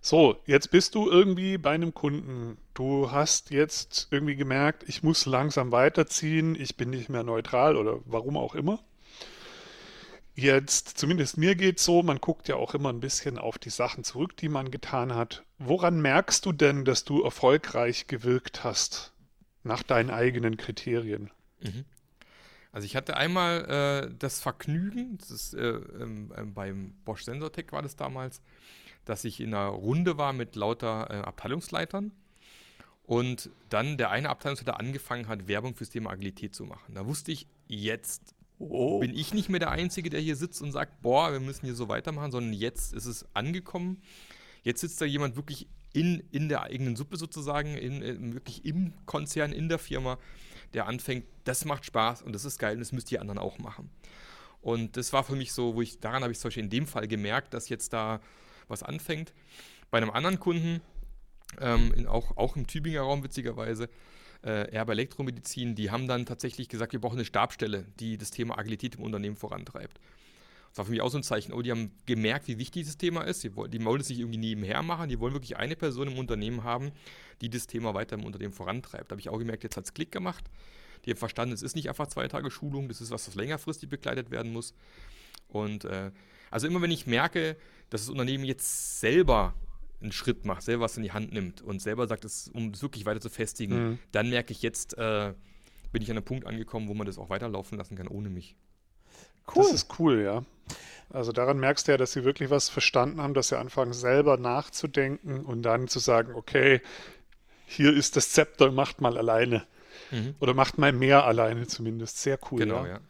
So, 0.00 0.40
jetzt 0.46 0.70
bist 0.70 0.94
du 0.94 1.10
irgendwie 1.10 1.58
bei 1.58 1.72
einem 1.72 1.92
Kunden. 1.92 2.58
Du 2.74 3.10
hast 3.10 3.50
jetzt 3.50 4.06
irgendwie 4.12 4.36
gemerkt, 4.36 4.84
ich 4.86 5.02
muss 5.02 5.26
langsam 5.26 5.72
weiterziehen, 5.72 6.54
ich 6.54 6.76
bin 6.76 6.90
nicht 6.90 7.08
mehr 7.08 7.24
neutral 7.24 7.76
oder 7.76 7.98
warum 8.04 8.36
auch 8.36 8.54
immer. 8.54 8.78
Jetzt, 10.36 10.98
zumindest 10.98 11.38
mir 11.38 11.56
geht 11.56 11.78
es 11.78 11.84
so, 11.84 12.02
man 12.02 12.20
guckt 12.20 12.46
ja 12.46 12.56
auch 12.56 12.74
immer 12.74 12.90
ein 12.90 13.00
bisschen 13.00 13.38
auf 13.38 13.58
die 13.58 13.70
Sachen 13.70 14.04
zurück, 14.04 14.36
die 14.36 14.50
man 14.50 14.70
getan 14.70 15.14
hat. 15.14 15.44
Woran 15.58 16.00
merkst 16.00 16.44
du 16.44 16.52
denn, 16.52 16.84
dass 16.84 17.04
du 17.04 17.22
erfolgreich 17.22 18.06
gewirkt 18.06 18.62
hast? 18.62 19.12
Nach 19.66 19.82
deinen 19.82 20.10
eigenen 20.10 20.56
Kriterien. 20.56 21.30
Mhm. 21.62 21.84
Also 22.72 22.84
ich 22.84 22.94
hatte 22.94 23.16
einmal 23.16 23.64
äh, 24.10 24.14
das 24.18 24.40
Vergnügen, 24.40 25.16
das 25.18 25.30
ist, 25.30 25.54
äh, 25.54 25.66
ähm, 25.66 26.30
äh, 26.36 26.42
beim 26.42 26.92
Bosch 27.04 27.22
Sensortech 27.24 27.72
war 27.72 27.80
das 27.80 27.96
damals, 27.96 28.42
dass 29.06 29.24
ich 29.24 29.40
in 29.40 29.54
einer 29.54 29.68
Runde 29.68 30.18
war 30.18 30.34
mit 30.34 30.56
lauter 30.56 31.08
äh, 31.10 31.14
Abteilungsleitern 31.20 32.12
und 33.04 33.50
dann 33.70 33.96
der 33.96 34.10
eine 34.10 34.28
Abteilungsleiter 34.28 34.78
angefangen 34.78 35.28
hat, 35.28 35.48
Werbung 35.48 35.74
fürs 35.74 35.90
Thema 35.90 36.10
Agilität 36.10 36.54
zu 36.54 36.64
machen. 36.64 36.94
Da 36.94 37.06
wusste 37.06 37.32
ich, 37.32 37.46
jetzt 37.66 38.34
oh. 38.58 38.98
bin 38.98 39.14
ich 39.14 39.32
nicht 39.32 39.48
mehr 39.48 39.60
der 39.60 39.70
Einzige, 39.70 40.10
der 40.10 40.20
hier 40.20 40.36
sitzt 40.36 40.60
und 40.60 40.72
sagt, 40.72 41.00
boah, 41.00 41.32
wir 41.32 41.40
müssen 41.40 41.64
hier 41.64 41.74
so 41.74 41.88
weitermachen, 41.88 42.30
sondern 42.30 42.52
jetzt 42.52 42.92
ist 42.92 43.06
es 43.06 43.24
angekommen. 43.32 44.02
Jetzt 44.64 44.80
sitzt 44.80 45.00
da 45.00 45.04
jemand 45.04 45.36
wirklich 45.36 45.68
in, 45.96 46.22
in 46.30 46.50
der 46.50 46.62
eigenen 46.62 46.94
Suppe 46.94 47.16
sozusagen, 47.16 47.74
in, 47.74 48.02
in, 48.02 48.34
wirklich 48.34 48.66
im 48.66 48.92
Konzern, 49.06 49.50
in 49.50 49.70
der 49.70 49.78
Firma, 49.78 50.18
der 50.74 50.86
anfängt, 50.86 51.24
das 51.44 51.64
macht 51.64 51.86
Spaß 51.86 52.20
und 52.20 52.34
das 52.34 52.44
ist 52.44 52.58
geil 52.58 52.74
und 52.74 52.80
das 52.80 52.92
müsst 52.92 53.10
die 53.10 53.18
anderen 53.18 53.38
auch 53.38 53.58
machen. 53.58 53.88
Und 54.60 54.98
das 54.98 55.14
war 55.14 55.24
für 55.24 55.36
mich 55.36 55.54
so, 55.54 55.74
wo 55.74 55.80
ich, 55.80 55.98
daran 55.98 56.22
habe 56.22 56.32
ich 56.32 56.38
zum 56.38 56.48
Beispiel 56.48 56.64
in 56.64 56.70
dem 56.70 56.86
Fall 56.86 57.08
gemerkt, 57.08 57.54
dass 57.54 57.70
jetzt 57.70 57.94
da 57.94 58.20
was 58.68 58.82
anfängt. 58.82 59.32
Bei 59.90 59.96
einem 59.96 60.10
anderen 60.10 60.38
Kunden, 60.38 60.82
ähm, 61.60 61.94
in, 61.94 62.06
auch, 62.06 62.36
auch 62.36 62.56
im 62.56 62.66
Tübinger 62.66 63.00
Raum 63.00 63.24
witzigerweise, 63.24 63.88
äh, 64.44 64.70
Erbe 64.72 64.92
Elektromedizin, 64.92 65.76
die 65.76 65.90
haben 65.90 66.08
dann 66.08 66.26
tatsächlich 66.26 66.68
gesagt, 66.68 66.92
wir 66.92 67.00
brauchen 67.00 67.16
eine 67.16 67.24
Stabstelle, 67.24 67.86
die 68.00 68.18
das 68.18 68.30
Thema 68.30 68.58
Agilität 68.58 68.96
im 68.96 69.02
Unternehmen 69.02 69.36
vorantreibt. 69.36 69.98
Das 70.76 70.80
war 70.80 70.84
für 70.84 70.90
mich 70.90 71.00
auch 71.00 71.08
so 71.08 71.16
ein 71.16 71.22
Zeichen, 71.22 71.54
oh, 71.54 71.62
die 71.62 71.70
haben 71.70 71.90
gemerkt, 72.04 72.48
wie 72.48 72.58
wichtig 72.58 72.82
dieses 72.82 72.98
Thema 72.98 73.22
ist. 73.22 73.42
Die, 73.42 73.48
die 73.48 73.82
wollen 73.82 74.00
es 74.02 74.10
nicht 74.10 74.18
irgendwie 74.18 74.36
nebenher 74.36 74.82
machen, 74.82 75.08
die 75.08 75.18
wollen 75.18 75.32
wirklich 75.32 75.56
eine 75.56 75.74
Person 75.74 76.08
im 76.08 76.18
Unternehmen 76.18 76.64
haben, 76.64 76.92
die 77.40 77.48
das 77.48 77.66
Thema 77.66 77.94
weiter 77.94 78.16
im 78.16 78.24
Unternehmen 78.24 78.52
vorantreibt. 78.52 79.10
Da 79.10 79.14
habe 79.14 79.20
ich 79.22 79.30
auch 79.30 79.38
gemerkt, 79.38 79.62
jetzt 79.62 79.78
hat 79.78 79.86
es 79.86 79.94
Klick 79.94 80.12
gemacht. 80.12 80.44
Die 81.06 81.10
haben 81.10 81.16
verstanden, 81.16 81.54
es 81.54 81.62
ist 81.62 81.76
nicht 81.76 81.88
einfach 81.88 82.08
zwei 82.08 82.28
Tage 82.28 82.50
Schulung, 82.50 82.88
das 82.88 83.00
ist 83.00 83.10
was, 83.10 83.26
was 83.26 83.34
längerfristig 83.36 83.88
begleitet 83.88 84.30
werden 84.30 84.52
muss. 84.52 84.74
Und 85.48 85.86
äh, 85.86 86.10
also 86.50 86.66
immer 86.66 86.82
wenn 86.82 86.90
ich 86.90 87.06
merke, 87.06 87.56
dass 87.88 88.02
das 88.02 88.10
Unternehmen 88.10 88.44
jetzt 88.44 89.00
selber 89.00 89.54
einen 90.02 90.12
Schritt 90.12 90.44
macht, 90.44 90.60
selber 90.60 90.84
was 90.84 90.98
in 90.98 91.04
die 91.04 91.12
Hand 91.12 91.32
nimmt 91.32 91.62
und 91.62 91.80
selber 91.80 92.06
sagt, 92.06 92.26
es, 92.26 92.48
um 92.48 92.72
es 92.72 92.82
wirklich 92.82 93.06
weiter 93.06 93.22
zu 93.22 93.30
festigen, 93.30 93.92
mhm. 93.92 93.98
dann 94.12 94.28
merke 94.28 94.52
ich 94.52 94.60
jetzt, 94.60 94.92
äh, 94.98 95.32
bin 95.90 96.02
ich 96.02 96.10
an 96.10 96.18
einem 96.18 96.26
Punkt 96.26 96.46
angekommen, 96.46 96.88
wo 96.88 96.92
man 96.92 97.06
das 97.06 97.16
auch 97.16 97.30
weiterlaufen 97.30 97.78
lassen 97.78 97.96
kann 97.96 98.08
ohne 98.08 98.28
mich. 98.28 98.56
Cool. 99.54 99.62
Das 99.62 99.72
ist 99.72 99.98
cool, 99.98 100.22
ja. 100.22 100.42
Also 101.10 101.32
daran 101.32 101.58
merkst 101.58 101.86
du 101.86 101.92
ja, 101.92 101.98
dass 101.98 102.12
sie 102.12 102.24
wirklich 102.24 102.50
was 102.50 102.68
verstanden 102.68 103.20
haben, 103.20 103.34
dass 103.34 103.48
sie 103.48 103.58
anfangen 103.58 103.92
selber 103.92 104.36
nachzudenken 104.36 105.44
und 105.44 105.62
dann 105.62 105.88
zu 105.88 105.98
sagen, 105.98 106.34
okay, 106.34 106.80
hier 107.64 107.94
ist 107.94 108.16
das 108.16 108.30
Zepter, 108.30 108.70
macht 108.70 109.00
mal 109.00 109.16
alleine. 109.16 109.66
Mhm. 110.10 110.34
Oder 110.40 110.54
macht 110.54 110.78
mal 110.78 110.92
mehr 110.92 111.24
alleine 111.24 111.66
zumindest. 111.66 112.18
Sehr 112.18 112.38
cool. 112.50 112.60
Genau, 112.60 112.84
ja. 112.84 112.94
ja. 112.94 113.00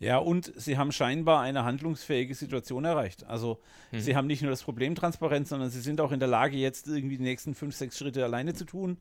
Ja, 0.00 0.18
und 0.18 0.52
sie 0.56 0.76
haben 0.76 0.92
scheinbar 0.92 1.40
eine 1.40 1.64
handlungsfähige 1.64 2.34
Situation 2.34 2.84
erreicht. 2.84 3.24
Also 3.24 3.60
mhm. 3.92 4.00
sie 4.00 4.16
haben 4.16 4.26
nicht 4.26 4.42
nur 4.42 4.50
das 4.50 4.62
Problem 4.62 4.94
transparent, 4.94 5.48
sondern 5.48 5.70
sie 5.70 5.80
sind 5.80 6.00
auch 6.00 6.12
in 6.12 6.18
der 6.18 6.28
Lage, 6.28 6.56
jetzt 6.56 6.88
irgendwie 6.88 7.16
die 7.16 7.22
nächsten 7.22 7.54
fünf, 7.54 7.74
sechs 7.74 7.98
Schritte 7.98 8.24
alleine 8.24 8.54
zu 8.54 8.64
tun. 8.64 8.98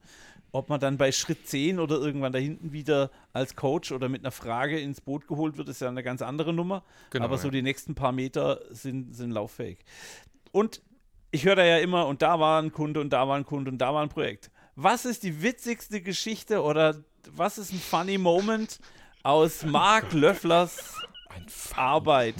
Ob 0.51 0.69
man 0.69 0.79
dann 0.79 0.97
bei 0.97 1.11
Schritt 1.11 1.47
10 1.47 1.79
oder 1.79 1.95
irgendwann 1.95 2.31
da 2.31 2.37
hinten 2.37 2.73
wieder 2.73 3.09
als 3.33 3.55
Coach 3.55 3.91
oder 3.91 4.07
mit 4.07 4.21
einer 4.21 4.31
Frage 4.31 4.79
ins 4.79 5.01
Boot 5.01 5.27
geholt 5.27 5.57
wird, 5.57 5.67
ist 5.67 5.81
ja 5.81 5.89
eine 5.89 6.03
ganz 6.03 6.21
andere 6.21 6.53
Nummer. 6.53 6.83
Genau, 7.09 7.25
Aber 7.25 7.39
so 7.39 7.47
ja. 7.47 7.53
die 7.53 7.63
nächsten 7.63 7.95
paar 7.95 8.11
Meter 8.11 8.61
sind, 8.69 9.15
sind 9.15 9.31
lauffähig. 9.31 9.79
Und 10.51 10.81
ich 11.31 11.45
höre 11.45 11.55
da 11.55 11.65
ja 11.65 11.79
immer, 11.79 12.05
und 12.05 12.21
da 12.21 12.39
war 12.39 12.61
ein 12.61 12.71
Kunde 12.71 13.01
und 13.01 13.11
da 13.11 13.27
war 13.27 13.35
ein 13.35 13.45
Kunde 13.45 13.71
und 13.71 13.79
da 13.79 13.95
war 13.95 14.03
ein 14.03 14.09
Projekt. 14.09 14.51
Was 14.75 15.05
ist 15.05 15.23
die 15.23 15.41
witzigste 15.41 16.01
Geschichte 16.01 16.61
oder 16.61 17.03
was 17.31 17.57
ist 17.57 17.73
ein 17.73 17.79
funny 17.79 18.19
Moment, 18.19 18.79
aus 19.23 19.63
Mark 19.63 20.11
Löfflers 20.13 21.01
Arbeit. 21.75 22.35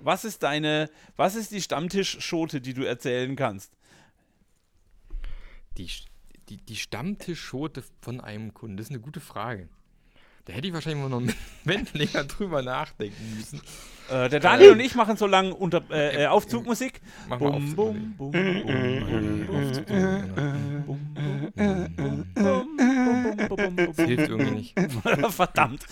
Was 0.00 0.24
ist 0.24 0.42
deine, 0.42 0.90
was 1.16 1.36
ist 1.36 1.52
die 1.52 1.62
Stammtischschote, 1.62 2.60
die 2.60 2.74
du 2.74 2.82
erzählen 2.82 3.36
kannst? 3.36 3.72
Die, 5.76 5.88
die, 6.48 6.56
die 6.56 6.76
Stammtischschote 6.76 7.84
von 8.00 8.20
einem 8.20 8.52
Kunden, 8.52 8.76
das 8.76 8.86
ist 8.86 8.90
eine 8.90 9.00
gute 9.00 9.20
Frage. 9.20 9.68
Da 10.44 10.52
hätte 10.52 10.66
ich 10.66 10.74
wahrscheinlich 10.74 11.00
mal 11.00 11.08
noch 11.08 11.20
einen 11.20 11.86
länger 11.92 12.24
drüber 12.24 12.62
nachdenken 12.62 13.36
müssen. 13.36 13.60
Äh, 14.10 14.28
der 14.28 14.40
Daniel 14.40 14.70
äh, 14.70 14.72
und 14.72 14.80
ich 14.80 14.96
machen 14.96 15.16
so 15.16 15.28
lange 15.28 15.54
unter, 15.54 15.84
äh, 15.90 16.24
äh 16.24 16.26
Aufzugmusik. 16.26 17.00
Machen 17.28 17.44
wir 17.44 17.52
bum, 17.76 18.14
bum, 18.16 18.32
bum, 22.34 22.76
Das 23.48 23.96
hilft 23.96 24.28
irgendwie 24.28 24.50
nicht. 24.50 24.80
Verdammt. 25.30 25.84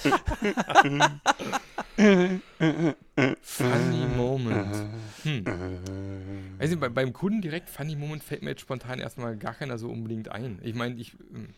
funny 3.42 4.06
Moment. 4.16 4.88
Hm. 5.22 5.44
Also 6.58 6.76
bei, 6.76 6.88
beim 6.88 7.12
Kunden 7.12 7.42
direkt 7.42 7.68
Funny 7.68 7.96
Moment 7.96 8.22
fällt 8.22 8.42
mir 8.42 8.50
jetzt 8.50 8.60
spontan 8.60 8.98
erstmal 8.98 9.36
gar 9.36 9.54
keiner 9.54 9.78
so 9.78 9.88
unbedingt 9.88 10.30
ein. 10.30 10.58
Ich 10.62 10.74
meine, 10.74 10.96
ich. 10.96 11.16
Ähm, 11.34 11.48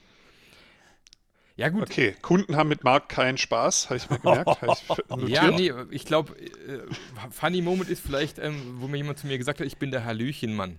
ja, 1.56 1.68
gut. 1.68 1.82
Okay, 1.82 2.14
Kunden 2.22 2.56
haben 2.56 2.68
mit 2.68 2.82
Markt 2.82 3.10
keinen 3.10 3.36
Spaß, 3.36 3.90
habe 3.90 3.96
ich 3.96 4.08
mir 4.08 4.18
gemerkt. 4.18 4.58
ich 4.62 5.28
ja, 5.28 5.50
nee, 5.50 5.72
ich 5.90 6.06
glaube, 6.06 6.34
äh, 6.38 7.30
Funny 7.30 7.60
Moment 7.62 7.90
ist 7.90 8.02
vielleicht, 8.02 8.38
ähm, 8.38 8.76
wo 8.78 8.88
mir 8.88 8.96
jemand 8.96 9.18
zu 9.18 9.26
mir 9.26 9.38
gesagt 9.38 9.60
hat, 9.60 9.66
ich 9.66 9.76
bin 9.76 9.90
der 9.90 10.04
Hallöchenmann. 10.04 10.78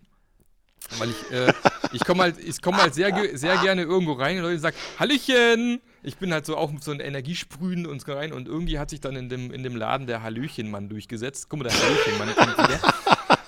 Weil 0.98 1.10
ich, 1.10 1.32
äh, 1.32 1.54
ich 1.92 2.04
komme 2.04 2.24
halt, 2.24 2.38
ich 2.40 2.62
komm 2.62 2.78
halt 2.78 2.94
sehr, 2.94 3.14
sehr 3.38 3.58
gerne 3.58 3.84
irgendwo 3.84 4.14
rein 4.14 4.38
und 4.38 4.44
Leute 4.44 4.60
sagen, 4.60 4.76
Hallöchen! 5.00 5.82
Ich 6.06 6.18
bin 6.18 6.34
halt 6.34 6.46
so 6.46 6.58
auch 6.58 6.72
so 6.82 6.92
ein 6.92 7.00
Energiesprühen 7.00 7.86
und 7.86 8.02
so 8.02 8.12
rein 8.12 8.34
und 8.34 8.48
irgendwie 8.48 8.78
hat 8.78 8.90
sich 8.90 9.00
dann 9.00 9.16
in 9.16 9.30
dem, 9.30 9.52
in 9.52 9.64
dem 9.64 9.76
Laden 9.76 10.06
der 10.06 10.22
Hallöchenmann 10.22 10.90
durchgesetzt. 10.90 11.48
Guck 11.50 11.60
mal, 11.60 11.70
der 11.70 11.82
Hallöchenmann 11.82 12.36
kommt 12.36 12.58
wieder. 12.58 12.80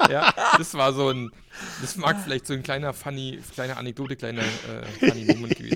Ja, 0.10 0.34
das 0.58 0.74
war 0.76 0.94
so 0.94 1.10
ein, 1.10 1.32
das 1.82 1.96
mag 1.98 2.18
vielleicht 2.24 2.46
so 2.46 2.54
ein 2.54 2.64
kleiner 2.64 2.94
funny, 2.94 3.40
kleine 3.54 3.76
Anekdote, 3.78 4.16
kleiner 4.16 4.42
äh, 4.42 5.10
funny 5.10 5.26
Moment 5.34 5.56
gewesen 5.56 5.75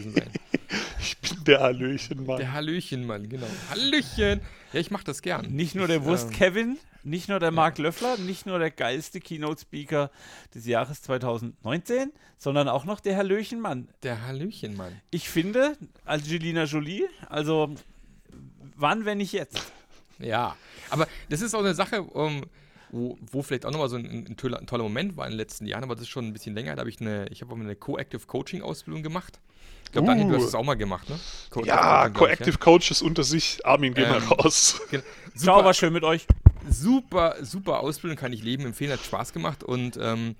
der 1.48 1.60
Hallöchenmann. 1.62 2.38
Der 2.38 2.54
Hallöchenmann, 2.54 3.30
genau. 3.30 3.48
Hallöchen! 3.70 4.42
Ja, 4.74 4.80
ich 4.80 4.92
mach 4.92 5.04
das 5.04 5.22
gern. 5.22 5.48
Nicht 5.52 5.76
nur 5.76 5.88
der 5.88 6.06
Wurst-Kevin, 6.06 6.78
nicht 7.04 7.30
nur 7.30 7.40
der 7.40 7.52
Mark 7.52 7.78
Löffler, 7.78 8.18
nicht 8.18 8.46
nur 8.46 8.60
der 8.60 8.72
geilste 8.72 9.20
Keynote-Speaker 9.20 10.12
des 10.54 10.66
Jahres 10.66 11.02
2019, 11.02 12.12
sondern 12.38 12.68
auch 12.68 12.86
noch 12.86 13.00
der 13.00 13.18
Hallöchenmann. 13.18 13.90
Der 14.04 14.26
Hallöchenmann. 14.26 15.02
Ich 15.12 15.30
finde, 15.30 15.78
Angelina 16.06 16.66
Jolie, 16.66 17.08
also 17.28 17.74
wann, 18.76 19.06
wenn 19.06 19.20
nicht 19.20 19.34
jetzt? 19.34 19.72
Ja, 20.20 20.56
aber 20.90 21.08
das 21.30 21.42
ist 21.42 21.56
auch 21.56 21.60
eine 21.60 21.74
Sache, 21.74 22.04
um, 22.04 22.44
wo, 22.92 23.18
wo, 23.32 23.42
vielleicht 23.42 23.66
auch 23.66 23.72
nochmal 23.72 23.90
so 23.90 23.98
ein, 23.98 24.28
ein, 24.30 24.38
toller, 24.38 24.60
ein, 24.60 24.68
toller, 24.68 24.84
Moment 24.84 25.18
war 25.18 25.26
in 25.26 25.32
den 25.32 25.38
letzten 25.38 25.66
Jahren, 25.66 25.84
aber 25.84 25.96
das 25.96 26.04
ist 26.04 26.10
schon 26.10 26.26
ein 26.26 26.34
bisschen 26.34 26.56
länger. 26.56 26.76
Da 26.76 26.82
habe 26.82 26.90
ich 26.90 27.00
eine, 27.02 27.28
ich 27.30 27.42
habe 27.42 27.54
eine 27.56 27.76
Co-Active 27.76 28.26
Coaching-Ausbildung 28.26 29.04
gemacht. 29.04 29.40
Ich 29.86 29.92
glaube, 29.92 30.08
uh. 30.08 30.12
Daniel, 30.12 30.30
du 30.30 30.36
hast 30.36 30.46
es 30.46 30.56
auch 30.56 30.64
mal 30.64 30.76
gemacht, 30.76 31.10
ne? 31.10 31.20
Co 31.50 31.64
ja, 31.64 32.10
Coactive 32.10 32.52
ja? 32.52 32.58
Coaches 32.58 33.02
unter 33.02 33.24
sich. 33.24 33.66
Armin, 33.66 33.94
geh 33.94 34.04
ähm, 34.04 34.10
mal 34.10 34.20
raus. 34.20 34.82
Genau. 34.92 35.04
Ciao, 35.36 35.64
war 35.64 35.74
schön 35.74 35.94
mit 35.94 36.04
euch. 36.04 36.28
Super, 36.70 37.38
super 37.42 37.80
Ausbildung, 37.80 38.18
kann 38.18 38.34
ich 38.34 38.44
leben, 38.44 38.66
empfehlen, 38.66 38.92
hat 38.92 39.00
Spaß 39.00 39.34
gemacht 39.34 39.64
und 39.64 39.98
ähm, 40.02 40.36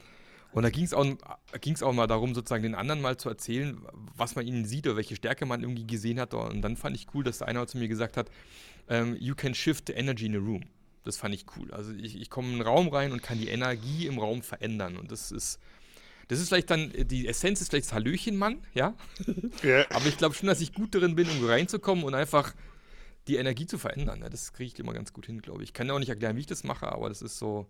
und 0.52 0.64
da 0.64 0.70
ging 0.70 0.84
es 0.84 0.94
auch, 0.94 1.06
auch 1.06 1.94
mal 1.94 2.08
darum, 2.08 2.34
sozusagen 2.34 2.64
den 2.64 2.76
anderen 2.76 3.02
mal 3.02 3.18
zu 3.18 3.30
erzählen, 3.30 3.78
was 4.16 4.36
man 4.36 4.48
ihnen 4.48 4.66
sieht 4.66 4.88
oder 4.88 4.96
welche 4.96 5.16
Stärke 5.16 5.46
man 5.46 5.62
irgendwie 5.62 5.86
gesehen 5.86 6.20
hat. 6.20 6.34
Und 6.34 6.62
dann 6.64 6.76
fand 6.76 6.96
ich 6.96 7.08
cool, 7.14 7.24
dass 7.24 7.42
einer 7.42 7.68
zu 7.68 7.78
mir 7.78 7.88
gesagt 7.88 8.18
hat, 8.18 8.32
ähm, 8.90 9.16
you 9.20 9.36
can 9.36 9.54
shift 9.54 9.88
the 9.88 9.94
energy 9.94 10.26
in 10.26 10.36
a 10.36 10.40
room. 10.40 10.64
Das 11.04 11.18
fand 11.18 11.34
ich 11.34 11.46
cool. 11.56 11.72
Also 11.72 11.94
ich, 11.94 12.20
ich 12.20 12.30
komme 12.30 12.50
in 12.50 12.56
einen 12.56 12.64
Raum 12.64 12.90
rein 12.90 13.12
und 13.12 13.24
kann 13.24 13.38
die 13.38 13.48
Energie 13.48 14.08
im 14.08 14.20
Raum 14.20 14.42
verändern. 14.42 14.98
Und 14.98 15.12
das 15.12 15.32
ist, 15.32 15.60
das 16.28 16.40
ist 16.40 16.50
vielleicht 16.50 16.70
dann, 16.70 16.92
die 16.96 17.28
Essenz 17.28 17.62
ist 17.62 17.70
vielleicht 17.70 17.88
das 17.88 17.94
Hallöchenmann, 17.94 18.62
ja. 18.74 18.94
Yeah. 19.64 19.86
Aber 19.90 20.06
ich 20.06 20.18
glaube 20.18 20.36
schon, 20.36 20.48
dass 20.48 20.62
ich 20.62 20.74
gut 20.74 20.94
darin 20.94 21.16
bin, 21.16 21.28
um 21.30 21.46
reinzukommen 21.46 22.04
und 22.04 22.14
einfach 22.14 22.54
die 23.28 23.38
Energie 23.38 23.66
zu 23.66 23.78
verändern. 23.78 24.22
Ja, 24.22 24.30
das 24.30 24.54
kriege 24.54 24.72
ich 24.74 24.80
immer 24.80 24.94
ganz 24.94 25.14
gut 25.14 25.26
hin, 25.26 25.42
glaube 25.42 25.64
ich. 25.64 25.70
Ich 25.70 25.74
kann 25.74 25.88
ja 25.88 25.94
auch 25.94 26.00
nicht 26.00 26.10
erklären, 26.10 26.36
wie 26.36 26.42
ich 26.42 26.48
das 26.48 26.64
mache, 26.64 26.92
aber 26.92 27.10
das 27.10 27.22
ist 27.22 27.38
so. 27.38 27.68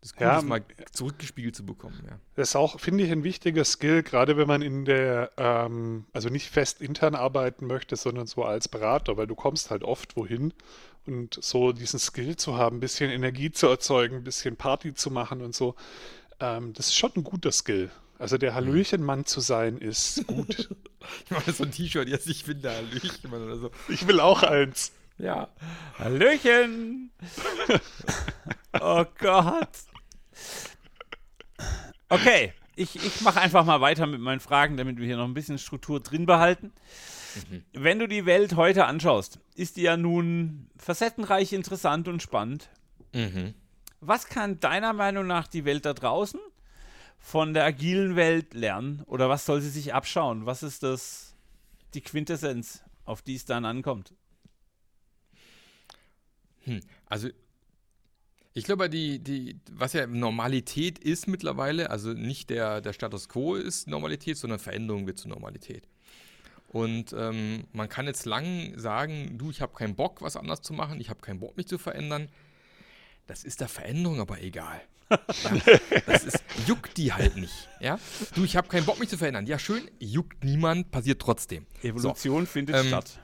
Das 0.00 0.10
ist 0.10 0.16
gut, 0.16 0.22
ja, 0.22 0.34
das 0.34 0.44
mal 0.44 0.62
zurückgespiegelt 0.92 1.56
zu 1.56 1.64
bekommen. 1.64 1.98
Ja. 2.06 2.18
Das 2.34 2.50
ist 2.50 2.56
auch, 2.56 2.78
finde 2.78 3.04
ich, 3.04 3.10
ein 3.10 3.24
wichtiger 3.24 3.64
Skill, 3.64 4.02
gerade 4.02 4.36
wenn 4.36 4.46
man 4.46 4.60
in 4.60 4.84
der, 4.84 5.30
ähm, 5.38 6.04
also 6.12 6.28
nicht 6.28 6.50
fest 6.50 6.82
intern 6.82 7.14
arbeiten 7.14 7.66
möchte, 7.66 7.96
sondern 7.96 8.26
so 8.26 8.44
als 8.44 8.68
Berater, 8.68 9.16
weil 9.16 9.26
du 9.26 9.34
kommst 9.34 9.70
halt 9.70 9.82
oft 9.82 10.14
wohin 10.16 10.52
und 11.06 11.38
so 11.42 11.72
diesen 11.72 11.98
Skill 11.98 12.36
zu 12.36 12.56
haben, 12.56 12.76
ein 12.76 12.80
bisschen 12.80 13.10
Energie 13.10 13.50
zu 13.50 13.66
erzeugen, 13.68 14.16
ein 14.16 14.24
bisschen 14.24 14.56
Party 14.56 14.94
zu 14.94 15.10
machen 15.10 15.42
und 15.42 15.54
so, 15.54 15.74
ähm, 16.40 16.72
das 16.72 16.88
ist 16.88 16.96
schon 16.96 17.12
ein 17.16 17.24
guter 17.24 17.52
Skill. 17.52 17.90
Also 18.18 18.38
der 18.38 18.54
Hallöchenmann 18.54 19.26
zu 19.26 19.40
sein 19.40 19.78
ist 19.78 20.26
gut. 20.26 20.68
ich 21.24 21.30
mache 21.30 21.52
so 21.52 21.64
ein 21.64 21.72
T-Shirt 21.72 22.08
jetzt, 22.08 22.26
ich 22.26 22.44
bin 22.44 22.62
der 22.62 22.76
Hallöchenmann 22.76 23.42
oder 23.42 23.58
so. 23.58 23.70
Ich 23.88 24.06
will 24.06 24.20
auch 24.20 24.42
eins. 24.42 24.92
Ja. 25.18 25.48
Hallöchen! 25.98 27.10
oh 28.80 29.04
Gott. 29.18 29.68
Okay, 32.08 32.52
ich, 32.76 32.96
ich 32.96 33.20
mache 33.20 33.40
einfach 33.40 33.64
mal 33.64 33.80
weiter 33.80 34.06
mit 34.06 34.20
meinen 34.20 34.40
Fragen, 34.40 34.76
damit 34.76 34.98
wir 34.98 35.06
hier 35.06 35.16
noch 35.16 35.24
ein 35.24 35.34
bisschen 35.34 35.58
Struktur 35.58 36.00
drin 36.00 36.26
behalten. 36.26 36.72
Mhm. 37.34 37.64
Wenn 37.72 37.98
du 37.98 38.08
die 38.08 38.26
Welt 38.26 38.56
heute 38.56 38.86
anschaust, 38.86 39.40
ist 39.54 39.76
die 39.76 39.82
ja 39.82 39.96
nun 39.96 40.68
facettenreich, 40.76 41.52
interessant 41.52 42.08
und 42.08 42.22
spannend. 42.22 42.70
Mhm. 43.12 43.54
Was 44.00 44.26
kann 44.26 44.60
deiner 44.60 44.92
Meinung 44.92 45.26
nach 45.26 45.46
die 45.48 45.64
Welt 45.64 45.84
da 45.84 45.94
draußen 45.94 46.40
von 47.18 47.54
der 47.54 47.64
agilen 47.64 48.16
Welt 48.16 48.54
lernen? 48.54 49.02
Oder 49.06 49.28
was 49.28 49.46
soll 49.46 49.60
sie 49.60 49.70
sich 49.70 49.94
abschauen? 49.94 50.46
Was 50.46 50.62
ist 50.62 50.82
das, 50.82 51.34
die 51.94 52.02
Quintessenz, 52.02 52.82
auf 53.04 53.22
die 53.22 53.36
es 53.36 53.44
dann 53.46 53.64
ankommt? 53.64 54.12
Hm, 56.64 56.80
also 57.06 57.28
Ich 58.56 58.64
glaube, 58.64 58.88
die, 58.88 59.18
die, 59.18 59.58
was 59.72 59.94
ja 59.94 60.06
Normalität 60.06 60.98
ist 60.98 61.26
mittlerweile, 61.26 61.90
also 61.90 62.12
nicht 62.12 62.50
der, 62.50 62.80
der 62.80 62.92
Status 62.92 63.28
quo 63.28 63.56
ist 63.56 63.88
Normalität, 63.88 64.36
sondern 64.36 64.60
Veränderung 64.60 65.06
wird 65.06 65.18
zur 65.18 65.30
Normalität. 65.30 65.88
Und 66.74 67.14
ähm, 67.16 67.68
man 67.72 67.88
kann 67.88 68.06
jetzt 68.06 68.26
lang 68.26 68.76
sagen, 68.76 69.38
du, 69.38 69.48
ich 69.48 69.60
habe 69.60 69.72
keinen 69.74 69.94
Bock, 69.94 70.22
was 70.22 70.34
anders 70.34 70.60
zu 70.60 70.72
machen, 70.72 71.00
ich 71.00 71.08
habe 71.08 71.20
keinen 71.20 71.38
Bock, 71.38 71.56
mich 71.56 71.68
zu 71.68 71.78
verändern. 71.78 72.28
Das 73.28 73.44
ist 73.44 73.60
der 73.60 73.68
Veränderung 73.68 74.18
aber 74.18 74.42
egal. 74.42 74.80
Ja, 75.08 75.18
das 76.06 76.24
ist, 76.24 76.42
juckt 76.66 76.96
die 76.96 77.12
halt 77.12 77.36
nicht. 77.36 77.68
Ja? 77.78 78.00
Du, 78.34 78.42
ich 78.42 78.56
habe 78.56 78.66
keinen 78.66 78.86
Bock, 78.86 78.98
mich 78.98 79.08
zu 79.08 79.16
verändern. 79.16 79.46
Ja, 79.46 79.56
schön, 79.60 79.88
juckt 80.00 80.42
niemand, 80.42 80.90
passiert 80.90 81.22
trotzdem. 81.22 81.64
Evolution 81.80 82.40
so. 82.44 82.50
findet 82.50 82.74
ähm, 82.74 82.88
statt. 82.88 83.20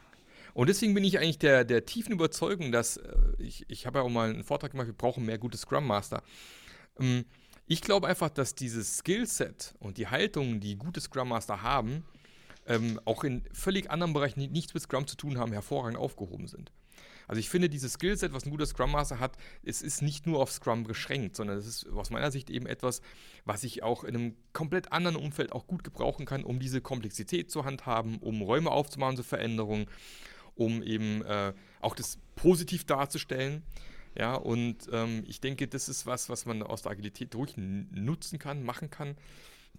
Und 0.55 0.68
deswegen 0.68 0.94
bin 0.94 1.03
ich 1.03 1.18
eigentlich 1.18 1.40
der, 1.40 1.64
der 1.64 1.84
tiefen 1.86 2.12
Überzeugung, 2.12 2.70
dass 2.70 2.98
äh, 2.98 3.12
ich, 3.38 3.64
ich 3.68 3.84
habe 3.84 3.98
ja 3.98 4.05
auch 4.05 4.11
mal 4.11 4.30
einen 4.30 4.44
Vortrag 4.44 4.70
gemacht, 4.70 4.86
wir 4.86 4.94
brauchen 4.94 5.26
mehr 5.26 5.38
gute 5.38 5.59
Scrum 5.59 5.88
Master. 5.88 6.22
Ähm, 7.01 7.24
ich 7.66 7.80
glaube 7.80 8.07
einfach, 8.07 8.30
dass 8.30 8.55
dieses 8.55 8.98
Skillset 8.98 9.74
und 9.80 9.98
die 9.98 10.07
Haltung, 10.07 10.61
die 10.61 10.76
gute 10.76 11.01
Scrum 11.01 11.30
Master 11.30 11.62
haben, 11.62 12.05
ähm, 12.70 13.00
auch 13.04 13.24
in 13.24 13.42
völlig 13.52 13.90
anderen 13.90 14.12
Bereichen, 14.12 14.40
die 14.40 14.48
nichts 14.48 14.72
mit 14.72 14.82
Scrum 14.82 15.06
zu 15.06 15.16
tun 15.16 15.38
haben, 15.38 15.52
hervorragend 15.52 15.98
aufgehoben 15.98 16.46
sind. 16.46 16.70
Also 17.26 17.38
ich 17.38 17.48
finde, 17.48 17.68
dieses 17.68 17.92
Skillset, 17.92 18.32
was 18.32 18.44
ein 18.44 18.50
guter 18.50 18.66
Scrum 18.66 18.92
Master 18.92 19.20
hat, 19.20 19.36
es 19.62 19.82
ist 19.82 20.02
nicht 20.02 20.26
nur 20.26 20.40
auf 20.40 20.50
Scrum 20.50 20.84
beschränkt, 20.84 21.36
sondern 21.36 21.58
es 21.58 21.66
ist 21.66 21.88
aus 21.88 22.10
meiner 22.10 22.30
Sicht 22.30 22.50
eben 22.50 22.66
etwas, 22.66 23.02
was 23.44 23.62
ich 23.64 23.82
auch 23.82 24.04
in 24.04 24.16
einem 24.16 24.36
komplett 24.52 24.92
anderen 24.92 25.16
Umfeld 25.16 25.52
auch 25.52 25.66
gut 25.66 25.84
gebrauchen 25.84 26.26
kann, 26.26 26.44
um 26.44 26.58
diese 26.58 26.80
Komplexität 26.80 27.50
zu 27.50 27.64
handhaben, 27.64 28.18
um 28.18 28.42
Räume 28.42 28.70
aufzumachen 28.70 29.16
zur 29.16 29.24
Veränderung, 29.24 29.88
um 30.54 30.82
eben 30.82 31.22
äh, 31.22 31.52
auch 31.80 31.94
das 31.94 32.18
positiv 32.34 32.84
darzustellen. 32.84 33.62
Ja, 34.18 34.34
und 34.34 34.88
ähm, 34.92 35.22
ich 35.26 35.40
denke, 35.40 35.68
das 35.68 35.88
ist 35.88 36.06
was, 36.06 36.28
was 36.28 36.46
man 36.46 36.64
aus 36.64 36.82
der 36.82 36.92
Agilität 36.92 37.32
durch 37.34 37.54
nutzen 37.56 38.40
kann, 38.40 38.64
machen 38.64 38.90
kann. 38.90 39.16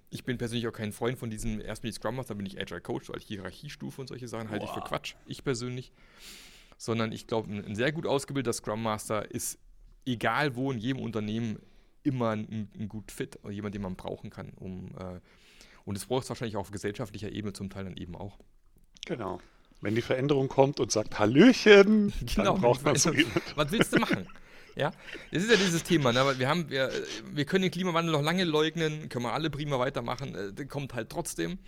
Ich 0.09 0.23
bin 0.23 0.37
persönlich 0.37 0.67
auch 0.67 0.73
kein 0.73 0.91
Freund 0.91 1.17
von 1.17 1.29
diesem, 1.29 1.61
erst 1.61 1.83
bin 1.83 1.89
ich 1.89 1.95
Scrum 1.95 2.15
Master, 2.15 2.35
bin 2.35 2.45
ich 2.45 2.59
Agile 2.59 2.81
Coach, 2.81 3.09
weil 3.09 3.17
ich 3.17 3.25
Hierarchiestufe 3.25 4.01
und 4.01 4.07
solche 4.07 4.27
Sachen 4.27 4.49
halte 4.49 4.65
ich 4.65 4.71
für 4.71 4.81
Quatsch. 4.81 5.15
Ich 5.25 5.43
persönlich. 5.43 5.91
Sondern 6.77 7.11
ich 7.11 7.27
glaube, 7.27 7.51
ein, 7.51 7.63
ein, 7.63 7.75
sehr 7.75 7.91
gut 7.91 8.05
ausgebildeter 8.05 8.53
Scrum 8.53 8.81
Master 8.81 9.29
ist, 9.31 9.59
egal 10.05 10.55
wo 10.55 10.71
in 10.71 10.79
jedem 10.79 11.01
Unternehmen, 11.01 11.59
immer 12.03 12.31
ein, 12.31 12.69
ein 12.77 12.89
gut 12.89 13.11
Fit 13.11 13.39
oder 13.43 13.53
jemand, 13.53 13.75
den 13.75 13.83
man 13.83 13.95
brauchen 13.95 14.29
kann. 14.29 14.51
Um, 14.55 14.87
äh, 14.97 15.19
und 15.85 15.95
es 15.95 16.05
braucht 16.05 16.23
es 16.23 16.29
wahrscheinlich 16.29 16.57
auch 16.57 16.61
auf 16.61 16.71
gesellschaftlicher 16.71 17.31
Ebene 17.31 17.53
zum 17.53 17.69
Teil 17.69 17.85
dann 17.85 17.97
eben 17.97 18.15
auch. 18.15 18.39
Genau. 19.05 19.39
Wenn 19.81 19.95
die 19.95 20.01
Veränderung 20.01 20.47
kommt 20.47 20.79
und 20.79 20.91
sagt 20.91 21.17
Hallöchen, 21.17 22.13
genau, 22.35 22.53
dann 22.53 22.61
braucht 22.61 22.83
man 22.83 22.95
so 22.95 23.11
Was 23.55 23.71
willst 23.71 23.93
du 23.93 23.99
machen? 23.99 24.27
Ja, 24.75 24.91
das 25.31 25.43
ist 25.43 25.51
ja 25.51 25.57
dieses 25.57 25.83
Thema. 25.83 26.13
Ne? 26.13 26.39
Wir, 26.39 26.47
haben, 26.47 26.69
wir, 26.69 26.91
wir 27.31 27.45
können 27.45 27.63
den 27.63 27.71
Klimawandel 27.71 28.13
noch 28.13 28.21
lange 28.21 28.43
leugnen, 28.43 29.09
können 29.09 29.25
wir 29.25 29.33
alle 29.33 29.49
prima 29.49 29.79
weitermachen. 29.79 30.55
Äh, 30.57 30.65
kommt 30.65 30.93
halt 30.93 31.09
trotzdem. 31.09 31.59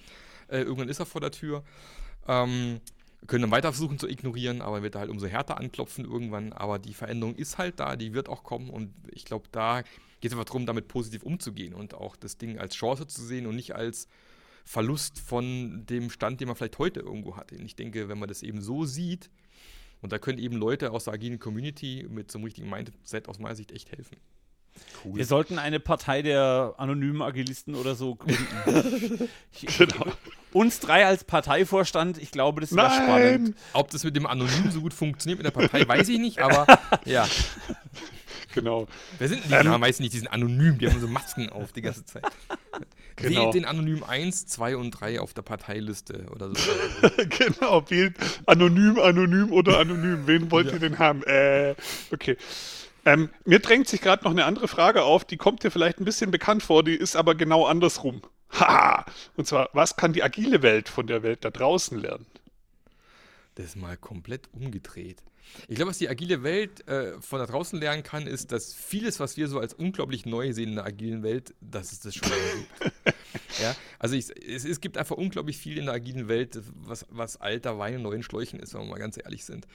Äh, 0.48 0.60
irgendwann 0.60 0.90
ist 0.90 1.00
er 1.00 1.06
vor 1.06 1.22
der 1.22 1.32
Tür. 1.32 1.64
Ähm, 2.28 2.80
können 3.28 3.44
dann 3.44 3.52
weiter 3.52 3.72
versuchen 3.72 4.00
zu 4.00 4.08
ignorieren, 4.08 4.62
aber 4.62 4.84
wird 4.84 4.96
halt 4.96 5.10
umso 5.10 5.28
härter 5.28 5.58
anklopfen 5.58 6.06
irgendwann. 6.06 6.54
Aber 6.54 6.80
die 6.80 6.94
Veränderung 6.94 7.36
ist 7.36 7.58
halt 7.58 7.80
da, 7.80 7.96
die 7.96 8.14
wird 8.14 8.30
auch 8.30 8.44
kommen. 8.44 8.70
Und 8.70 8.94
ich 9.12 9.26
glaube, 9.26 9.48
da 9.52 9.82
geht 9.82 10.32
es 10.32 10.34
einfach 10.34 10.46
darum, 10.46 10.66
damit 10.66 10.88
positiv 10.88 11.24
umzugehen 11.24 11.74
und 11.74 11.94
auch 11.94 12.16
das 12.16 12.38
Ding 12.38 12.58
als 12.58 12.76
Chance 12.76 13.08
zu 13.08 13.22
sehen 13.24 13.46
und 13.46 13.56
nicht 13.56 13.76
als 13.76 14.08
Verlust 14.66 15.20
von 15.20 15.86
dem 15.86 16.10
Stand, 16.10 16.40
den 16.40 16.48
man 16.48 16.56
vielleicht 16.56 16.80
heute 16.80 17.02
irgendwo 17.02 17.36
hat. 17.36 17.52
Und 17.52 17.66
ich 17.66 17.76
denke, 17.76 18.08
wenn 18.08 18.20
man 18.20 18.30
das 18.30 18.44
eben 18.44 18.62
so 18.62 18.86
sieht, 18.86 19.30
und 20.04 20.12
da 20.12 20.20
können 20.20 20.38
eben 20.38 20.58
Leute 20.58 20.92
aus 20.92 21.06
der 21.06 21.14
agilen 21.14 21.40
Community 21.40 22.06
mit 22.10 22.30
so 22.30 22.38
einem 22.38 22.46
richtigen 22.46 22.70
Mindset 22.70 23.28
aus 23.30 23.40
meiner 23.40 23.56
Sicht 23.56 23.72
echt 23.72 23.92
helfen. 23.92 24.18
Cool. 25.04 25.16
Wir 25.16 25.26
sollten 25.26 25.60
eine 25.60 25.80
Partei 25.80 26.22
der 26.22 26.74
anonymen 26.78 27.22
Agilisten 27.22 27.76
oder 27.76 27.96
so 27.96 28.16
gründen. 28.16 28.48
genau. 29.78 30.06
Uns 30.52 30.80
drei 30.80 31.06
als 31.06 31.24
Parteivorstand, 31.24 32.18
ich 32.18 32.32
glaube, 32.32 32.62
das 32.62 32.76
wäre 32.76 32.90
spannend. 32.90 33.56
Ob 33.74 33.92
das 33.92 34.04
mit 34.04 34.16
dem 34.16 34.26
Anonym 34.26 34.72
so 34.72 34.82
gut 34.82 34.94
funktioniert 34.94 35.40
mit 35.40 35.46
der 35.46 35.52
Partei, 35.52 35.88
weiß 35.88 36.10
ich 36.10 36.20
nicht, 36.20 36.40
aber 36.40 36.66
ja. 37.06 37.28
Genau. 38.54 38.88
Wer 39.18 39.30
sind 39.30 39.44
die? 39.46 39.54
Ähm, 39.54 39.66
ja, 39.66 39.78
meistens 39.78 40.04
nicht, 40.04 40.14
die 40.14 40.20
sind 40.20 40.28
anonym, 40.28 40.78
die 40.78 40.88
haben 40.88 41.00
so 41.00 41.08
Masken 41.08 41.50
auf 41.50 41.72
die 41.72 41.82
ganze 41.82 42.06
Zeit. 42.06 42.24
Genau. 43.16 43.44
Wählt 43.44 43.54
den 43.54 43.66
Anonym 43.66 44.04
1, 44.04 44.48
2 44.48 44.76
und 44.76 44.90
3 44.90 45.20
auf 45.20 45.36
der 45.36 45.44
Parteiliste 45.44 46.26
oder 46.32 46.50
so. 46.50 46.56
genau, 47.30 47.88
wählt 47.88 48.16
anonym, 48.48 48.98
anonym 48.98 49.52
oder 49.52 49.78
anonym. 49.78 50.26
Wen 50.26 50.50
wollt 50.50 50.66
ja. 50.66 50.74
ihr 50.74 50.80
denn 50.80 50.98
haben? 50.98 51.22
Äh, 51.24 51.76
okay. 52.12 52.38
Ähm, 53.06 53.30
mir 53.46 53.60
drängt 53.60 53.88
sich 53.88 54.02
gerade 54.02 54.24
noch 54.24 54.32
eine 54.32 54.46
andere 54.46 54.68
Frage 54.68 55.04
auf, 55.04 55.26
die 55.26 55.38
kommt 55.38 55.64
dir 55.64 55.70
vielleicht 55.70 56.00
ein 56.00 56.06
bisschen 56.06 56.32
bekannt 56.32 56.64
vor, 56.64 56.84
die 56.84 56.96
ist 56.96 57.16
aber 57.16 57.36
genau 57.36 57.66
andersrum. 57.66 58.24
Haha! 58.52 59.06
Und 59.36 59.46
zwar, 59.46 59.70
was 59.74 59.96
kann 59.96 60.14
die 60.14 60.24
agile 60.24 60.62
Welt 60.62 60.90
von 60.90 61.06
der 61.08 61.22
Welt 61.22 61.46
da 61.46 61.52
draußen 61.52 62.00
lernen? 62.00 62.26
Das 63.56 63.68
ist 63.68 63.76
mal 63.76 63.98
komplett 63.98 64.50
umgedreht. 64.54 65.24
Ich 65.68 65.76
glaube, 65.76 65.90
was 65.90 65.98
die 65.98 66.10
agile 66.10 66.44
Welt 66.44 66.88
äh, 66.88 67.20
von 67.22 67.40
da 67.40 67.46
draußen 67.46 67.80
lernen 67.80 68.04
kann, 68.04 68.28
ist, 68.28 68.52
dass 68.52 68.74
vieles, 68.74 69.20
was 69.20 69.38
wir 69.38 69.48
so 69.48 69.60
als 69.60 69.74
unglaublich 69.74 70.26
neu 70.26 70.54
sehen 70.54 70.70
in 70.70 70.76
der 70.76 70.86
agilen 70.86 71.22
Welt, 71.22 71.54
dass 71.62 71.92
es 71.92 72.00
das 72.00 72.16
schon 72.16 72.30
gibt. 72.30 72.94
ja, 73.62 73.76
also 74.00 74.16
ich, 74.16 74.30
es, 74.48 74.66
es, 74.66 74.82
gibt 74.82 74.98
einfach 74.98 75.18
unglaublich 75.18 75.58
viel 75.58 75.78
in 75.78 75.86
der 75.86 75.96
agilen 75.96 76.28
Welt, 76.28 76.60
was, 76.76 77.06
was 77.10 77.40
alter 77.40 77.78
Wein 77.78 77.96
in 77.96 78.02
neuen 78.02 78.24
Schläuchen 78.24 78.60
ist, 78.60 78.74
wenn 78.74 78.82
wir 78.82 78.88
mal 78.88 79.00
ganz 79.00 79.18
ehrlich 79.18 79.46
sind. 79.46 79.68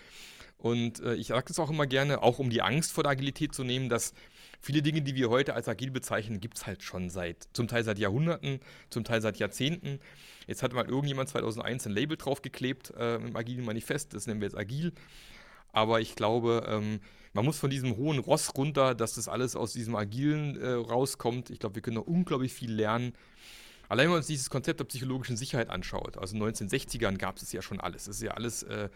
Und 0.58 1.00
äh, 1.00 1.14
ich 1.14 1.28
sage 1.28 1.46
das 1.46 1.58
auch 1.60 1.70
immer 1.70 1.86
gerne, 1.86 2.22
auch 2.22 2.40
um 2.40 2.50
die 2.50 2.62
Angst 2.62 2.92
vor 2.92 3.04
der 3.04 3.12
Agilität 3.12 3.54
zu 3.54 3.62
nehmen, 3.62 3.88
dass 3.88 4.12
viele 4.60 4.82
Dinge, 4.82 5.02
die 5.02 5.14
wir 5.14 5.30
heute 5.30 5.54
als 5.54 5.68
agil 5.68 5.92
bezeichnen, 5.92 6.40
gibt 6.40 6.58
es 6.58 6.66
halt 6.66 6.82
schon 6.82 7.10
seit, 7.10 7.48
zum 7.52 7.68
Teil 7.68 7.84
seit 7.84 7.98
Jahrhunderten, 7.98 8.58
zum 8.90 9.04
Teil 9.04 9.22
seit 9.22 9.38
Jahrzehnten. 9.38 10.00
Jetzt 10.48 10.64
hat 10.64 10.72
mal 10.72 10.86
irgendjemand 10.86 11.28
2001 11.28 11.86
ein 11.86 11.92
Label 11.92 12.16
draufgeklebt 12.16 12.92
äh, 12.96 13.16
im 13.16 13.36
agilen 13.36 13.64
Manifest, 13.64 14.14
das 14.14 14.26
nennen 14.26 14.40
wir 14.40 14.48
jetzt 14.48 14.58
agil. 14.58 14.92
Aber 15.72 16.00
ich 16.00 16.16
glaube, 16.16 16.64
ähm, 16.66 17.00
man 17.34 17.44
muss 17.44 17.58
von 17.58 17.70
diesem 17.70 17.96
hohen 17.96 18.18
Ross 18.18 18.56
runter, 18.56 18.96
dass 18.96 19.14
das 19.14 19.28
alles 19.28 19.54
aus 19.54 19.74
diesem 19.74 19.94
Agilen 19.94 20.60
äh, 20.60 20.70
rauskommt. 20.70 21.50
Ich 21.50 21.60
glaube, 21.60 21.76
wir 21.76 21.82
können 21.82 21.96
noch 21.96 22.06
unglaublich 22.06 22.52
viel 22.52 22.72
lernen. 22.72 23.12
Allein 23.88 24.04
wenn 24.04 24.10
man 24.10 24.18
uns 24.18 24.26
dieses 24.26 24.50
Konzept 24.50 24.80
der 24.80 24.86
psychologischen 24.86 25.36
Sicherheit 25.36 25.70
anschaut, 25.70 26.18
also 26.18 26.34
in 26.34 26.42
den 26.42 26.52
1960ern 26.54 27.16
gab 27.16 27.36
es 27.36 27.52
ja 27.52 27.62
schon 27.62 27.80
alles. 27.80 28.04
Das 28.04 28.16
ist 28.16 28.22
ja 28.22 28.32
alles 28.32 28.64
äh, 28.64 28.88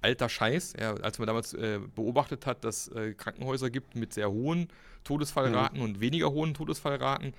alter 0.00 0.28
Scheiß. 0.28 0.74
Ja, 0.78 0.94
als 0.94 1.18
man 1.18 1.26
damals 1.26 1.54
äh, 1.54 1.80
beobachtet 1.94 2.46
hat, 2.46 2.64
dass 2.64 2.88
äh, 2.88 3.14
Krankenhäuser 3.14 3.70
gibt 3.70 3.96
mit 3.96 4.12
sehr 4.12 4.30
hohen 4.30 4.68
Todesfallraten 5.04 5.78
mhm. 5.78 5.84
und 5.84 6.00
weniger 6.00 6.30
hohen 6.30 6.54
Todesfallraten 6.54 7.34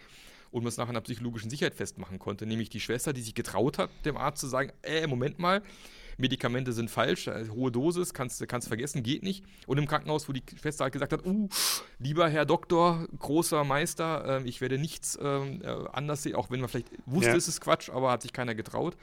und 0.52 0.64
man 0.64 0.70
es 0.70 0.78
nachher 0.78 0.90
an 0.90 0.96
der 0.96 1.02
psychologischen 1.02 1.50
Sicherheit 1.50 1.76
festmachen 1.76 2.20
konnte, 2.20 2.46
nämlich 2.46 2.70
die 2.70 2.80
Schwester, 2.80 3.12
die 3.12 3.22
sich 3.22 3.36
getraut 3.36 3.78
hat, 3.78 3.90
dem 4.06 4.16
Arzt 4.16 4.40
zu 4.40 4.48
sagen, 4.48 4.72
äh, 4.84 5.06
Moment 5.06 5.38
mal, 5.38 5.62
Medikamente 6.18 6.72
sind 6.72 6.90
falsch, 6.90 7.28
äh, 7.28 7.50
hohe 7.50 7.72
Dosis, 7.72 8.14
kannst 8.14 8.40
du 8.40 8.46
vergessen, 8.46 9.04
geht 9.04 9.24
nicht. 9.24 9.44
Und 9.68 9.78
im 9.78 9.88
Krankenhaus, 9.88 10.30
wo 10.30 10.34
die 10.34 10.44
Schwester 10.60 10.86
halt 10.86 10.94
gesagt 10.94 11.12
hat, 11.12 11.26
uh, 11.26 11.50
lieber 12.00 12.30
Herr 12.30 12.46
Doktor, 12.46 13.08
großer 13.20 13.64
Meister, 13.64 14.42
äh, 14.42 14.48
ich 14.48 14.62
werde 14.62 14.78
nichts 14.78 15.20
ähm, 15.22 15.62
äh, 15.62 15.68
anders 15.92 16.24
sehen, 16.24 16.36
auch 16.36 16.50
wenn 16.50 16.62
man 16.62 16.70
vielleicht 16.70 16.90
wusste, 17.06 17.32
ja. 17.32 17.36
es 17.36 17.48
ist 17.48 17.60
Quatsch, 17.60 17.90
aber 17.90 18.12
hat 18.12 18.22
sich 18.22 18.32
keiner 18.32 18.56
getraut. 18.56 18.96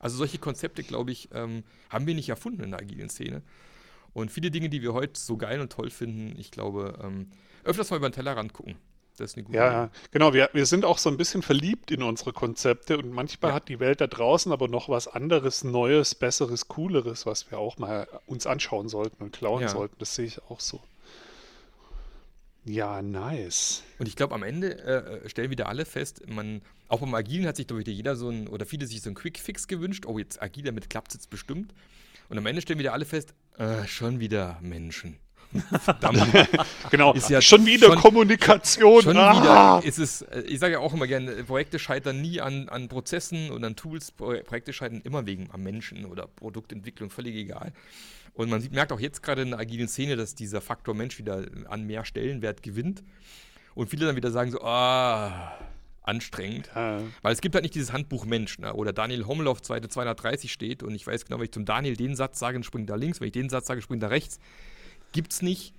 Also 0.00 0.16
solche 0.16 0.38
Konzepte, 0.38 0.82
glaube 0.82 1.12
ich, 1.12 1.28
ähm, 1.32 1.62
haben 1.88 2.06
wir 2.06 2.14
nicht 2.14 2.28
erfunden 2.28 2.64
in 2.64 2.70
der 2.72 2.80
agilen 2.80 3.10
Szene. 3.10 3.42
Und 4.12 4.32
viele 4.32 4.50
Dinge, 4.50 4.68
die 4.68 4.82
wir 4.82 4.92
heute 4.92 5.20
so 5.20 5.36
geil 5.36 5.60
und 5.60 5.70
toll 5.70 5.90
finden, 5.90 6.36
ich 6.38 6.50
glaube, 6.50 6.98
ähm, 7.02 7.30
öfters 7.62 7.90
mal 7.90 7.98
über 7.98 8.08
den 8.08 8.14
Tellerrand 8.14 8.52
gucken. 8.52 8.76
Das 9.16 9.32
ist 9.32 9.36
eine 9.36 9.44
gute 9.44 9.58
ja, 9.58 9.84
Idee. 9.84 9.92
genau. 10.12 10.32
Wir, 10.32 10.48
wir 10.54 10.64
sind 10.64 10.84
auch 10.84 10.96
so 10.96 11.10
ein 11.10 11.18
bisschen 11.18 11.42
verliebt 11.42 11.90
in 11.90 12.02
unsere 12.02 12.32
Konzepte 12.32 12.96
und 12.96 13.10
manchmal 13.10 13.50
ja. 13.50 13.54
hat 13.56 13.68
die 13.68 13.78
Welt 13.78 14.00
da 14.00 14.06
draußen 14.06 14.50
aber 14.50 14.66
noch 14.66 14.88
was 14.88 15.08
anderes, 15.08 15.62
Neues, 15.62 16.14
Besseres, 16.14 16.68
Cooleres, 16.68 17.26
was 17.26 17.50
wir 17.50 17.58
auch 17.58 17.76
mal 17.76 18.08
uns 18.26 18.46
anschauen 18.46 18.88
sollten 18.88 19.22
und 19.22 19.32
klauen 19.32 19.62
ja. 19.62 19.68
sollten. 19.68 19.96
Das 19.98 20.14
sehe 20.14 20.24
ich 20.24 20.42
auch 20.44 20.60
so. 20.60 20.80
Ja, 22.64 23.00
nice. 23.02 23.82
Und 23.98 24.06
ich 24.06 24.16
glaube, 24.16 24.34
am 24.34 24.42
Ende 24.42 24.78
äh, 24.84 25.28
stellen 25.28 25.50
wieder 25.50 25.68
alle 25.68 25.84
fest, 25.84 26.22
man, 26.28 26.60
auch 26.88 27.00
beim 27.00 27.14
Agilen 27.14 27.46
hat 27.46 27.56
sich, 27.56 27.66
glaube 27.66 27.82
ich, 27.82 27.88
jeder 27.88 28.16
so 28.16 28.28
ein, 28.28 28.48
oder 28.48 28.66
viele 28.66 28.86
sich 28.86 29.00
so 29.00 29.08
einen 29.08 29.16
Quick-Fix 29.16 29.66
gewünscht. 29.66 30.04
Oh, 30.06 30.18
jetzt 30.18 30.42
agil, 30.42 30.64
damit 30.64 30.90
klappt 30.90 31.08
es 31.08 31.14
jetzt 31.14 31.30
bestimmt. 31.30 31.72
Und 32.28 32.38
am 32.38 32.46
Ende 32.46 32.60
stellen 32.62 32.78
wieder 32.78 32.92
alle 32.92 33.06
fest, 33.06 33.34
äh, 33.56 33.86
schon 33.86 34.20
wieder 34.20 34.58
Menschen. 34.60 35.16
Verdammt. 35.80 36.26
genau, 36.90 37.12
ist 37.12 37.28
ja 37.28 37.40
schon 37.40 37.66
wieder 37.66 37.88
schon, 37.88 37.98
Kommunikation. 37.98 39.02
Schon 39.02 39.16
ah. 39.16 39.80
wieder 39.80 39.86
ist 39.86 39.98
es, 39.98 40.22
äh, 40.22 40.42
ich 40.42 40.60
sage 40.60 40.74
ja 40.74 40.78
auch 40.78 40.92
immer 40.92 41.06
gerne, 41.06 41.44
Projekte 41.44 41.78
scheitern 41.78 42.20
nie 42.20 42.40
an, 42.40 42.68
an 42.68 42.88
Prozessen 42.88 43.50
und 43.50 43.64
an 43.64 43.76
Tools. 43.76 44.12
Projekte 44.12 44.72
scheitern 44.72 45.00
immer 45.02 45.26
wegen 45.26 45.48
am 45.52 45.62
Menschen 45.62 46.04
oder 46.04 46.26
Produktentwicklung, 46.26 47.10
völlig 47.10 47.34
egal. 47.34 47.72
Und 48.32 48.48
man 48.48 48.60
sieht, 48.60 48.72
merkt 48.72 48.92
auch 48.92 49.00
jetzt 49.00 49.22
gerade 49.22 49.42
in 49.42 49.50
der 49.50 49.58
agilen 49.58 49.88
Szene, 49.88 50.16
dass 50.16 50.34
dieser 50.34 50.60
Faktor 50.60 50.94
Mensch 50.94 51.18
wieder 51.18 51.44
an 51.68 51.84
mehr 51.84 52.04
Stellenwert 52.04 52.62
gewinnt. 52.62 53.02
Und 53.74 53.90
viele 53.90 54.06
dann 54.06 54.16
wieder 54.16 54.30
sagen 54.30 54.52
so, 54.52 54.60
ah, 54.62 55.52
anstrengend. 56.02 56.70
Ja. 56.74 57.00
Weil 57.22 57.32
es 57.32 57.40
gibt 57.40 57.54
halt 57.54 57.62
nicht 57.62 57.74
dieses 57.74 57.92
Handbuch 57.92 58.24
Mensch, 58.24 58.58
ne? 58.58 58.72
oder 58.74 58.92
Daniel 58.92 59.26
Hommel 59.26 59.48
auf 59.48 59.64
Seite 59.64 59.88
230 59.88 60.52
steht 60.52 60.82
und 60.82 60.94
ich 60.94 61.06
weiß 61.06 61.24
genau, 61.24 61.38
wenn 61.38 61.46
ich 61.46 61.52
zum 61.52 61.64
Daniel 61.64 61.96
den 61.96 62.16
Satz 62.16 62.38
sage, 62.38 62.62
springt 62.62 62.88
da 62.88 62.94
links, 62.94 63.20
wenn 63.20 63.26
ich 63.26 63.32
den 63.32 63.48
Satz 63.48 63.66
sage, 63.66 63.82
springt 63.82 64.02
da 64.02 64.08
rechts. 64.08 64.38
Gibt 65.12 65.32
es 65.32 65.42
nicht. 65.42 65.74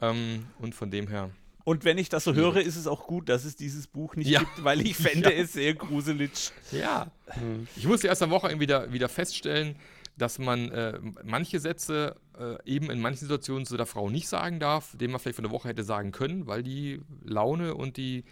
Ähm, 0.00 0.46
und 0.58 0.74
von 0.74 0.90
dem 0.90 1.08
her. 1.08 1.30
Und 1.64 1.84
wenn 1.84 1.98
ich 1.98 2.08
das 2.08 2.24
so 2.24 2.34
höre, 2.34 2.56
ist 2.56 2.76
es 2.76 2.86
auch 2.86 3.06
gut, 3.06 3.28
dass 3.28 3.44
es 3.44 3.54
dieses 3.54 3.86
Buch 3.86 4.16
nicht 4.16 4.28
ja. 4.28 4.40
gibt, 4.40 4.64
weil 4.64 4.80
ich 4.80 4.96
fände 4.96 5.30
ja. 5.30 5.42
es 5.42 5.52
sehr 5.52 5.74
gruselig. 5.74 6.50
Ja. 6.72 7.10
Hm. 7.26 7.68
Ich 7.76 7.86
musste 7.86 8.06
erst 8.06 8.22
am 8.22 8.30
Wochenende 8.30 8.60
wieder, 8.60 8.90
wieder 8.92 9.08
feststellen, 9.08 9.76
dass 10.16 10.38
man 10.38 10.70
äh, 10.70 10.98
manche 11.24 11.60
Sätze 11.60 12.16
äh, 12.38 12.56
eben 12.64 12.90
in 12.90 13.00
manchen 13.00 13.20
Situationen 13.20 13.66
zu 13.66 13.76
der 13.76 13.86
Frau 13.86 14.08
nicht 14.10 14.28
sagen 14.28 14.60
darf, 14.60 14.96
den 14.96 15.10
man 15.10 15.20
vielleicht 15.20 15.36
von 15.36 15.44
der 15.44 15.52
Woche 15.52 15.68
hätte 15.68 15.84
sagen 15.84 16.10
können, 16.10 16.46
weil 16.46 16.62
die 16.62 17.00
Laune 17.22 17.74
und 17.74 17.96
die 17.96 18.24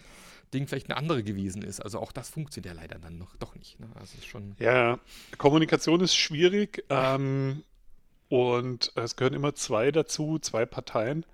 Ding 0.53 0.67
vielleicht 0.67 0.89
eine 0.89 0.97
andere 0.97 1.23
gewesen 1.23 1.61
ist. 1.61 1.79
Also 1.79 1.99
auch 1.99 2.11
das 2.11 2.29
funktioniert 2.29 2.75
ja 2.75 2.81
leider 2.81 2.99
dann 2.99 3.17
noch 3.17 3.35
doch 3.35 3.55
nicht. 3.55 3.79
Ne? 3.79 3.87
Also 3.99 4.17
schon 4.25 4.55
ja, 4.59 4.99
Kommunikation 5.37 6.01
ist 6.01 6.15
schwierig 6.15 6.83
ähm, 6.89 7.63
und 8.29 8.91
es 8.95 9.15
gehören 9.15 9.33
immer 9.33 9.55
zwei 9.55 9.91
dazu, 9.91 10.39
zwei 10.39 10.65
Parteien, 10.65 11.25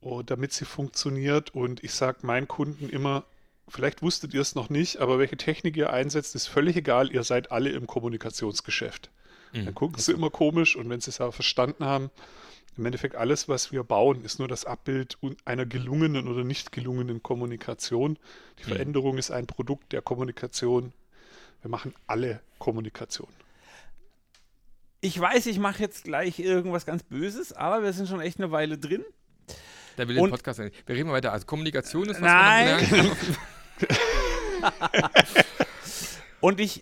oh, 0.00 0.22
damit 0.22 0.52
sie 0.52 0.64
funktioniert. 0.64 1.54
Und 1.54 1.82
ich 1.82 1.92
sage 1.94 2.26
meinen 2.26 2.48
Kunden 2.48 2.88
immer, 2.88 3.24
vielleicht 3.68 4.02
wusstet 4.02 4.32
ihr 4.34 4.40
es 4.40 4.54
noch 4.54 4.70
nicht, 4.70 4.98
aber 4.98 5.18
welche 5.18 5.36
Technik 5.36 5.76
ihr 5.76 5.92
einsetzt, 5.92 6.34
ist 6.34 6.46
völlig 6.46 6.76
egal. 6.76 7.12
Ihr 7.12 7.24
seid 7.24 7.50
alle 7.50 7.70
im 7.70 7.86
Kommunikationsgeschäft. 7.86 9.10
Mhm. 9.52 9.64
Dann 9.64 9.74
gucken 9.74 9.98
sie 9.98 10.12
immer 10.12 10.30
komisch 10.30 10.76
und 10.76 10.88
wenn 10.88 11.00
sie 11.00 11.10
es 11.10 11.20
aber 11.20 11.32
verstanden 11.32 11.84
haben, 11.84 12.10
im 12.76 12.84
Endeffekt 12.84 13.16
alles, 13.16 13.48
was 13.48 13.72
wir 13.72 13.82
bauen, 13.84 14.22
ist 14.22 14.38
nur 14.38 14.48
das 14.48 14.66
Abbild 14.66 15.16
einer 15.46 15.64
gelungenen 15.64 16.28
oder 16.28 16.44
nicht 16.44 16.72
gelungenen 16.72 17.22
Kommunikation. 17.22 18.18
Die 18.58 18.64
mhm. 18.64 18.68
Veränderung 18.68 19.18
ist 19.18 19.30
ein 19.30 19.46
Produkt 19.46 19.92
der 19.92 20.02
Kommunikation. 20.02 20.92
Wir 21.62 21.70
machen 21.70 21.94
alle 22.06 22.40
Kommunikation. 22.58 23.28
Ich 25.00 25.20
weiß, 25.20 25.46
ich 25.46 25.58
mache 25.58 25.80
jetzt 25.82 26.04
gleich 26.04 26.38
irgendwas 26.38 26.86
ganz 26.86 27.02
Böses, 27.02 27.52
aber 27.52 27.82
wir 27.82 27.92
sind 27.92 28.08
schon 28.08 28.20
echt 28.20 28.38
eine 28.38 28.50
Weile 28.50 28.78
drin. 28.78 29.04
Da 29.96 30.06
will 30.08 30.14
den 30.14 30.30
Podcast 30.30 30.58
nicht. 30.60 30.86
Wir 30.86 30.94
reden 30.94 31.08
mal 31.08 31.14
weiter. 31.14 31.32
Also 31.32 31.46
Kommunikation 31.46 32.08
ist 32.08 32.20
was 32.20 32.32
Nein. 32.32 33.12
Und 36.46 36.60
ich 36.60 36.80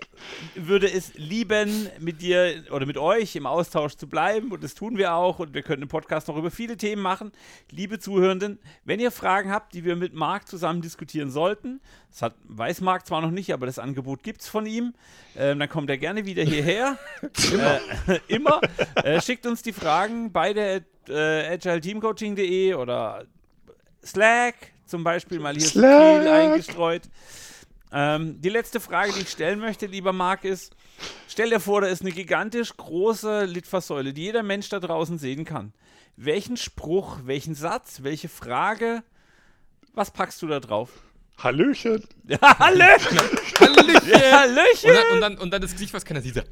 würde 0.57 0.93
es 0.93 1.15
lieben, 1.15 1.89
mit 1.99 2.21
dir 2.21 2.65
oder 2.71 2.85
mit 2.85 2.99
euch 2.99 3.35
im 3.35 3.47
Austausch 3.47 3.95
zu 3.95 4.07
bleiben. 4.07 4.53
Und 4.53 4.63
das 4.63 4.75
tun 4.75 4.99
wir 4.99 5.15
auch. 5.15 5.39
Und 5.39 5.55
wir 5.55 5.63
können 5.63 5.81
im 5.81 5.89
Podcast 5.89 6.29
noch 6.29 6.37
über 6.37 6.51
viele 6.51 6.77
Themen 6.77 7.01
machen. 7.01 7.33
Liebe 7.71 7.99
Zuhörenden, 7.99 8.59
wenn 8.85 9.01
ihr 9.01 9.11
Fragen 9.11 9.51
habt, 9.51 9.73
die 9.73 9.87
wir 9.87 9.97
mit 9.97 10.13
Marc 10.13 10.49
zusammen 10.49 10.83
diskutieren 10.83 11.31
sollten, 11.31 11.81
das 12.11 12.21
hat, 12.21 12.35
weiß 12.45 12.83
Marc 12.83 13.07
zwar 13.07 13.23
noch 13.23 13.31
nicht, 13.31 13.55
aber 13.55 13.65
das 13.65 13.79
Angebot 13.79 14.23
gibt 14.23 14.43
es 14.43 14.49
von 14.49 14.67
ihm, 14.67 14.93
ähm, 15.35 15.59
dann 15.59 15.71
kommt 15.71 15.89
er 15.89 15.97
gerne 15.97 16.27
wieder 16.27 16.43
hierher. 16.43 16.99
immer. 17.51 17.81
Äh, 18.07 18.21
immer. 18.29 18.61
Äh, 18.97 19.23
schickt 19.23 19.47
uns 19.47 19.63
die 19.63 19.73
Fragen 19.73 20.31
bei 20.31 20.53
der 20.53 20.83
äh, 21.09 21.55
agileteamcoaching.de 21.55 22.75
oder 22.75 23.25
Slack 24.05 24.57
zum 24.85 25.05
Beispiel 25.05 25.41
mal 25.41 25.55
hier 25.55 25.69
Slack. 25.69 26.27
eingestreut. 26.27 27.05
Ähm, 27.93 28.41
die 28.41 28.49
letzte 28.49 28.81
Frage, 28.81 29.13
die 29.13 29.21
ich 29.21 29.31
stellen 29.31 29.61
möchte, 29.61 29.87
lieber 29.87 30.13
Marc, 30.13 30.45
ist: 30.45 30.75
Stell 31.29 31.51
dir 31.51 31.61
vor, 31.61 31.81
da 31.81 31.87
ist 31.87 32.03
eine 32.03 32.13
gigantisch 32.13 32.77
große 32.77 33.45
Litfaßsäule, 33.45 34.13
die 34.13 34.23
jeder 34.23 34.43
Mensch 34.43 34.69
da 34.69 34.81
draußen 34.81 35.19
sehen 35.19 35.45
kann. 35.45 35.73
Welchen 36.17 36.57
Spruch, 36.57 37.19
welchen 37.25 37.55
Satz, 37.55 38.03
welche 38.03 38.29
Frage, 38.29 39.03
was 39.93 40.11
packst 40.11 40.43
du 40.43 40.47
da 40.47 40.61
drauf? 40.61 40.91
Hallöchen. 41.39 42.05
Ja, 42.25 42.39
Hallöchen. 42.59 43.19
Hallöchen. 43.61 44.13
Hallöchen. 44.33 44.91
Und 44.91 44.97
dann, 44.97 45.13
und, 45.13 45.21
dann, 45.21 45.39
und 45.39 45.51
dann 45.51 45.63
das 45.63 45.73
Gesicht, 45.73 45.93
was 45.93 46.05
keiner 46.05 46.21
sieht. 46.21 46.43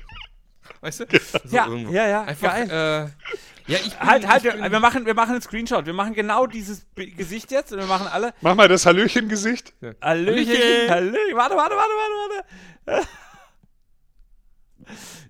Weißt 0.80 1.00
du? 1.00 1.06
So 1.44 1.56
ja, 1.56 1.66
irgendwo. 1.66 1.92
ja, 1.92 2.08
ja, 2.08 2.22
Einfach, 2.24 2.52
geil. 2.52 2.70
Äh, 2.70 3.72
ja, 3.72 3.78
ich 3.78 3.96
bin, 3.96 4.00
halt, 4.00 4.26
halt, 4.26 4.44
wir, 4.44 4.70
wir, 4.70 4.80
machen, 4.80 5.06
wir 5.06 5.14
machen 5.14 5.32
einen 5.32 5.42
Screenshot. 5.42 5.86
Wir 5.86 5.92
machen 5.92 6.14
genau 6.14 6.46
dieses 6.46 6.86
Gesicht 6.94 7.50
jetzt 7.50 7.72
und 7.72 7.78
wir 7.78 7.86
machen 7.86 8.06
alle. 8.06 8.34
Mach 8.40 8.54
mal 8.54 8.68
das 8.68 8.86
Hallöchen-Gesicht. 8.86 9.72
Ja. 9.80 9.92
Hallöchen, 10.00 10.90
Hallöchen. 10.90 11.36
Warte, 11.36 11.56
warte, 11.56 11.76
warte, 11.76 11.92
warte, 11.94 12.44
warte. 12.86 13.08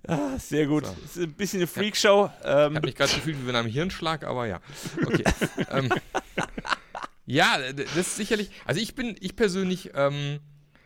Ah, 0.09 0.37
sehr 0.37 0.67
gut. 0.67 0.85
So. 0.85 0.95
ist 1.05 1.17
ein 1.19 1.33
bisschen 1.35 1.61
eine 1.61 1.69
Freakshow. 1.69 2.29
Ja. 2.43 2.67
Ähm. 2.67 2.73
Ich 2.73 2.77
habe 2.77 2.87
mich 2.87 2.97
gerade 2.97 3.13
gefühlt 3.13 3.45
wie 3.45 3.49
in 3.49 3.55
einem 3.55 3.69
Hirnschlag, 3.69 4.25
aber 4.25 4.47
ja. 4.47 4.61
Okay. 5.07 5.23
ähm, 5.71 5.91
ja, 7.27 7.59
das 7.73 7.97
ist 7.97 8.17
sicherlich. 8.17 8.51
Also 8.65 8.81
ich 8.81 8.95
bin, 8.97 9.17
ich 9.21 9.37
persönlich 9.37 9.93
ähm, 9.95 10.41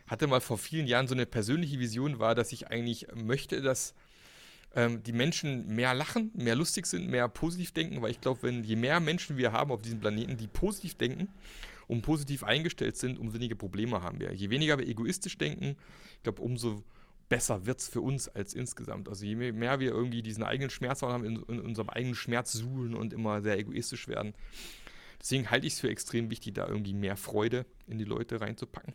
hatte 0.06 0.26
mal 0.26 0.40
vor 0.40 0.58
vielen 0.58 0.86
Jahren 0.86 1.08
so 1.08 1.14
eine 1.14 1.24
persönliche 1.24 1.78
Vision, 1.78 2.18
war, 2.18 2.34
dass 2.34 2.52
ich 2.52 2.68
eigentlich 2.68 3.06
möchte, 3.14 3.62
dass 3.62 3.94
ähm, 4.76 5.02
die 5.02 5.12
Menschen 5.12 5.74
mehr 5.74 5.94
lachen, 5.94 6.30
mehr 6.34 6.54
lustig 6.54 6.86
sind, 6.86 7.08
mehr 7.08 7.28
positiv 7.28 7.72
denken, 7.72 8.02
weil 8.02 8.10
ich 8.10 8.20
glaube, 8.20 8.42
wenn 8.42 8.62
je 8.62 8.76
mehr 8.76 9.00
Menschen 9.00 9.38
wir 9.38 9.50
haben 9.50 9.72
auf 9.72 9.82
diesem 9.82 9.98
Planeten, 9.98 10.36
die 10.36 10.46
positiv 10.46 10.94
denken 10.94 11.28
und 11.88 12.02
positiv 12.02 12.44
eingestellt 12.44 12.96
sind, 12.96 13.18
umso 13.18 13.34
weniger 13.34 13.54
Probleme 13.56 14.02
haben 14.02 14.20
wir. 14.20 14.32
Je 14.34 14.50
weniger 14.50 14.78
wir 14.78 14.86
egoistisch 14.86 15.38
denken, 15.38 15.76
ich 16.16 16.22
glaube, 16.22 16.42
umso 16.42 16.84
besser 17.28 17.64
wird 17.64 17.80
es 17.80 17.88
für 17.88 18.02
uns 18.02 18.28
als 18.28 18.52
insgesamt. 18.54 19.08
Also 19.08 19.24
je 19.24 19.34
mehr 19.34 19.80
wir 19.80 19.90
irgendwie 19.90 20.22
diesen 20.22 20.44
eigenen 20.44 20.70
Schmerz 20.70 21.02
haben, 21.02 21.24
in, 21.24 21.36
in 21.48 21.60
unserem 21.60 21.88
eigenen 21.88 22.14
Schmerz 22.14 22.52
suhlen 22.52 22.94
und 22.94 23.14
immer 23.14 23.40
sehr 23.40 23.58
egoistisch 23.58 24.08
werden. 24.08 24.34
Deswegen 25.18 25.50
halte 25.50 25.66
ich 25.66 25.72
es 25.72 25.80
für 25.80 25.88
extrem 25.88 26.30
wichtig, 26.30 26.54
da 26.54 26.68
irgendwie 26.68 26.92
mehr 26.92 27.16
Freude 27.16 27.64
in 27.86 27.96
die 27.96 28.04
Leute 28.04 28.42
reinzupacken. 28.42 28.92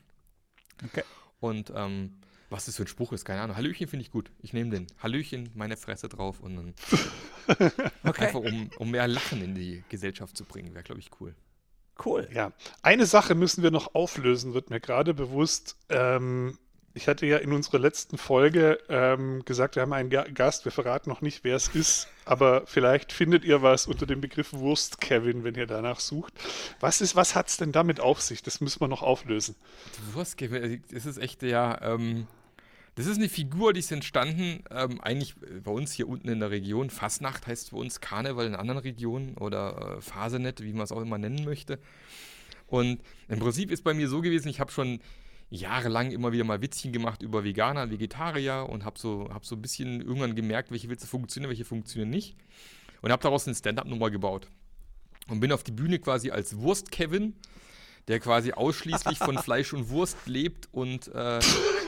Okay. 0.86 1.03
Und 1.39 1.73
ähm, 1.75 2.19
was 2.51 2.65
das 2.65 2.75
für 2.75 2.83
ein 2.83 2.87
Spruch 2.87 3.13
ist, 3.13 3.23
keine 3.23 3.41
Ahnung. 3.41 3.55
Hallöchen 3.55 3.87
finde 3.87 4.03
ich 4.03 4.11
gut. 4.11 4.29
Ich 4.41 4.51
nehme 4.53 4.69
den. 4.71 4.87
Hallöchen, 5.01 5.49
meine 5.55 5.77
Fresse 5.77 6.09
drauf 6.09 6.41
und 6.41 6.55
dann. 6.57 6.73
okay. 8.03 8.25
Einfach 8.25 8.41
um, 8.41 8.69
um 8.77 8.91
mehr 8.91 9.07
Lachen 9.07 9.41
in 9.41 9.55
die 9.55 9.83
Gesellschaft 9.89 10.35
zu 10.35 10.43
bringen, 10.43 10.73
wäre, 10.73 10.83
glaube 10.83 10.99
ich, 10.99 11.09
cool. 11.19 11.33
Cool. 12.03 12.27
Ja. 12.33 12.51
Eine 12.81 13.05
Sache 13.05 13.35
müssen 13.35 13.63
wir 13.63 13.71
noch 13.71 13.95
auflösen, 13.95 14.53
wird 14.53 14.69
mir 14.69 14.81
gerade 14.81 15.13
bewusst. 15.13 15.77
Ähm, 15.89 16.57
ich 16.93 17.07
hatte 17.07 17.25
ja 17.25 17.37
in 17.37 17.53
unserer 17.53 17.79
letzten 17.79 18.17
Folge 18.17 18.79
ähm, 18.89 19.45
gesagt, 19.45 19.75
wir 19.75 19.83
haben 19.83 19.93
einen 19.93 20.09
Gast, 20.09 20.65
wir 20.65 20.73
verraten 20.73 21.09
noch 21.09 21.21
nicht, 21.21 21.45
wer 21.45 21.55
es 21.55 21.69
ist, 21.69 22.09
aber 22.25 22.63
vielleicht 22.65 23.13
findet 23.13 23.45
ihr 23.45 23.61
was 23.61 23.87
unter 23.87 24.05
dem 24.05 24.19
Begriff 24.19 24.51
Wurst 24.51 24.99
Kevin, 24.99 25.45
wenn 25.45 25.55
ihr 25.55 25.67
danach 25.67 26.01
sucht. 26.01 26.33
Was 26.81 26.99
ist, 26.99 27.15
was 27.15 27.33
hat 27.33 27.47
es 27.47 27.55
denn 27.55 27.71
damit 27.71 28.01
auf 28.01 28.19
sich? 28.19 28.43
Das 28.43 28.59
müssen 28.59 28.81
wir 28.81 28.89
noch 28.89 29.03
auflösen. 29.03 29.55
Wurst 30.11 30.37
Kevin, 30.37 30.83
das 30.91 31.05
ist 31.05 31.17
echt 31.17 31.43
ja. 31.43 31.81
Ähm 31.81 32.27
das 32.95 33.05
ist 33.05 33.17
eine 33.17 33.29
Figur, 33.29 33.73
die 33.73 33.79
ist 33.79 33.91
entstanden, 33.91 34.63
ähm, 34.69 34.99
eigentlich 35.01 35.35
bei 35.63 35.71
uns 35.71 35.93
hier 35.93 36.09
unten 36.09 36.27
in 36.27 36.39
der 36.39 36.51
Region. 36.51 36.89
Fasnacht 36.89 37.47
heißt 37.47 37.71
bei 37.71 37.77
uns 37.77 38.01
Karneval 38.01 38.45
in 38.45 38.55
anderen 38.55 38.81
Regionen 38.81 39.37
oder 39.37 39.97
äh, 39.97 40.01
Fasenet, 40.01 40.61
wie 40.61 40.73
man 40.73 40.83
es 40.83 40.91
auch 40.91 41.01
immer 41.01 41.17
nennen 41.17 41.45
möchte. 41.45 41.79
Und 42.67 43.01
im 43.29 43.39
Prinzip 43.39 43.71
ist 43.71 43.83
bei 43.83 43.93
mir 43.93 44.09
so 44.09 44.21
gewesen, 44.21 44.49
ich 44.49 44.59
habe 44.59 44.71
schon 44.71 44.99
jahrelang 45.49 46.11
immer 46.11 46.31
wieder 46.31 46.45
mal 46.45 46.61
Witzchen 46.61 46.91
gemacht 46.91 47.21
über 47.21 47.43
Veganer, 47.43 47.91
Vegetarier 47.91 48.67
und 48.69 48.85
habe 48.85 48.97
so, 48.97 49.29
hab 49.31 49.45
so 49.45 49.55
ein 49.55 49.61
bisschen 49.61 50.01
irgendwann 50.01 50.35
gemerkt, 50.35 50.71
welche 50.71 50.89
Witze 50.89 51.07
funktionieren, 51.07 51.49
welche 51.49 51.65
funktionieren 51.65 52.09
nicht. 52.09 52.35
Und 53.01 53.11
habe 53.11 53.21
daraus 53.21 53.47
eine 53.47 53.55
Stand-up-Nummer 53.55 54.09
gebaut. 54.09 54.47
Und 55.27 55.39
bin 55.39 55.51
auf 55.51 55.63
die 55.63 55.71
Bühne 55.71 55.99
quasi 55.99 56.31
als 56.31 56.57
Wurst-Kevin 56.57 57.35
der 58.07 58.19
quasi 58.19 58.53
ausschließlich 58.53 59.19
von 59.19 59.37
Fleisch 59.37 59.73
und 59.73 59.89
Wurst 59.89 60.17
lebt 60.25 60.69
und 60.71 61.07
äh, 61.13 61.39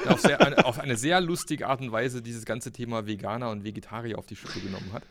auf, 0.07 0.21
sehr, 0.21 0.41
eine, 0.41 0.65
auf, 0.65 0.79
eine, 0.79 0.97
sehr 0.97 1.21
lustige 1.21 1.67
Art 1.67 1.81
und 1.81 1.91
Weise 1.91 2.21
dieses 2.21 2.45
ganze 2.45 2.71
Thema 2.71 3.05
Veganer 3.07 3.49
und 3.49 3.63
Vegetarier 3.63 4.17
auf 4.17 4.25
die 4.25 4.35
Schippe 4.35 4.59
genommen 4.59 4.91
hat. 4.93 5.03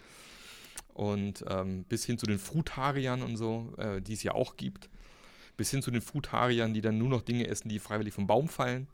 Und 0.94 1.44
ähm, 1.48 1.84
bis 1.84 2.04
hin 2.04 2.18
zu 2.18 2.26
den 2.26 2.38
Frutariern 2.38 3.22
und 3.22 3.36
so, 3.36 3.72
äh, 3.78 4.00
die 4.00 4.12
es 4.12 4.22
ja 4.22 4.32
auch 4.32 4.56
gibt. 4.56 4.88
Bis 5.56 5.70
hin 5.70 5.82
zu 5.82 5.90
den 5.90 6.02
Frutariern, 6.02 6.74
die 6.74 6.80
dann 6.80 6.98
nur 6.98 7.08
noch 7.08 7.22
Dinge 7.22 7.46
essen, 7.46 7.68
die 7.68 7.78
freiwillig 7.78 8.14
vom 8.14 8.26
Baum 8.26 8.48
fallen. 8.48 8.86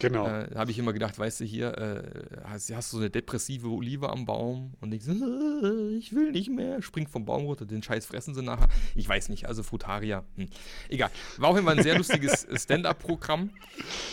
Genau. 0.00 0.26
Äh, 0.26 0.48
da 0.50 0.60
habe 0.60 0.70
ich 0.70 0.78
immer 0.78 0.92
gedacht, 0.92 1.18
weißt 1.18 1.40
du, 1.40 1.44
hier 1.44 1.76
äh, 1.76 2.02
hast, 2.44 2.72
hast, 2.72 2.92
du 2.92 2.98
so 2.98 3.02
eine 3.02 3.10
depressive 3.10 3.68
Olive 3.68 4.08
am 4.10 4.26
Baum 4.26 4.74
und 4.80 4.90
denkst, 4.90 5.08
äh, 5.08 5.96
ich 5.98 6.12
will 6.12 6.30
nicht 6.30 6.50
mehr, 6.50 6.80
springt 6.82 7.10
vom 7.10 7.24
Baum 7.24 7.44
runter, 7.46 7.66
den 7.66 7.82
Scheiß 7.82 8.06
fressen 8.06 8.34
sie 8.34 8.42
nachher. 8.42 8.68
Ich 8.94 9.08
weiß 9.08 9.28
nicht, 9.28 9.46
also 9.46 9.62
Frutaria, 9.62 10.24
hm. 10.36 10.48
egal. 10.88 11.10
War 11.38 11.50
auf 11.50 11.56
jeden 11.56 11.66
Fall 11.66 11.76
ein 11.76 11.82
sehr 11.82 11.98
lustiges 11.98 12.46
Stand-up-Programm 12.54 13.50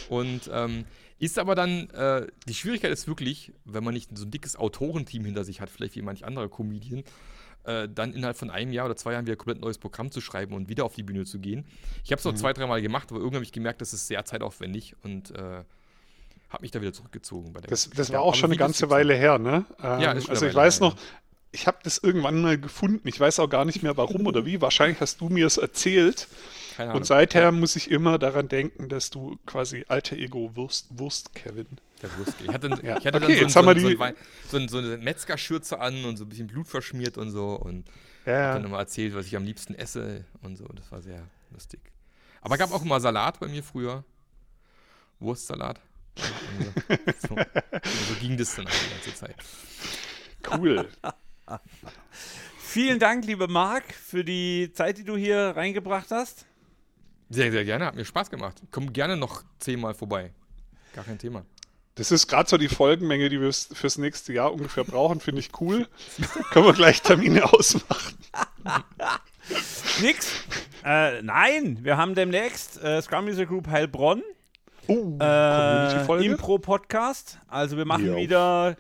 und 0.10 0.50
ähm, 0.52 0.86
ist 1.20 1.40
aber 1.40 1.56
dann, 1.56 1.90
äh, 1.92 2.28
die 2.48 2.54
Schwierigkeit 2.54 2.92
ist 2.92 3.08
wirklich, 3.08 3.54
wenn 3.64 3.84
man 3.84 3.94
nicht 3.94 4.18
so 4.18 4.26
ein 4.26 4.32
dickes 4.32 4.56
Autorenteam 4.56 5.24
hinter 5.24 5.44
sich 5.44 5.62
hat, 5.62 5.70
vielleicht 5.70 5.96
wie 5.96 6.02
manch 6.02 6.26
anderer 6.26 6.50
Comedian, 6.50 7.04
äh, 7.66 7.90
dann 7.90 8.14
innerhalb 8.14 8.38
von 8.38 8.50
einem 8.50 8.72
Jahr 8.72 8.86
oder 8.86 8.96
zwei 8.96 9.14
Jahren 9.14 9.26
wieder 9.26 9.36
ein 9.36 9.38
komplett 9.38 9.62
neues 9.62 9.78
Programm 9.78 10.12
zu 10.12 10.22
schreiben 10.22 10.54
und 10.56 10.70
wieder 10.70 10.86
auf 10.86 10.96
die 10.96 11.04
Bühne 11.04 11.26
zu 11.26 11.40
gehen. 11.40 11.66
Ich 12.04 12.12
habe 12.12 12.20
es 12.20 12.26
noch 12.26 12.34
mhm. 12.34 12.38
zwei, 12.38 12.54
dreimal 12.54 12.82
gemacht, 12.82 13.10
aber 13.10 13.20
irgendwann 13.20 13.38
habe 13.38 13.46
ich 13.46 13.52
gemerkt, 13.52 13.82
das 13.82 13.94
ist 13.94 14.08
sehr 14.08 14.24
zeitaufwendig 14.26 14.96
und 15.04 15.32
äh, 15.32 15.64
habe 16.50 16.62
mich 16.62 16.72
da 16.72 16.82
wieder 16.82 16.94
zurückgezogen. 16.94 17.54
das, 17.68 17.90
das 17.90 18.12
war 18.12 18.22
auch 18.22 18.36
schon 18.36 18.52
eine 18.52 18.58
ganze 18.58 18.90
Weile 18.90 19.16
her, 19.16 19.40
ne? 19.40 19.66
Ähm, 19.82 20.00
ja, 20.00 20.12
ist 20.14 20.26
schon 20.26 20.32
also 20.36 20.46
ich 20.46 20.56
weiß 20.56 20.80
noch, 20.80 20.96
ich 21.56 21.68
habe 21.68 21.78
das 21.84 21.98
irgendwann 21.98 22.42
mal 22.42 22.60
gefunden. 22.60 23.08
Ich 23.08 23.20
weiß 23.20 23.40
auch 23.40 23.50
gar 23.50 23.64
nicht 23.64 23.82
mehr 23.82 23.96
warum 23.96 24.28
oder 24.28 24.46
wie. 24.46 24.62
Wahrscheinlich 24.62 25.00
hast 25.00 25.22
du 25.22 25.30
mir 25.30 25.48
es 25.48 25.58
erzählt. 25.58 26.28
Und 26.78 27.06
seither 27.06 27.54
muss 27.54 27.78
ich 27.78 27.90
immer 27.90 28.20
daran 28.20 28.50
denken, 28.50 28.90
dass 28.90 29.10
du 29.10 29.40
quasi 29.46 29.86
alter 29.88 30.18
Ego 30.18 30.52
wirst, 30.56 30.88
Wurst 31.00 31.34
Kevin. 31.34 31.68
Der 32.02 32.10
Wurst. 32.18 32.36
Ich 32.42 32.50
hatte, 32.50 32.68
ja. 32.84 32.98
ich 32.98 33.08
hatte 33.08 33.24
okay, 33.24 33.40
dann 33.40 33.50
so, 33.50 33.62
so, 33.62 33.80
so, 34.50 34.60
so, 34.60 34.68
so 34.68 34.78
eine 34.80 34.98
Metzgerschürze 34.98 35.80
an 35.80 36.04
und 36.04 36.18
so 36.18 36.26
ein 36.26 36.30
bisschen 36.30 36.48
Blut 36.48 36.68
verschmiert 36.68 37.18
und 37.18 37.32
so. 37.32 37.56
Und 37.56 37.86
ja. 38.26 38.34
habe 38.34 38.60
dann 38.60 38.66
immer 38.66 38.80
erzählt, 38.80 39.16
was 39.16 39.26
ich 39.28 39.38
am 39.38 39.46
liebsten 39.46 39.74
esse 39.76 40.26
und 40.42 40.58
so. 40.58 40.66
Das 40.76 40.92
war 40.92 41.02
sehr 41.02 41.24
lustig. 41.52 41.80
Aber 42.42 42.58
gab 42.58 42.74
auch 42.74 42.84
immer 42.84 43.00
Salat 43.00 43.40
bei 43.40 43.48
mir 43.48 43.64
früher. 43.64 44.04
Wurstsalat. 45.20 45.80
so, 46.18 47.30
so 47.86 48.16
ging 48.20 48.36
das 48.36 48.54
dann 48.56 48.66
halt 48.66 48.76
die 48.86 48.90
ganze 48.92 49.16
Zeit. 49.16 49.36
Cool. 50.52 50.90
Vielen 52.60 53.00
Dank, 53.00 53.26
lieber 53.26 53.48
Marc, 53.48 53.94
für 53.94 54.24
die 54.24 54.72
Zeit, 54.74 54.98
die 54.98 55.04
du 55.04 55.16
hier 55.16 55.54
reingebracht 55.56 56.12
hast. 56.12 56.46
Sehr, 57.30 57.52
sehr 57.52 57.66
gerne. 57.66 57.86
Hat 57.86 57.96
mir 57.96 58.06
Spaß 58.06 58.30
gemacht. 58.30 58.62
Komm 58.72 58.94
gerne 58.94 59.18
noch 59.18 59.44
zehnmal 59.60 59.94
vorbei. 59.94 60.32
Gar 60.94 61.06
kein 61.06 61.18
Thema. 61.18 61.46
Das 61.96 62.12
ist 62.12 62.28
gerade 62.28 62.50
so 62.50 62.58
die 62.58 62.68
Folgenmenge, 62.68 63.30
die 63.30 63.40
wir 63.40 63.52
fürs 63.54 63.98
nächste 63.98 64.34
Jahr 64.34 64.52
ungefähr 64.52 64.84
brauchen, 64.84 65.22
finde 65.22 65.40
ich 65.40 65.50
cool. 65.62 65.88
Können 66.52 66.66
wir 66.66 66.74
gleich 66.74 67.02
Termine 67.02 67.46
ausmachen. 67.46 68.18
Nix. 70.02 70.28
Äh, 70.84 71.22
nein, 71.22 71.80
wir 71.82 71.96
haben 71.96 72.14
demnächst 72.14 72.84
äh, 72.84 73.02
Scrum 73.02 73.28
User 73.28 73.46
Group 73.46 73.68
Heilbronn. 73.68 74.22
Oh, 74.88 75.18
äh, 75.20 76.26
Impro-Podcast. 76.26 77.40
Also 77.48 77.78
wir 77.78 77.86
machen 77.86 78.08
jo. 78.08 78.18
wieder 78.18 78.76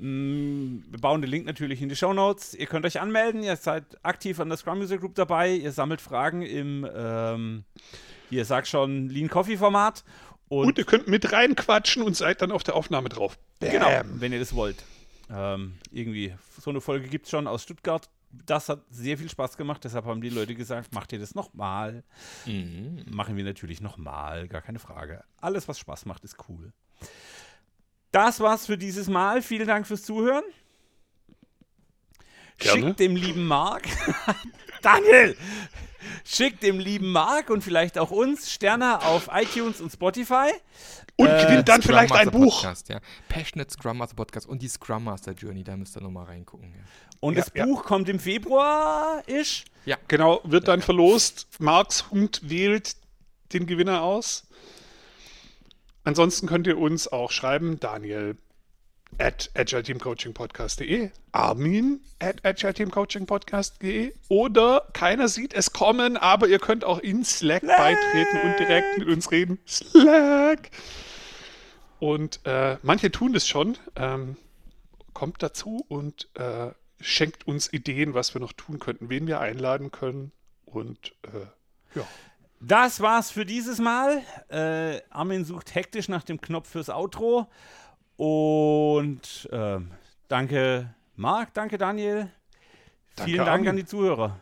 wir 0.00 1.00
bauen 1.00 1.20
den 1.20 1.30
Link 1.30 1.46
natürlich 1.46 1.82
in 1.82 1.88
die 1.88 1.96
Show 1.96 2.12
Notes. 2.12 2.54
Ihr 2.54 2.66
könnt 2.66 2.86
euch 2.86 3.00
anmelden. 3.00 3.42
Ihr 3.42 3.56
seid 3.56 3.84
aktiv 4.04 4.38
an 4.38 4.48
der 4.48 4.58
Scrum 4.58 4.80
User 4.80 4.98
Group 4.98 5.14
dabei. 5.16 5.50
Ihr 5.50 5.72
sammelt 5.72 6.00
Fragen 6.00 6.42
im, 6.42 6.88
ähm, 6.94 7.64
ihr 8.30 8.44
sagt 8.44 8.68
schon, 8.68 9.08
Lean 9.08 9.28
Coffee 9.28 9.56
Format. 9.56 10.04
Und, 10.48 10.68
und, 10.68 10.78
ihr 10.78 10.84
könnt 10.84 11.08
mit 11.08 11.32
reinquatschen 11.32 12.02
und 12.02 12.16
seid 12.16 12.40
dann 12.42 12.52
auf 12.52 12.62
der 12.62 12.74
Aufnahme 12.76 13.08
drauf. 13.08 13.38
Bam. 13.58 13.70
Genau, 13.70 13.90
wenn 14.04 14.32
ihr 14.32 14.38
das 14.38 14.54
wollt. 14.54 14.82
Ähm, 15.30 15.74
irgendwie, 15.90 16.34
so 16.60 16.70
eine 16.70 16.80
Folge 16.80 17.08
gibt 17.08 17.26
es 17.26 17.30
schon 17.30 17.46
aus 17.46 17.64
Stuttgart. 17.64 18.08
Das 18.30 18.68
hat 18.68 18.82
sehr 18.90 19.18
viel 19.18 19.28
Spaß 19.28 19.56
gemacht, 19.56 19.82
deshalb 19.84 20.04
haben 20.04 20.20
die 20.20 20.28
Leute 20.28 20.54
gesagt, 20.54 20.94
macht 20.94 21.12
ihr 21.12 21.18
das 21.18 21.34
nochmal. 21.34 22.04
Mhm. 22.46 23.04
Machen 23.10 23.36
wir 23.36 23.44
natürlich 23.44 23.80
nochmal, 23.80 24.48
gar 24.48 24.60
keine 24.60 24.78
Frage. 24.78 25.24
Alles, 25.40 25.66
was 25.66 25.78
Spaß 25.78 26.06
macht, 26.06 26.24
ist 26.24 26.36
cool. 26.48 26.72
Das 28.10 28.40
war's 28.40 28.66
für 28.66 28.78
dieses 28.78 29.08
Mal. 29.08 29.42
Vielen 29.42 29.66
Dank 29.66 29.86
fürs 29.86 30.02
Zuhören. 30.02 30.44
Gerne. 32.58 32.86
Schickt 32.86 33.00
dem 33.00 33.14
lieben 33.14 33.46
Marc, 33.46 33.84
Daniel, 34.82 35.36
schickt 36.24 36.64
dem 36.64 36.80
lieben 36.80 37.12
Marc 37.12 37.50
und 37.50 37.62
vielleicht 37.62 37.98
auch 37.98 38.10
uns 38.10 38.50
Sterne 38.50 39.00
auf 39.02 39.28
iTunes 39.32 39.80
und 39.80 39.92
Spotify. 39.92 40.50
Und 41.16 41.28
äh, 41.28 41.44
gewinnt 41.44 41.68
dann 41.68 41.82
vielleicht 41.82 42.12
ein 42.12 42.30
Buch. 42.30 42.62
Podcast, 42.62 42.88
ja. 42.88 43.00
Passionate 43.28 43.70
Scrum 43.70 43.98
Master 43.98 44.16
Podcast 44.16 44.48
und 44.48 44.60
die 44.60 44.68
Scrum 44.68 45.04
Master 45.04 45.32
Journey, 45.32 45.62
da 45.62 45.76
müsst 45.76 45.96
ihr 45.96 46.00
nochmal 46.00 46.26
reingucken. 46.26 46.72
Ja. 46.72 46.80
Und 47.20 47.34
ja, 47.36 47.44
das 47.44 47.52
ja. 47.54 47.64
Buch 47.64 47.84
kommt 47.84 48.08
im 48.08 48.18
Februar, 48.18 49.22
ish. 49.26 49.64
Ja. 49.84 49.96
Genau, 50.08 50.40
wird 50.44 50.68
dann 50.68 50.82
verlost. 50.82 51.48
Marks 51.58 52.10
Hund 52.10 52.40
wählt 52.42 52.96
den 53.52 53.66
Gewinner 53.66 54.02
aus. 54.02 54.48
Ansonsten 56.08 56.46
könnt 56.46 56.66
ihr 56.66 56.78
uns 56.78 57.06
auch 57.06 57.30
schreiben, 57.30 57.80
Daniel 57.80 58.38
at 59.18 59.50
agileteamcoachingpodcast.de, 59.52 61.10
Armin 61.32 62.00
at 62.18 62.46
agileteamcoachingpodcast.de 62.46 64.14
oder 64.30 64.88
keiner 64.94 65.28
sieht 65.28 65.52
es 65.52 65.74
kommen, 65.74 66.16
aber 66.16 66.48
ihr 66.48 66.60
könnt 66.60 66.82
auch 66.82 66.98
in 67.00 67.26
Slack, 67.26 67.62
Slack. 67.62 67.76
beitreten 67.76 68.38
und 68.42 68.58
direkt 68.58 68.96
mit 68.96 69.06
uns 69.06 69.30
reden. 69.30 69.58
Slack! 69.68 70.70
Und 71.98 72.40
äh, 72.44 72.78
manche 72.80 73.10
tun 73.10 73.34
das 73.34 73.46
schon. 73.46 73.76
Ähm, 73.94 74.38
kommt 75.12 75.42
dazu 75.42 75.84
und 75.88 76.30
äh, 76.36 76.70
schenkt 77.02 77.46
uns 77.46 77.70
Ideen, 77.70 78.14
was 78.14 78.32
wir 78.32 78.40
noch 78.40 78.54
tun 78.54 78.78
könnten, 78.78 79.10
wen 79.10 79.26
wir 79.26 79.40
einladen 79.40 79.90
können. 79.90 80.32
Und 80.64 81.12
äh, 81.24 81.98
ja. 81.98 82.06
Das 82.60 83.00
war's 83.00 83.30
für 83.30 83.44
dieses 83.44 83.78
Mal. 83.78 84.22
Äh, 84.48 85.00
Armin 85.10 85.44
sucht 85.44 85.74
hektisch 85.74 86.08
nach 86.08 86.24
dem 86.24 86.40
Knopf 86.40 86.70
fürs 86.70 86.90
Outro. 86.90 87.46
Und 88.16 89.48
äh, 89.52 89.78
danke 90.26 90.92
Marc, 91.14 91.54
danke 91.54 91.78
Daniel. 91.78 92.30
Danke, 93.14 93.30
Vielen 93.32 93.44
Dank 93.46 93.50
Armin. 93.58 93.68
an 93.68 93.76
die 93.76 93.84
Zuhörer. 93.86 94.40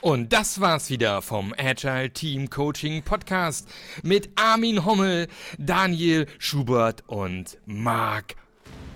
Und 0.00 0.32
das 0.32 0.60
war's 0.60 0.90
wieder 0.90 1.22
vom 1.22 1.54
Agile 1.56 2.10
Team 2.12 2.50
Coaching 2.50 3.02
Podcast 3.04 3.68
mit 4.02 4.30
Armin 4.36 4.84
Hommel, 4.84 5.28
Daniel 5.58 6.26
Schubert 6.38 7.04
und 7.06 7.58
Marc. 7.66 8.34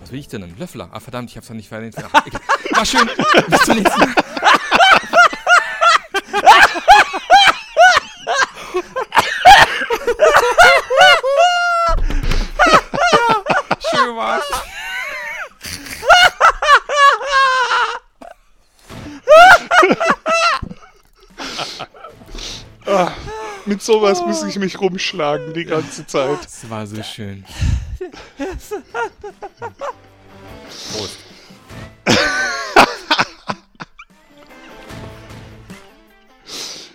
Was 0.00 0.10
will 0.12 0.18
ich 0.18 0.28
denn? 0.28 0.42
Ein 0.42 0.56
Löffler? 0.58 0.88
Ah, 0.92 1.00
verdammt, 1.00 1.30
ich 1.30 1.36
hab's 1.36 1.48
noch 1.48 1.56
nicht 1.56 1.68
verwendet. 1.68 2.02
War 2.72 2.84
schön. 2.86 3.08
Bis 3.48 3.60
zum 3.62 3.76
nächsten 3.78 4.00
Mal. 4.00 4.14
Schön 13.90 14.16
war's. 14.16 14.44
ah, 22.86 23.10
mit 23.64 23.82
sowas 23.82 24.20
muss 24.20 24.42
ich 24.44 24.58
mich 24.58 24.80
rumschlagen 24.80 25.52
die 25.54 25.64
ganze 25.64 26.06
Zeit. 26.06 26.44
Das 26.44 26.70
war 26.70 26.86
so 26.86 27.02
schön. 27.02 27.44
Prost. 30.92 31.18